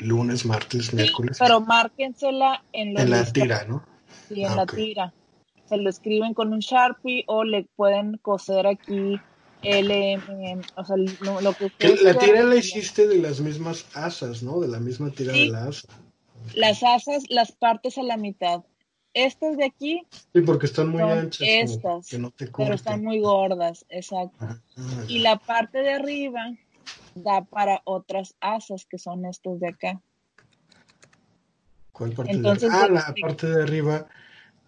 [0.00, 1.36] lunes, martes, miércoles.
[1.38, 3.84] Pero márquensela en, en la tira, ¿no?
[4.28, 5.12] Sí, en ah, la tira.
[5.72, 9.18] Se lo escriben con un Sharpie o le pueden coser aquí
[9.62, 11.72] LM, o sea, lo, que
[12.02, 14.60] La tira la hiciste de las mismas asas, ¿no?
[14.60, 15.88] De la misma tira de la asa.
[16.54, 18.62] Las asas las partes a la mitad.
[19.14, 20.06] Estas de aquí.
[20.34, 21.48] Sí, porque están muy anchas.
[21.48, 22.08] Estas.
[22.54, 24.44] pero están muy gordas, exacto.
[25.08, 26.52] y la parte de arriba
[27.14, 30.02] da para otras asas que son estas de acá.
[31.92, 34.06] ¿Cuál parte de Ah, la parte de arriba,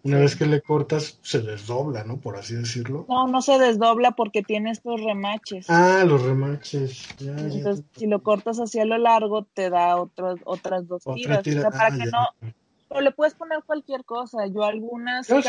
[0.04, 2.18] una vez que le cortas, se desdobla, ¿no?
[2.18, 3.06] Por así decirlo.
[3.08, 5.68] No, no se desdobla porque tiene estos remaches.
[5.68, 7.08] Ah, los remaches.
[7.20, 11.42] Entonces, si lo cortas hacia lo largo, te da otras otras dos tiras.
[11.42, 12.52] para ah, que no
[12.94, 14.46] o le puedes poner cualquier cosa.
[14.46, 15.40] Yo algunas ah,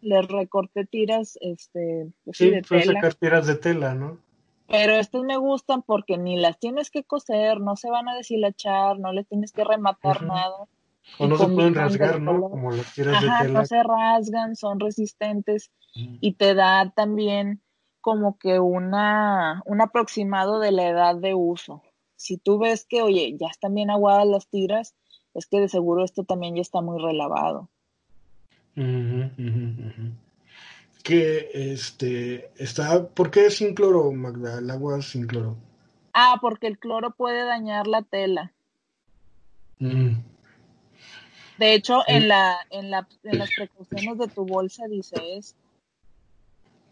[0.00, 2.94] le recorté tiras este, pues de tela.
[2.94, 4.18] sacar tiras de tela, ¿no?
[4.66, 8.98] Pero estas me gustan porque ni las tienes que coser, no se van a deshilachar,
[8.98, 10.66] no les tienes que rematar nada.
[11.18, 12.40] O no se pueden rasgar, ¿no?
[12.50, 13.60] Como las tiras de tela.
[13.60, 17.62] no se rasgan, son resistentes y te da también
[18.00, 21.82] como que una, un aproximado de la edad de uso.
[22.16, 24.94] Si tú ves que, oye, ya están bien aguadas las tiras,
[25.34, 27.68] es que de seguro esto también ya está muy relavado.
[31.02, 34.58] Que este está, ¿por qué sin cloro, Magda?
[34.58, 35.56] El agua sin cloro.
[36.12, 38.52] Ah, porque el cloro puede dañar la tela.
[41.58, 45.54] De hecho, en la, en la, en las precauciones de tu bolsa dice eso.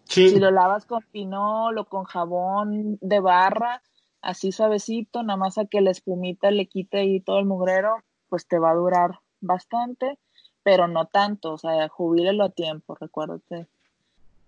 [0.04, 3.82] Si lo lavas con pinol o con jabón de barra,
[4.22, 8.46] así suavecito, nada más a que la espumita le quite ahí todo el mugrero, pues
[8.46, 10.18] te va a durar bastante,
[10.62, 13.66] pero no tanto, o sea, jubílelo a tiempo, recuérdate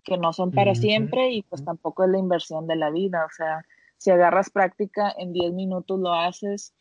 [0.05, 3.35] que no son para siempre y pues tampoco es la inversión de la vida, o
[3.35, 3.67] sea,
[3.99, 6.73] si agarras práctica en 10 minutos lo haces,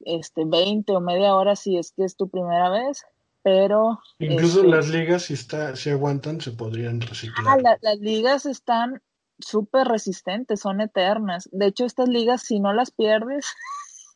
[0.00, 3.04] este 20 o media hora si es que es tu primera vez,
[3.42, 7.58] pero incluso este las ligas si está si aguantan se podrían reciclar.
[7.66, 9.02] Ah, las ligas están
[9.38, 11.48] súper resistentes, son eternas.
[11.52, 13.46] De hecho, estas ligas si no las pierdes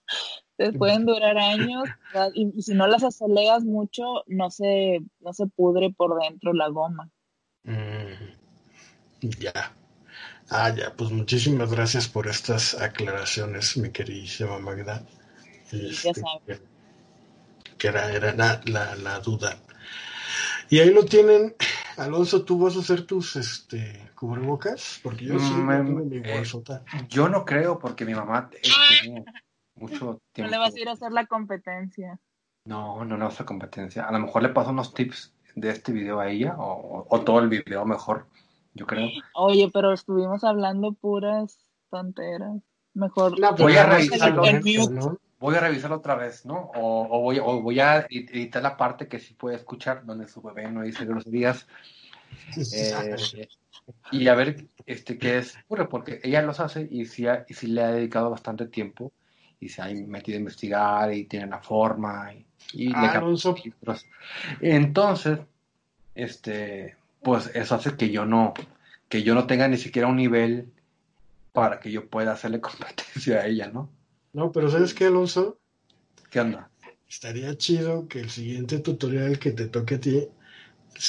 [0.59, 1.89] te pueden durar años
[2.35, 7.11] y, si no las asoleas mucho no se no se pudre por dentro la goma
[7.63, 9.73] mm, ya
[10.51, 15.07] ah ya pues muchísimas gracias por estas aclaraciones mi queridísima Magda
[15.73, 16.63] ya este, sabes.
[17.77, 18.61] que era, era la,
[18.97, 19.57] la, duda
[20.71, 21.55] y ahí lo tienen
[21.99, 25.01] Alonso, ¿tú vas a hacer tus este, cubrebocas?
[25.03, 26.85] Porque yo sí mm, mi bolsota.
[27.09, 29.25] Yo no creo porque mi mamá este,
[29.75, 30.51] mucho tiempo.
[30.51, 32.21] No le vas a ir a hacer la competencia.
[32.65, 34.05] No, no le vas a hacer competencia.
[34.05, 37.49] A lo mejor le paso unos tips de este video a ella o, todo el
[37.49, 38.27] video mejor,
[38.75, 39.09] yo creo.
[39.35, 41.59] Oye, pero estuvimos hablando puras
[41.91, 42.63] tonteras.
[42.95, 44.43] Mejor voy a revisarlo.
[45.39, 46.71] Voy a revisarlo otra vez, ¿no?
[46.75, 50.71] O, voy, o voy a editar la parte que sí puede escuchar, donde su bebé
[50.71, 51.67] no dice groserías.
[52.57, 53.17] Eh,
[54.11, 55.57] y a ver este qué es
[55.89, 59.13] porque ella los hace y sí, y sí le ha dedicado bastante tiempo
[59.61, 62.33] y se ha metido a investigar y tiene la forma
[62.73, 63.13] y, ah,
[64.61, 65.39] Entonces,
[66.15, 68.55] este, pues eso hace que yo no,
[69.09, 70.71] que yo no tenga ni siquiera un nivel
[71.53, 73.89] para que yo pueda hacerle competencia a ella, ¿no?
[74.39, 75.59] No, pero ¿sabes qué, Alonso?
[76.31, 76.71] ¿Qué onda?
[77.09, 80.29] Estaría chido que el siguiente tutorial que te toque a ti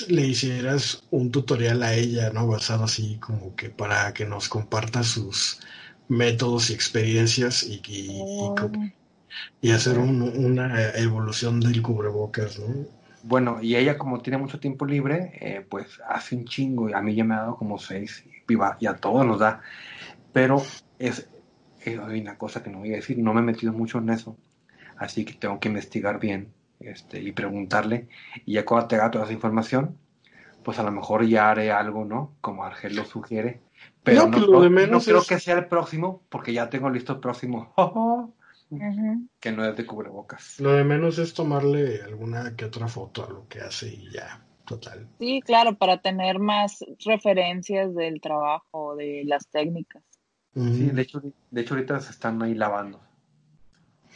[0.07, 2.47] le hicieras un tutorial a ella, ¿no?
[2.47, 5.59] Basado así como que para que nos comparta sus
[6.07, 8.89] métodos y experiencias y, y, y Oh,
[9.61, 12.85] y hacer un- una evolución del cubrebocas, ¿no?
[13.21, 17.01] Bueno, y ella como tiene mucho tiempo libre, eh, pues hace un chingo, y a
[17.01, 19.61] mí ya me ha dado como seis, y, va- y a todos nos da,
[20.33, 20.63] pero
[20.99, 21.29] es,
[21.85, 24.09] eh, hay una cosa que no voy a decir, no me he metido mucho en
[24.09, 24.37] eso,
[24.97, 28.07] así que tengo que investigar bien este, y preguntarle,
[28.45, 29.97] y ya cuando tenga toda esa información,
[30.63, 32.33] pues a lo mejor ya haré algo, ¿no?
[32.41, 33.61] Como Argel lo sugiere,
[34.03, 36.21] pero No, no, pues lo creo- de no menos creo es- que sea el próximo,
[36.29, 37.73] porque ya tengo listo el próximo,
[39.39, 40.59] que no es de cubrebocas.
[40.59, 44.41] Lo de menos es tomarle alguna que otra foto a lo que hace y ya,
[44.65, 45.07] total.
[45.19, 50.03] Sí, claro, para tener más referencias del trabajo, de las técnicas.
[50.53, 51.21] Sí, de hecho,
[51.51, 52.99] de hecho ahorita se están ahí lavando.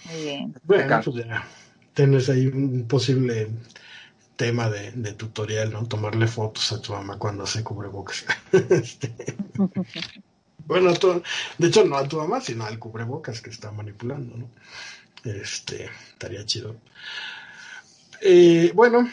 [0.06, 0.56] Muy bien.
[0.64, 1.02] Bueno, Acá.
[1.02, 1.48] pues ya
[1.94, 3.50] tienes ahí un posible
[4.38, 5.86] tema de, de tutorial, ¿no?
[5.88, 8.26] Tomarle fotos a tu mamá cuando hace cubrebocas.
[8.70, 9.14] Este,
[10.68, 11.22] bueno, tu-
[11.58, 14.50] de hecho no a tu mamá, sino al cubrebocas que está manipulando, ¿no?
[15.26, 16.76] Este, estaría chido.
[18.22, 19.08] Eh, bueno,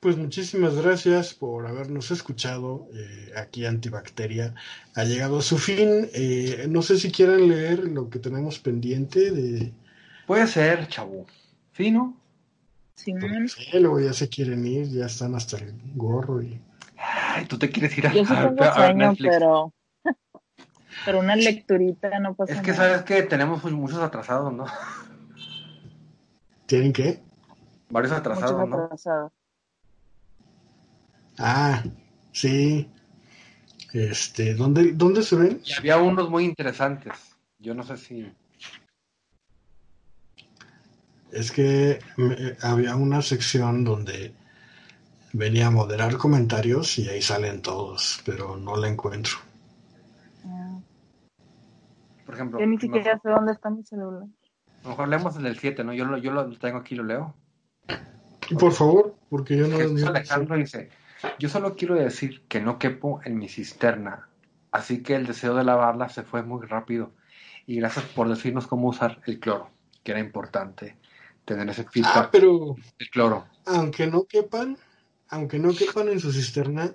[0.00, 2.86] pues muchísimas gracias por habernos escuchado.
[2.94, 4.54] Eh, aquí Antibacteria
[4.94, 6.08] ha llegado a su fin.
[6.14, 9.72] Eh, no sé si quieren leer lo que tenemos pendiente de...
[10.26, 11.26] Puede ser, chavo.
[11.72, 12.16] ¿Fino?
[12.94, 16.60] Simón, Sí, luego ya se quieren ir, ya están hasta el gorro y...
[16.98, 19.34] Ay, tú te quieres ir a, yo sí a- tengo a ver sueño, Netflix.
[19.34, 19.72] pero,
[21.04, 22.84] pero una lecturita no pasa Es que nada.
[22.84, 24.64] sabes que tenemos muchos atrasados, ¿no?
[26.66, 27.20] ¿Tienen qué?
[27.88, 28.76] Muchos Varios atrasados, ¿no?
[28.84, 29.32] atrasados.
[31.38, 31.82] Ah,
[32.32, 32.88] sí.
[33.92, 35.60] Este, ¿dónde, ¿dónde se ven?
[35.64, 37.12] Y había unos muy interesantes.
[37.58, 38.30] Yo no sé si.
[41.32, 44.32] Es que me- había una sección donde
[45.32, 49.36] venía a moderar comentarios y ahí salen todos, pero no la encuentro.
[50.44, 50.78] Ah,
[52.24, 54.22] Por ejemplo, Yo ni no- siquiera sé dónde está mi celular.
[54.22, 55.92] a lo mejor leemos el del 7, ¿no?
[55.92, 57.34] Yo lo, yo lo tengo aquí, lo leo.
[58.48, 59.76] Y por favor, porque yo no...
[59.78, 60.04] Jesús.
[60.04, 60.90] Alejandro dice:
[61.38, 64.28] Yo solo quiero decir que no quepo en mi cisterna.
[64.72, 67.12] Así que el deseo de lavarla se fue muy rápido.
[67.66, 69.70] Y gracias por decirnos cómo usar el cloro,
[70.04, 70.96] que era importante
[71.44, 73.46] tener ese Ah, feedback pero del cloro.
[73.64, 74.78] aunque no quepan,
[75.28, 76.94] aunque no quepan en su cisterna,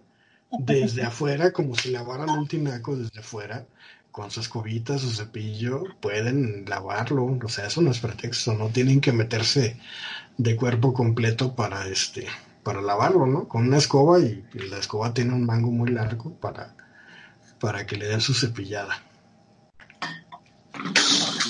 [0.58, 3.68] desde afuera, como si lavaran un tinaco desde afuera,
[4.12, 7.26] con su escobita, su cepillo, pueden lavarlo.
[7.44, 9.78] O sea, eso no es pretexto, no tienen que meterse
[10.38, 12.28] de cuerpo completo para este,
[12.64, 13.48] para lavarlo, ¿no?
[13.48, 16.76] Con una escoba y, la escoba tiene un mango muy largo para,
[17.60, 19.02] para que le den su cepillada.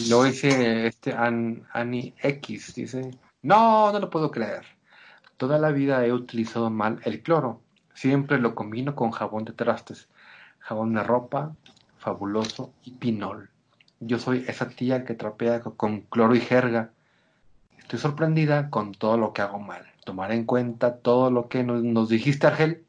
[0.07, 3.11] Luego dice este An- Ani X, dice,
[3.41, 4.65] no, no lo puedo creer.
[5.37, 7.61] Toda la vida he utilizado mal el cloro.
[7.93, 10.07] Siempre lo combino con jabón de trastes,
[10.59, 11.53] jabón de ropa,
[11.97, 13.49] fabuloso y pinol.
[13.99, 16.91] Yo soy esa tía que trapea co- con cloro y jerga.
[17.77, 19.85] Estoy sorprendida con todo lo que hago mal.
[20.05, 22.85] Tomar en cuenta todo lo que nos, dijiste, Argel.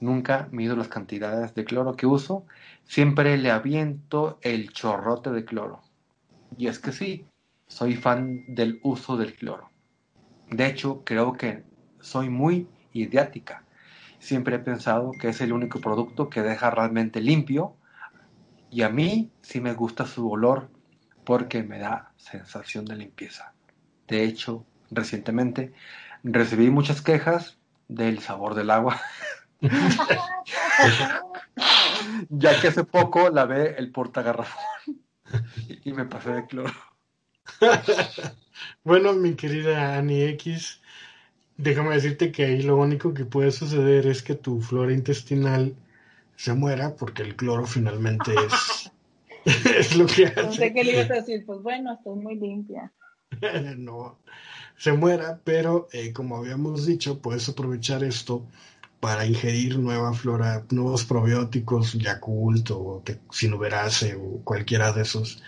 [0.00, 2.46] Nunca mido las cantidades de cloro que uso.
[2.84, 5.82] Siempre le aviento el chorrote de cloro.
[6.56, 7.26] Y es que sí,
[7.68, 9.70] soy fan del uso del cloro.
[10.50, 11.64] De hecho, creo que
[12.00, 13.64] soy muy idiática.
[14.18, 17.76] Siempre he pensado que es el único producto que deja realmente limpio.
[18.70, 20.70] Y a mí sí me gusta su olor
[21.24, 23.52] porque me da sensación de limpieza.
[24.08, 25.72] De hecho, recientemente
[26.22, 29.00] recibí muchas quejas del sabor del agua,
[32.28, 34.62] ya que hace poco lavé el portagarrafón
[35.84, 36.74] y me pasé de cloro.
[38.84, 40.82] Bueno, mi querida Ani X,
[41.56, 45.74] déjame decirte que ahí lo único que puede suceder es que tu flora intestinal
[46.36, 48.92] se muera porque el cloro finalmente es,
[49.64, 50.74] es lo que hace.
[50.74, 52.92] que le ibas a decir, pues bueno, estoy muy limpia.
[53.78, 54.18] no
[54.80, 58.46] se muera, pero eh, como habíamos dicho, puedes aprovechar esto
[58.98, 65.42] para ingerir nueva flora, nuevos probióticos, Yakult o Sinuberase o cualquiera de esos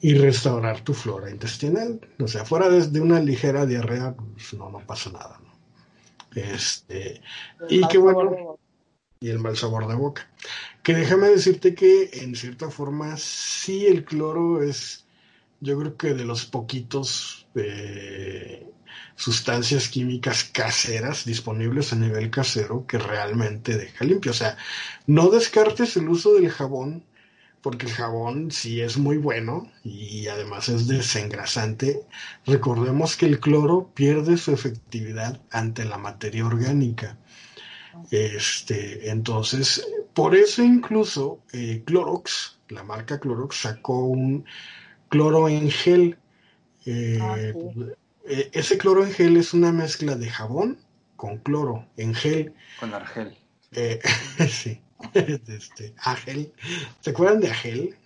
[0.00, 2.00] y restaurar tu flora intestinal.
[2.18, 5.40] O sea, fuera de, de una ligera diarrea, pues no, no pasa nada.
[5.40, 6.42] ¿no?
[6.42, 7.22] Este,
[7.68, 8.58] y qué bueno,
[9.20, 10.28] y el mal sabor de boca.
[10.82, 15.03] Que déjame decirte que en cierta forma sí el cloro es,
[15.64, 18.68] yo creo que de los poquitos eh,
[19.16, 24.32] sustancias químicas caseras disponibles a nivel casero que realmente deja limpio.
[24.32, 24.56] O sea,
[25.06, 27.04] no descartes el uso del jabón
[27.62, 32.02] porque el jabón sí es muy bueno y además es desengrasante.
[32.44, 37.16] Recordemos que el cloro pierde su efectividad ante la materia orgánica.
[38.10, 44.44] Este, entonces, por eso incluso eh, Clorox, la marca Clorox, sacó un
[45.14, 46.18] cloro en gel.
[46.86, 50.78] Eh, ah, eh, ese cloro en gel es una mezcla de jabón
[51.14, 52.52] con cloro en gel.
[52.80, 53.36] Con argel.
[54.48, 54.80] sí.
[55.14, 56.52] este, Agel.
[57.00, 57.96] ¿Se acuerdan de Agel?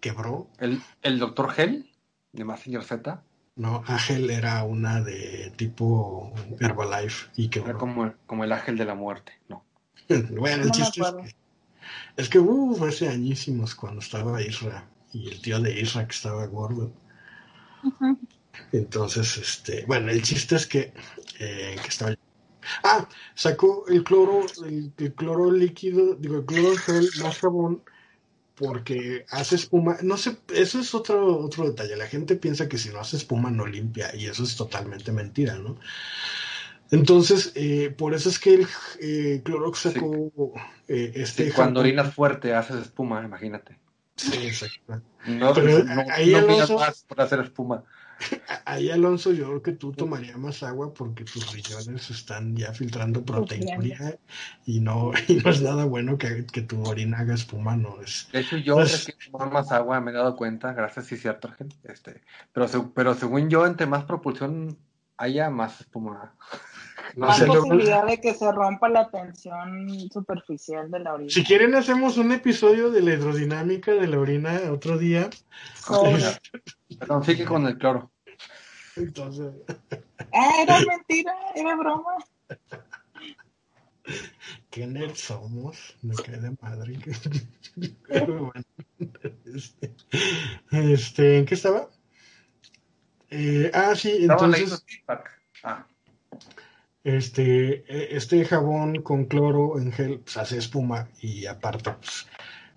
[0.00, 0.48] Quebró.
[0.58, 1.90] ¿El, el doctor Gel?
[2.32, 3.22] ¿De Massinger Z?
[3.54, 7.70] No, Agel era una de tipo Herbalife y quebró.
[7.70, 9.64] Era como, como el Ángel de la Muerte, no.
[10.08, 11.34] bueno, el chiste es que,
[12.16, 16.46] es que uh, hace añísimos cuando estaba Isra y el tío de Isra que estaba
[16.46, 16.92] gordo.
[18.72, 20.92] Entonces, este, bueno, el chiste es que,
[21.38, 22.14] eh, que estaba
[22.84, 27.82] Ah, sacó el cloro, el, cloro líquido, digo, el cloro gel más jabón
[28.54, 29.96] porque hace espuma.
[30.02, 31.96] No sé, eso es otro, otro detalle.
[31.96, 35.56] La gente piensa que si no hace espuma no limpia y eso es totalmente mentira,
[35.56, 35.78] ¿no?
[36.90, 38.66] Entonces, eh, por eso es que el
[39.00, 40.30] eh, Clorox sacó
[40.88, 41.50] eh, este.
[41.52, 43.78] cuando orinas fuerte haces espuma, imagínate.
[44.16, 45.02] Sí, exacto.
[45.26, 47.84] No, Pero, no, ahí no más por hacer espuma.
[48.64, 53.24] Ahí, Alonso, yo creo que tú tomarías más agua porque tus riñones están ya filtrando
[53.24, 54.14] proteína
[54.64, 58.28] y no, y no es nada bueno que, que tu orina haga espuma, no es.
[58.32, 59.06] De hecho, yo es...
[59.06, 61.76] que tomar más agua, me he dado cuenta, gracias, sí, cierto, gente.
[61.84, 62.22] Este,
[62.52, 64.78] pero, pero según yo, entre más propulsión
[65.16, 66.34] haya, más espuma.
[67.16, 71.30] No Hay posibilidad de que se rompa la tensión superficial de la orina.
[71.30, 75.28] Si quieren, hacemos un episodio de la hidrodinámica de la orina otro día.
[76.98, 78.10] Perdón, sigue con el cloro.
[78.96, 79.52] Entonces.
[80.32, 82.16] Ah, era mentira, era broma.
[84.70, 86.98] Qué nerd somos, me cae de madre.
[88.08, 88.66] Pero bueno,
[89.54, 89.94] este,
[90.70, 91.88] este, ¿en qué estaba?
[93.30, 94.84] Eh, ah, sí, entonces.
[95.62, 95.86] Ah.
[97.04, 102.28] Este, e, este jabón con cloro en gel pues, hace espuma y aparte pues,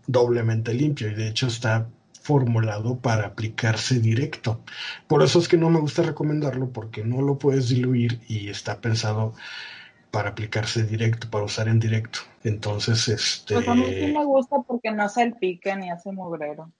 [0.07, 1.87] doblemente limpio y de hecho está
[2.21, 4.61] formulado para aplicarse directo.
[5.07, 8.81] Por eso es que no me gusta recomendarlo porque no lo puedes diluir y está
[8.81, 9.33] pensado
[10.09, 12.19] para aplicarse directo, para usar en directo.
[12.43, 13.55] Entonces, este...
[13.55, 15.05] Pues a mí sí me gusta porque no
[15.39, 16.71] pique ni hace mugrero.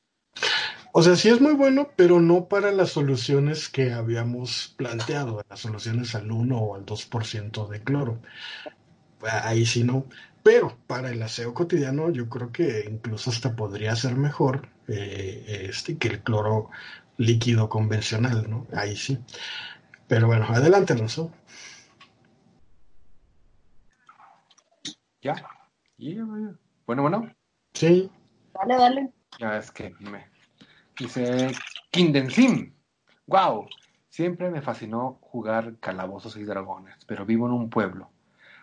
[0.97, 5.59] O sea, sí es muy bueno, pero no para las soluciones que habíamos planteado, las
[5.59, 8.21] soluciones al 1 o al 2% de cloro.
[9.21, 10.05] Ahí sí no.
[10.41, 15.97] Pero para el aseo cotidiano yo creo que incluso hasta podría ser mejor eh, este,
[15.97, 16.69] que el cloro
[17.17, 18.65] líquido convencional, ¿no?
[18.73, 19.19] Ahí sí.
[20.07, 21.29] Pero bueno, adelante, Alonso.
[25.21, 25.35] Ya.
[26.85, 27.35] Bueno, bueno.
[27.73, 28.09] Sí.
[28.53, 29.13] Dale, dale.
[29.37, 30.34] Ya es que me
[30.97, 31.51] Dice
[31.91, 32.73] Kindenzim.
[33.27, 33.67] ¡Wow!
[34.09, 38.09] Siempre me fascinó jugar calabozos y dragones, pero vivo en un pueblo.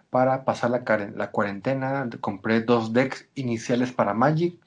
[0.09, 0.83] Para pasar la,
[1.15, 4.59] la cuarentena compré dos decks iniciales para Magic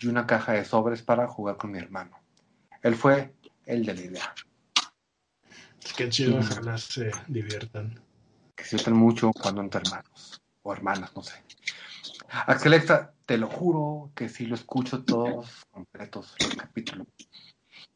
[0.00, 2.18] y una caja de sobres para jugar con mi hermano.
[2.82, 3.34] Él fue
[3.66, 4.34] el de la idea.
[5.96, 8.00] Qué chido, ojalá se diviertan.
[8.54, 11.34] Que se diviertan mucho cuando entre hermanos o hermanas, no sé.
[12.28, 17.06] Axelexa, te lo juro que sí lo escucho todos completos los capítulos.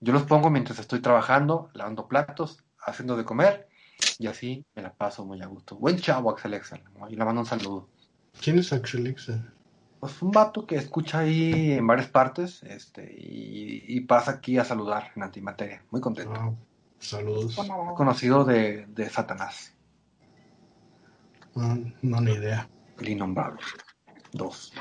[0.00, 3.68] Yo los pongo mientras estoy trabajando, lavando platos, haciendo de comer
[4.18, 5.76] y así me la paso muy a gusto.
[5.76, 6.80] Buen chavo, Axelexa.
[7.09, 7.88] Y le mando un saludo.
[8.40, 9.52] ¿Quién es Axelexa?
[10.00, 15.12] Pues un vato que escucha ahí en varias partes este, y, pasa aquí a saludar
[15.14, 15.84] en Antimateria.
[15.90, 16.34] Muy contento.
[16.34, 16.52] Ah,
[16.98, 17.56] saludos.
[17.96, 19.76] Conocido de, de Satanás.
[21.54, 22.68] Ah, no, ni idea.
[22.98, 23.60] El innombrable.
[24.32, 24.72] Dos.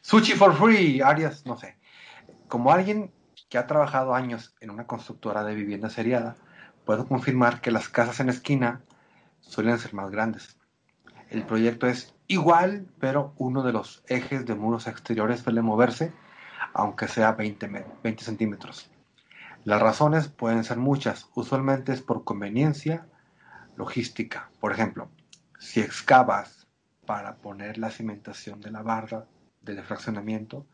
[0.00, 1.76] Sushi for free, Arias, no sé.
[2.48, 3.12] Como alguien
[3.48, 6.36] que ha trabajado años en una constructora de vivienda seriada,
[6.84, 8.80] puedo confirmar que las casas en esquina
[9.40, 10.56] suelen ser más grandes.
[11.28, 16.12] El proyecto es igual, pero uno de los ejes de muros exteriores suele moverse,
[16.72, 18.90] aunque sea 20, 20 centímetros.
[19.64, 23.06] Las razones pueden ser muchas, usualmente es por conveniencia
[23.76, 24.50] logística.
[24.58, 25.10] Por ejemplo,
[25.58, 26.59] si excavas
[27.06, 29.26] para poner la cimentación de la barra
[29.62, 30.66] del fraccionamiento,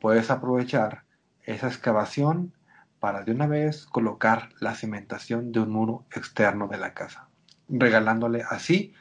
[0.00, 1.04] puedes aprovechar
[1.44, 2.52] esa excavación
[3.00, 7.28] para de una vez colocar la cimentación de un muro externo de la casa,
[7.68, 8.94] regalándole así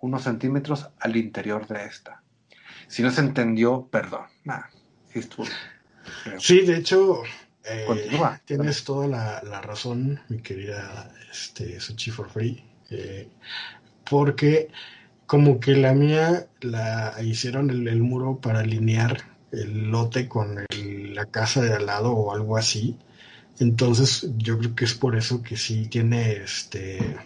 [0.00, 2.22] unos centímetros al interior de esta.
[2.88, 4.26] Si no se entendió, perdón.
[5.12, 5.22] sí,
[6.38, 7.22] sí, de hecho,
[7.64, 8.40] Eh, Continúa.
[8.44, 12.64] Tienes toda la, la razón, mi querida este, Sushi for Free.
[12.90, 13.28] eh,
[14.10, 14.68] porque
[15.32, 21.62] como que la mía la hicieron el, muro para alinear el lote con la casa
[21.62, 22.98] de al lado o algo así.
[23.58, 27.16] Entonces yo creo que es por eso que sí tiene este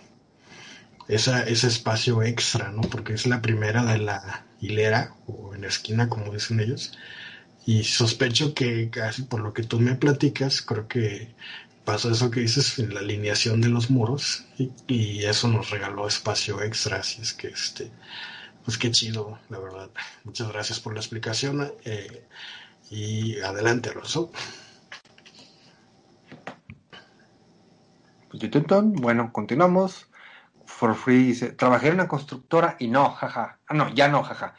[1.08, 2.82] esa, ese espacio extra, ¿no?
[2.82, 6.92] Porque es la primera de la hilera o en la esquina, como dicen ellos.
[7.66, 11.34] Y sospecho que casi por lo que tú me platicas, creo que
[11.86, 16.98] pasó eso que dices la alineación de los muros y, eso nos regaló espacio extra.
[16.98, 17.90] Así es que, este,
[18.64, 19.88] pues qué chido, la verdad.
[20.24, 22.26] Muchas gracias por la explicación eh,
[22.90, 24.30] y adelante, Alonso.
[28.30, 28.92] Tututun.
[28.94, 30.08] Bueno, continuamos.
[30.66, 33.58] For Free dice, trabajé en una constructora y no, jaja.
[33.68, 34.56] Ah, no, ya no, jaja.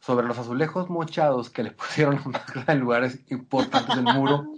[0.00, 2.18] Sobre los azulejos mochados que le pusieron
[2.66, 4.56] a en lugares importantes del muro,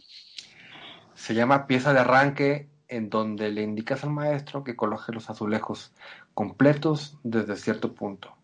[1.22, 5.92] se llama pieza de arranque en donde le indicas al maestro que coloque los azulejos
[6.34, 8.34] completos desde cierto punto.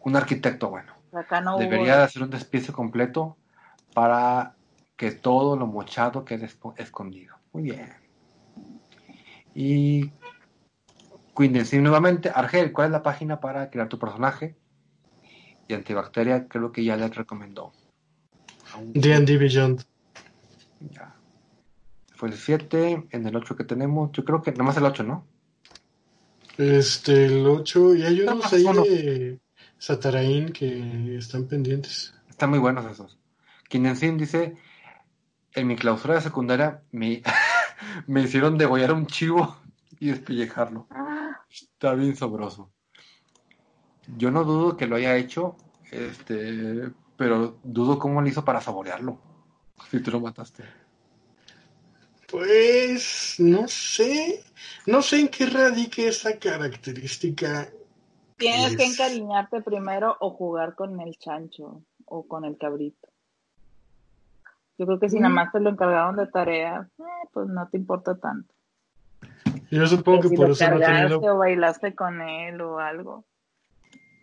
[0.00, 0.94] Un arquitecto bueno.
[1.12, 1.60] Acá no hubo.
[1.60, 3.36] Debería de hacer un despiece completo
[3.92, 4.56] para
[4.96, 6.48] que todo lo mochado quede
[6.78, 7.36] escondido.
[7.52, 7.92] Muy bien.
[9.54, 10.10] Y
[11.36, 12.32] Queen nuevamente.
[12.34, 14.56] Argel, ¿cuál es la página para crear tu personaje?
[15.68, 17.72] Y antibacteria creo que ya les recomendó.
[18.94, 19.84] D&D Beyond.
[20.80, 21.15] ya.
[22.16, 25.02] Fue el 7, en el 8 que tenemos, yo creo que nada más el 8,
[25.04, 25.26] ¿no?
[26.58, 28.82] Este, el 8, y hay No, unos ahí uno.
[28.82, 29.38] de
[29.78, 32.14] Satarain que están pendientes.
[32.30, 33.18] Están muy buenos esos.
[33.68, 34.56] Kinensin dice,
[35.54, 37.22] en mi clausura de secundaria me,
[38.06, 39.56] me hicieron degollar un chivo
[40.00, 40.86] y despellejarlo.
[41.50, 42.70] Está bien sabroso.
[44.16, 45.56] Yo no dudo que lo haya hecho,
[45.90, 49.18] este, pero dudo cómo lo hizo para saborearlo.
[49.90, 50.64] Si tú lo mataste.
[52.30, 54.42] Pues no sé,
[54.86, 57.68] no sé en qué radique esa característica.
[58.36, 63.08] Tienes que encariñarte primero o jugar con el chancho o con el cabrito.
[64.78, 65.22] Yo creo que si Mm.
[65.22, 68.52] nada más te lo encargaron de tarea, eh, pues no te importa tanto.
[69.70, 71.20] Yo supongo que si por lo eso no he tenido.
[71.20, 73.24] o bailaste con él o algo.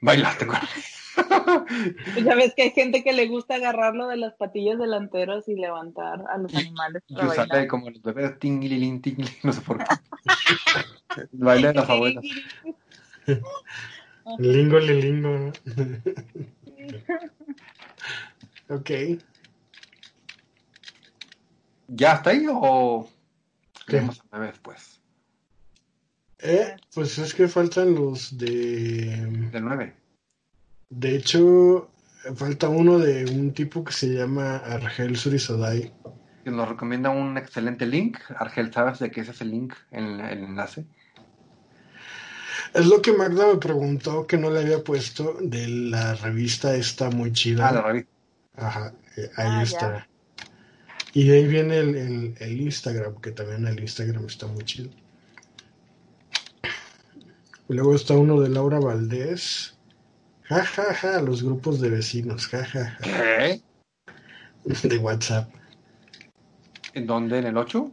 [0.04, 0.58] Bailaste con
[2.26, 6.26] ya ves que hay gente que le gusta agarrarlo de las patillas delanteras y levantar
[6.30, 7.68] a los animales para sale bailar.
[7.68, 9.86] como los bebés, tinglilín, tinglilín, no sé por qué.
[11.32, 12.26] El baile de las abuelas.
[14.40, 15.30] Lingo, lingo.
[15.30, 15.52] ¿no?
[18.76, 18.92] ok.
[21.88, 23.08] ¿Ya está ahí o
[23.88, 24.00] ¿Qué?
[24.00, 24.93] al revés, pues?
[26.46, 29.50] Eh, pues es que faltan los de.
[29.52, 29.96] Del 9.
[30.90, 31.90] De hecho,
[32.36, 35.94] falta uno de un tipo que se llama Argel Surizadai.
[36.44, 38.18] Que nos recomienda un excelente link.
[38.38, 39.74] Argel, ¿sabes de qué es ese link?
[39.92, 40.86] El, el enlace.
[42.74, 47.10] Es lo que Magda me preguntó que no le había puesto de la revista esta
[47.10, 47.70] muy chida.
[47.70, 48.12] Ah, la revista.
[48.56, 49.64] Ajá, eh, ahí Ah, ya.
[49.64, 50.08] está.
[51.14, 54.90] Y de ahí viene el, el- el Instagram, que también el Instagram está muy chido.
[57.70, 59.78] Y luego está uno de Laura Valdés.
[60.44, 63.62] Ja, ja, ja, los grupos de vecinos, ja, ja, ja, ¿Qué?
[64.88, 65.50] de WhatsApp.
[66.94, 67.40] ¿En dónde?
[67.40, 67.92] ¿En el 8?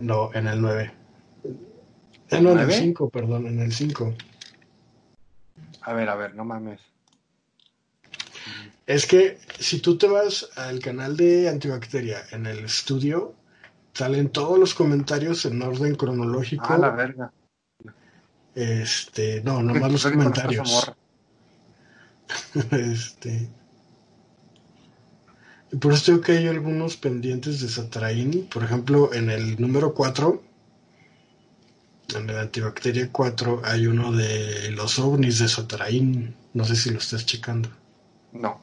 [0.00, 0.92] No, en el 9.
[1.44, 1.50] Eh,
[2.30, 2.72] no, en el ¿Nueve?
[2.74, 4.14] 5, perdón, en el 5.
[5.82, 6.80] A ver, a ver, no mames.
[8.86, 13.34] Es que si tú te vas al canal de Antibacteria en el estudio,
[13.92, 16.66] salen todos los comentarios en orden cronológico.
[16.68, 17.32] Ah, la verga.
[18.56, 20.92] Este, no, nomás los Creo comentarios.
[22.70, 23.50] este.
[25.70, 28.48] Y por eso digo que hay algunos pendientes de Satraín.
[28.48, 30.42] Por ejemplo, en el número 4,
[32.16, 36.34] en el Antibacteria 4, hay uno de los ovnis de Satraín.
[36.54, 37.68] No sé si lo estás checando.
[38.32, 38.58] No.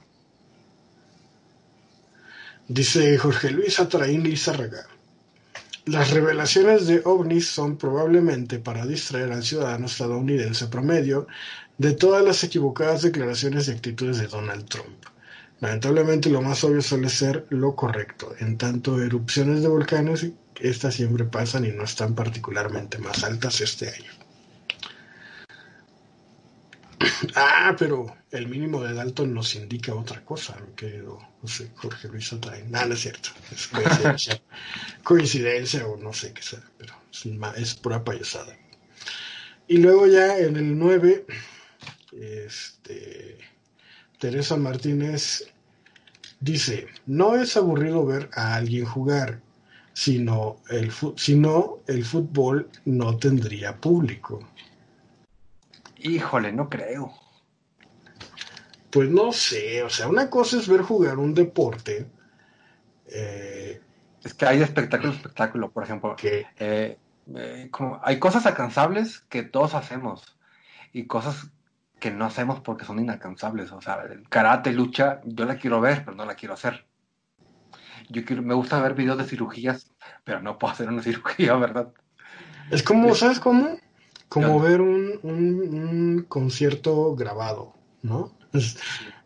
[2.68, 4.88] Dice Jorge Luis Atraín Lizárraga.
[5.86, 11.28] Las revelaciones de ovnis son probablemente para distraer al ciudadano estadounidense promedio
[11.78, 15.04] de todas las equivocadas declaraciones y actitudes de Donald Trump.
[15.60, 18.34] Lamentablemente lo más obvio suele ser lo correcto.
[18.40, 20.26] En tanto, erupciones de volcanes,
[20.62, 24.23] estas siempre pasan y no están particularmente más altas este año.
[27.36, 32.32] Ah, pero el mínimo de Dalton nos indica otra cosa, mi querido José Jorge Luis
[32.34, 32.72] Atraín.
[32.72, 33.30] No, no es cierto.
[33.52, 34.42] Es coincidencia.
[35.04, 37.26] coincidencia o no sé qué sea, pero es,
[37.58, 38.58] es pura payasada.
[39.68, 41.26] Y luego ya en el 9,
[42.12, 43.38] este,
[44.20, 45.46] Teresa Martínez
[46.40, 49.42] dice, no es aburrido ver a alguien jugar.
[49.96, 54.40] sino el, si no, el fútbol no tendría público.
[56.04, 57.14] Híjole, no creo.
[58.92, 62.06] Pues no sé, o sea, una cosa es ver jugar un deporte.
[63.08, 63.82] Eh,
[64.24, 66.16] es que hay espectáculo, espectáculo, por ejemplo.
[66.16, 66.98] Que eh,
[67.36, 70.38] eh, como, hay cosas alcanzables que todos hacemos
[70.92, 71.52] y cosas
[72.00, 73.72] que no hacemos porque son inalcanzables.
[73.72, 76.86] O sea, el karate, lucha, yo la quiero ver, pero no la quiero hacer.
[78.10, 79.90] Yo quiero, me gusta ver videos de cirugías,
[80.26, 81.94] pero no puedo hacer una cirugía, ¿verdad?
[82.72, 83.80] Es como, ¿sabes cómo?
[84.34, 88.32] Como ver un, un, concierto grabado, ¿no?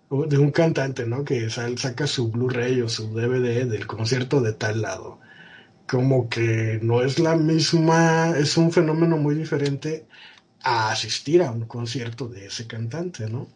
[0.09, 1.23] de un cantante, ¿no?
[1.23, 5.19] Que saca su Blu-ray o su DVD del concierto de tal lado.
[5.87, 10.05] Como que no es la misma, es un fenómeno muy diferente
[10.63, 13.47] a asistir a un concierto de ese cantante, ¿no?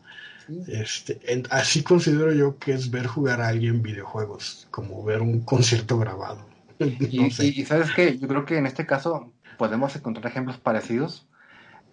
[0.68, 1.19] Este,
[1.49, 6.45] así considero yo que es ver jugar a alguien videojuegos, como ver un concierto grabado.
[6.80, 7.30] y,
[7.65, 11.28] sabes que yo creo que en este caso podemos encontrar ejemplos parecidos,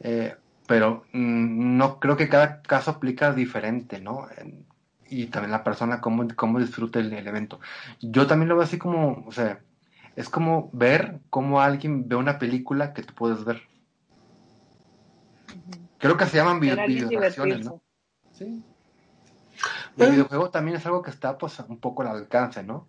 [0.00, 4.26] eh, pero mm, no creo que cada caso aplica diferente, ¿no?
[5.10, 7.60] y también la persona cómo, cómo disfruta el, evento.
[8.00, 9.60] Yo también lo veo así como, o sea,
[10.16, 13.62] es como ver cómo alguien ve una película que tú puedes ver.
[15.98, 16.76] Creo que se llaman video,
[17.58, 17.82] ¿no?
[18.32, 18.62] Sí.
[19.96, 22.86] El videojuego también es algo que está pues un poco al alcance, ¿no?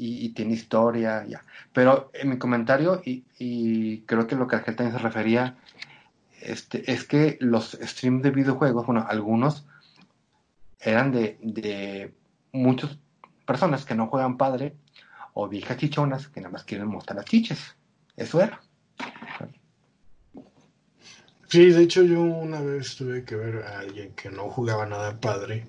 [0.00, 1.44] Y, tiene historia, ya.
[1.72, 5.56] Pero en mi comentario, y, creo que lo que Argel también se refería,
[6.48, 9.66] este, es que los streams de videojuegos, bueno, algunos
[10.80, 12.14] eran de,
[12.52, 12.98] muchas
[13.46, 14.74] personas que no juegan padre
[15.34, 17.76] o viejas chichonas que nada más quieren mostrar las chiches.
[18.16, 18.60] Eso era.
[21.48, 25.20] Sí, de hecho yo una vez tuve que ver a alguien que no jugaba nada
[25.20, 25.66] padre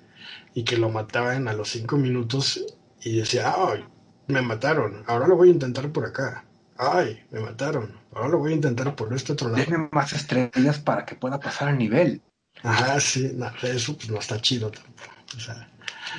[0.54, 2.64] y que lo mataban a los cinco minutos
[3.02, 3.84] y decía, ay,
[4.26, 6.44] me mataron, ahora lo voy a intentar por acá.
[6.76, 9.64] Ay, me mataron, ahora lo voy a intentar por este otro lado.
[9.64, 12.20] Tiene más estrellas para que pueda pasar al nivel.
[12.62, 15.10] Ajá, sí, eso pues no está chido tampoco.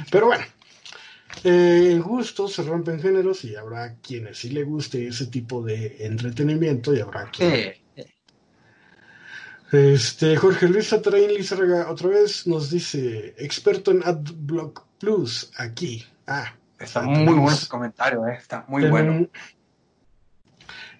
[0.09, 0.43] pero bueno,
[1.43, 5.97] eh, en gusto se rompen géneros y habrá quienes sí le guste ese tipo de
[5.99, 7.81] entretenimiento y habrá quienes...
[9.71, 16.05] Este, Jorge Luis Atraín Lizarga otra vez nos dice, experto en AdBlock Plus, aquí.
[16.27, 19.29] Ah, está muy bueno ese comentario, eh, está muy bueno.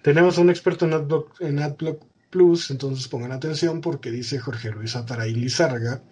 [0.02, 0.84] Tenemos un experto
[1.40, 6.02] en AdBlock, Plus, entonces pongan atención porque dice Jorge Luis Ataray Lizarga.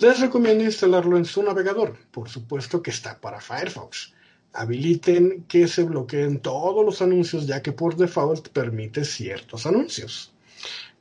[0.00, 4.14] Les recomiendo instalarlo en su navegador, por supuesto que está para Firefox.
[4.54, 10.32] Habiliten que se bloqueen todos los anuncios ya que por default permite ciertos anuncios.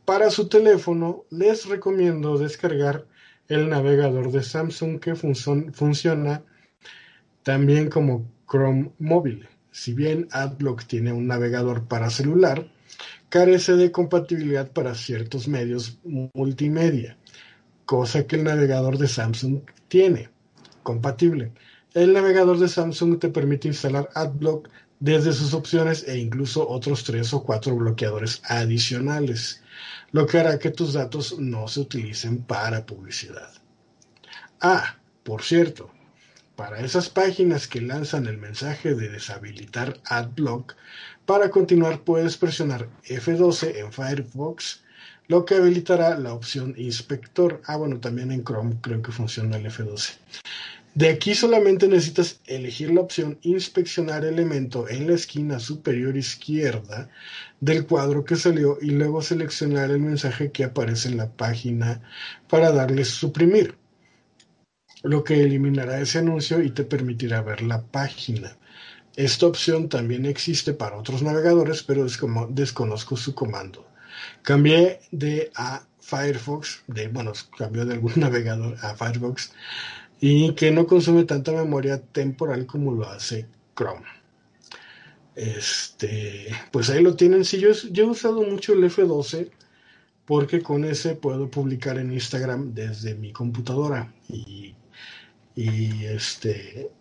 [0.06, 3.08] Para su teléfono, les recomiendo descargar
[3.48, 6.44] el navegador de Samsung que funciona
[7.44, 9.48] también como Chrome móvil.
[9.74, 12.70] Si bien AdBlock tiene un navegador para celular,
[13.30, 17.18] carece de compatibilidad para ciertos medios multimedia,
[17.86, 20.30] cosa que el navegador de Samsung tiene
[20.84, 21.52] compatible.
[21.96, 24.70] El navegador de Samsung te permite instalar AdBlock
[25.00, 29.64] desde sus opciones e incluso otros tres o cuatro bloqueadores adicionales
[30.12, 33.52] lo que hará que tus datos no se utilicen para publicidad.
[34.62, 35.90] Ah, por cierto,
[36.56, 40.76] para esas páginas que lanzan el mensaje de deshabilitar AdBlock,
[41.26, 44.84] para continuar puedes presionar F12 en Firefox,
[45.28, 47.62] lo que habilitará la opción Inspector.
[47.66, 50.18] Ah, bueno, también en Chrome creo que funciona el F12.
[50.96, 57.10] De aquí solamente necesitas elegir la opción Inspeccionar elemento en la esquina superior izquierda
[57.60, 62.02] del cuadro que salió y luego seleccionar el mensaje que aparece en la página
[62.48, 63.76] para darle suprimir,
[65.04, 68.58] lo que eliminará ese anuncio y te permitirá ver la página.
[69.16, 72.08] Esta opción también existe para otros navegadores, pero
[72.50, 73.86] desconozco su comando.
[74.42, 79.54] Cambié de a Firefox, de, bueno, cambió de algún navegador a Firefox
[80.20, 84.06] y que no consume tanta memoria temporal como lo hace Chrome.
[85.36, 87.44] Este, pues ahí lo tienen.
[87.46, 89.50] Sí, yo, he usado mucho el F12
[90.26, 94.76] porque con ese puedo publicar en Instagram desde mi computadora y,
[95.56, 96.92] este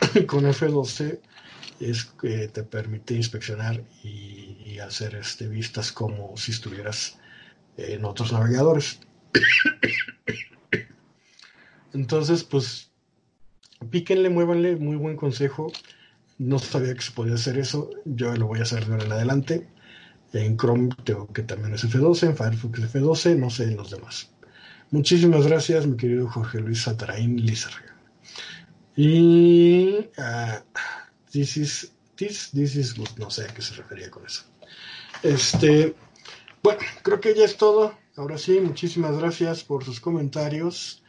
[0.26, 1.20] con F12
[1.80, 7.18] es que te permite inspeccionar y, y, hacer este, vistas como si estuvieras
[7.76, 9.00] en otros navegadores.
[11.92, 12.90] Entonces, pues,
[13.90, 15.72] píquenle, muévanle, muy buen consejo.
[16.38, 19.12] No sabía que se podía hacer eso, yo lo voy a hacer de ahora en
[19.12, 19.68] adelante.
[20.32, 23.90] En Chrome tengo que también es F12, en Firefox es F12, no sé en los
[23.90, 24.30] demás.
[24.90, 27.94] Muchísimas gracias, mi querido Jorge Luis Satarain Lizarga.
[28.96, 30.60] Y uh,
[31.30, 33.08] this is this, is good.
[33.18, 34.44] No sé a qué se refería con eso.
[35.22, 35.94] Este,
[36.62, 37.94] bueno, creo que ya es todo.
[38.16, 41.02] Ahora sí, muchísimas gracias por sus comentarios.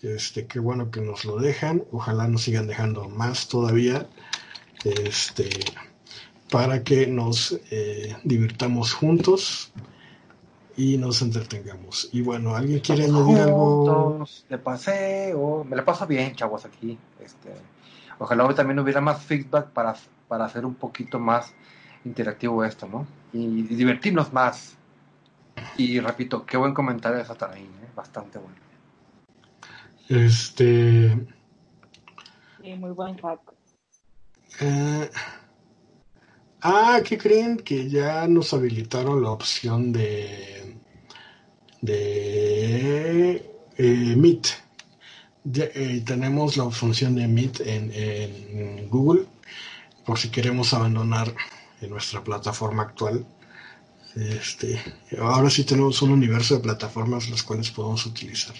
[0.00, 1.84] Este, qué bueno que nos lo dejan.
[1.90, 4.08] Ojalá nos sigan dejando más todavía.
[4.84, 5.50] Este,
[6.50, 9.72] para que nos eh, divirtamos juntos
[10.78, 12.08] y nos entretengamos.
[12.12, 14.24] Y bueno, ¿alguien quiere añadir algo?
[14.48, 16.96] De paseo, me la paso bien, chavos, aquí.
[17.18, 17.52] Este,
[18.20, 19.96] ojalá hoy también hubiera más feedback para,
[20.28, 21.52] para hacer un poquito más
[22.04, 23.08] interactivo esto, ¿no?
[23.32, 24.76] Y, divertirnos más.
[25.76, 27.88] Y repito, qué buen comentario de Satarain, ¿eh?
[27.96, 28.56] bastante bueno.
[30.08, 31.26] Este.
[32.62, 33.40] Sí, muy buen hack.
[34.60, 35.10] Eh,
[36.62, 37.56] ah, ¿qué creen?
[37.56, 40.67] Que ya nos habilitaron la opción de.
[41.80, 43.36] De.
[43.76, 44.48] Eh, Meet.
[45.54, 49.26] Eh, tenemos la función de Meet en, en Google
[50.04, 51.34] por si queremos abandonar
[51.86, 53.26] nuestra plataforma actual.
[54.16, 54.80] Este,
[55.20, 58.54] ahora sí tenemos un universo de plataformas las cuales podemos utilizar.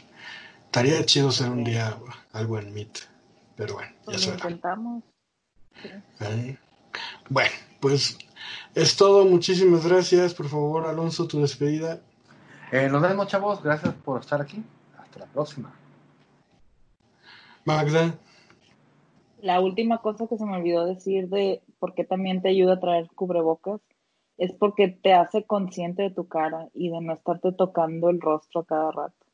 [0.66, 1.98] Estaría chido hacer un día
[2.32, 2.98] algo en Meet,
[3.56, 5.02] pero bueno, ya se intentamos.
[7.30, 8.18] Bueno, pues
[8.74, 9.24] es todo.
[9.24, 10.34] Muchísimas gracias.
[10.34, 12.02] Por favor, Alonso, tu despedida.
[12.70, 13.62] Eh, nos vemos, chavos.
[13.62, 14.62] Gracias por estar aquí.
[14.98, 15.72] Hasta la próxima.
[17.64, 18.14] Magda.
[19.40, 22.80] La última cosa que se me olvidó decir de por qué también te ayuda a
[22.80, 23.80] traer cubrebocas
[24.36, 28.64] es porque te hace consciente de tu cara y de no estarte tocando el rostro
[28.64, 29.26] cada rato.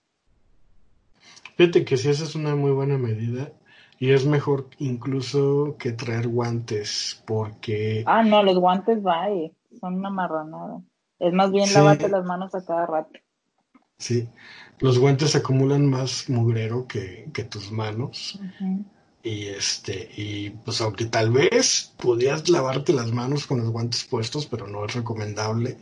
[1.56, 3.52] Fíjate que si esa es una muy buena medida
[3.98, 8.02] y es mejor incluso que traer guantes porque...
[8.06, 10.80] Ah, no, los guantes, vaya, son una marranada.
[11.18, 13.20] Es más bien lavarte las manos a cada rato.
[13.98, 14.28] Sí,
[14.80, 18.38] los guantes acumulan más mugrero que, tus manos.
[19.22, 24.46] Y este, y pues aunque tal vez pudieras lavarte las manos con los guantes puestos,
[24.46, 25.78] pero no es recomendable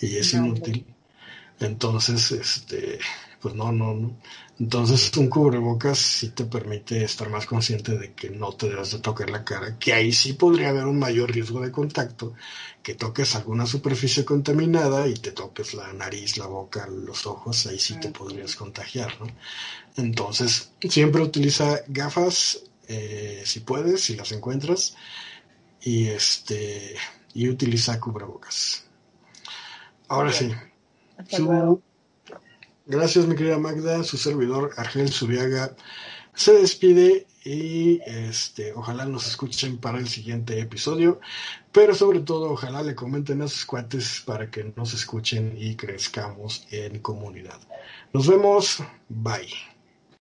[0.00, 0.86] y es inútil.
[1.60, 2.98] Entonces, este,
[3.42, 4.16] pues no, no, no.
[4.60, 9.00] Entonces un cubrebocas sí te permite estar más consciente de que no te debes de
[9.00, 12.34] tocar la cara, que ahí sí podría haber un mayor riesgo de contacto,
[12.82, 17.80] que toques alguna superficie contaminada y te toques la nariz, la boca, los ojos, ahí
[17.80, 19.26] sí te podrías contagiar, ¿no?
[19.96, 24.96] Entonces, siempre utiliza gafas, eh, si puedes, si las encuentras,
[25.80, 26.94] y este,
[27.34, 28.84] y utiliza cubrebocas.
[30.08, 30.52] Ahora sí.
[32.92, 34.04] Gracias, mi querida Magda.
[34.04, 35.74] Su servidor, Argel Subiaga,
[36.34, 41.18] se despide y este, ojalá nos escuchen para el siguiente episodio.
[41.72, 46.66] Pero sobre todo, ojalá le comenten a sus cuates para que nos escuchen y crezcamos
[46.70, 47.60] en comunidad.
[48.12, 48.82] Nos vemos.
[49.08, 49.71] Bye.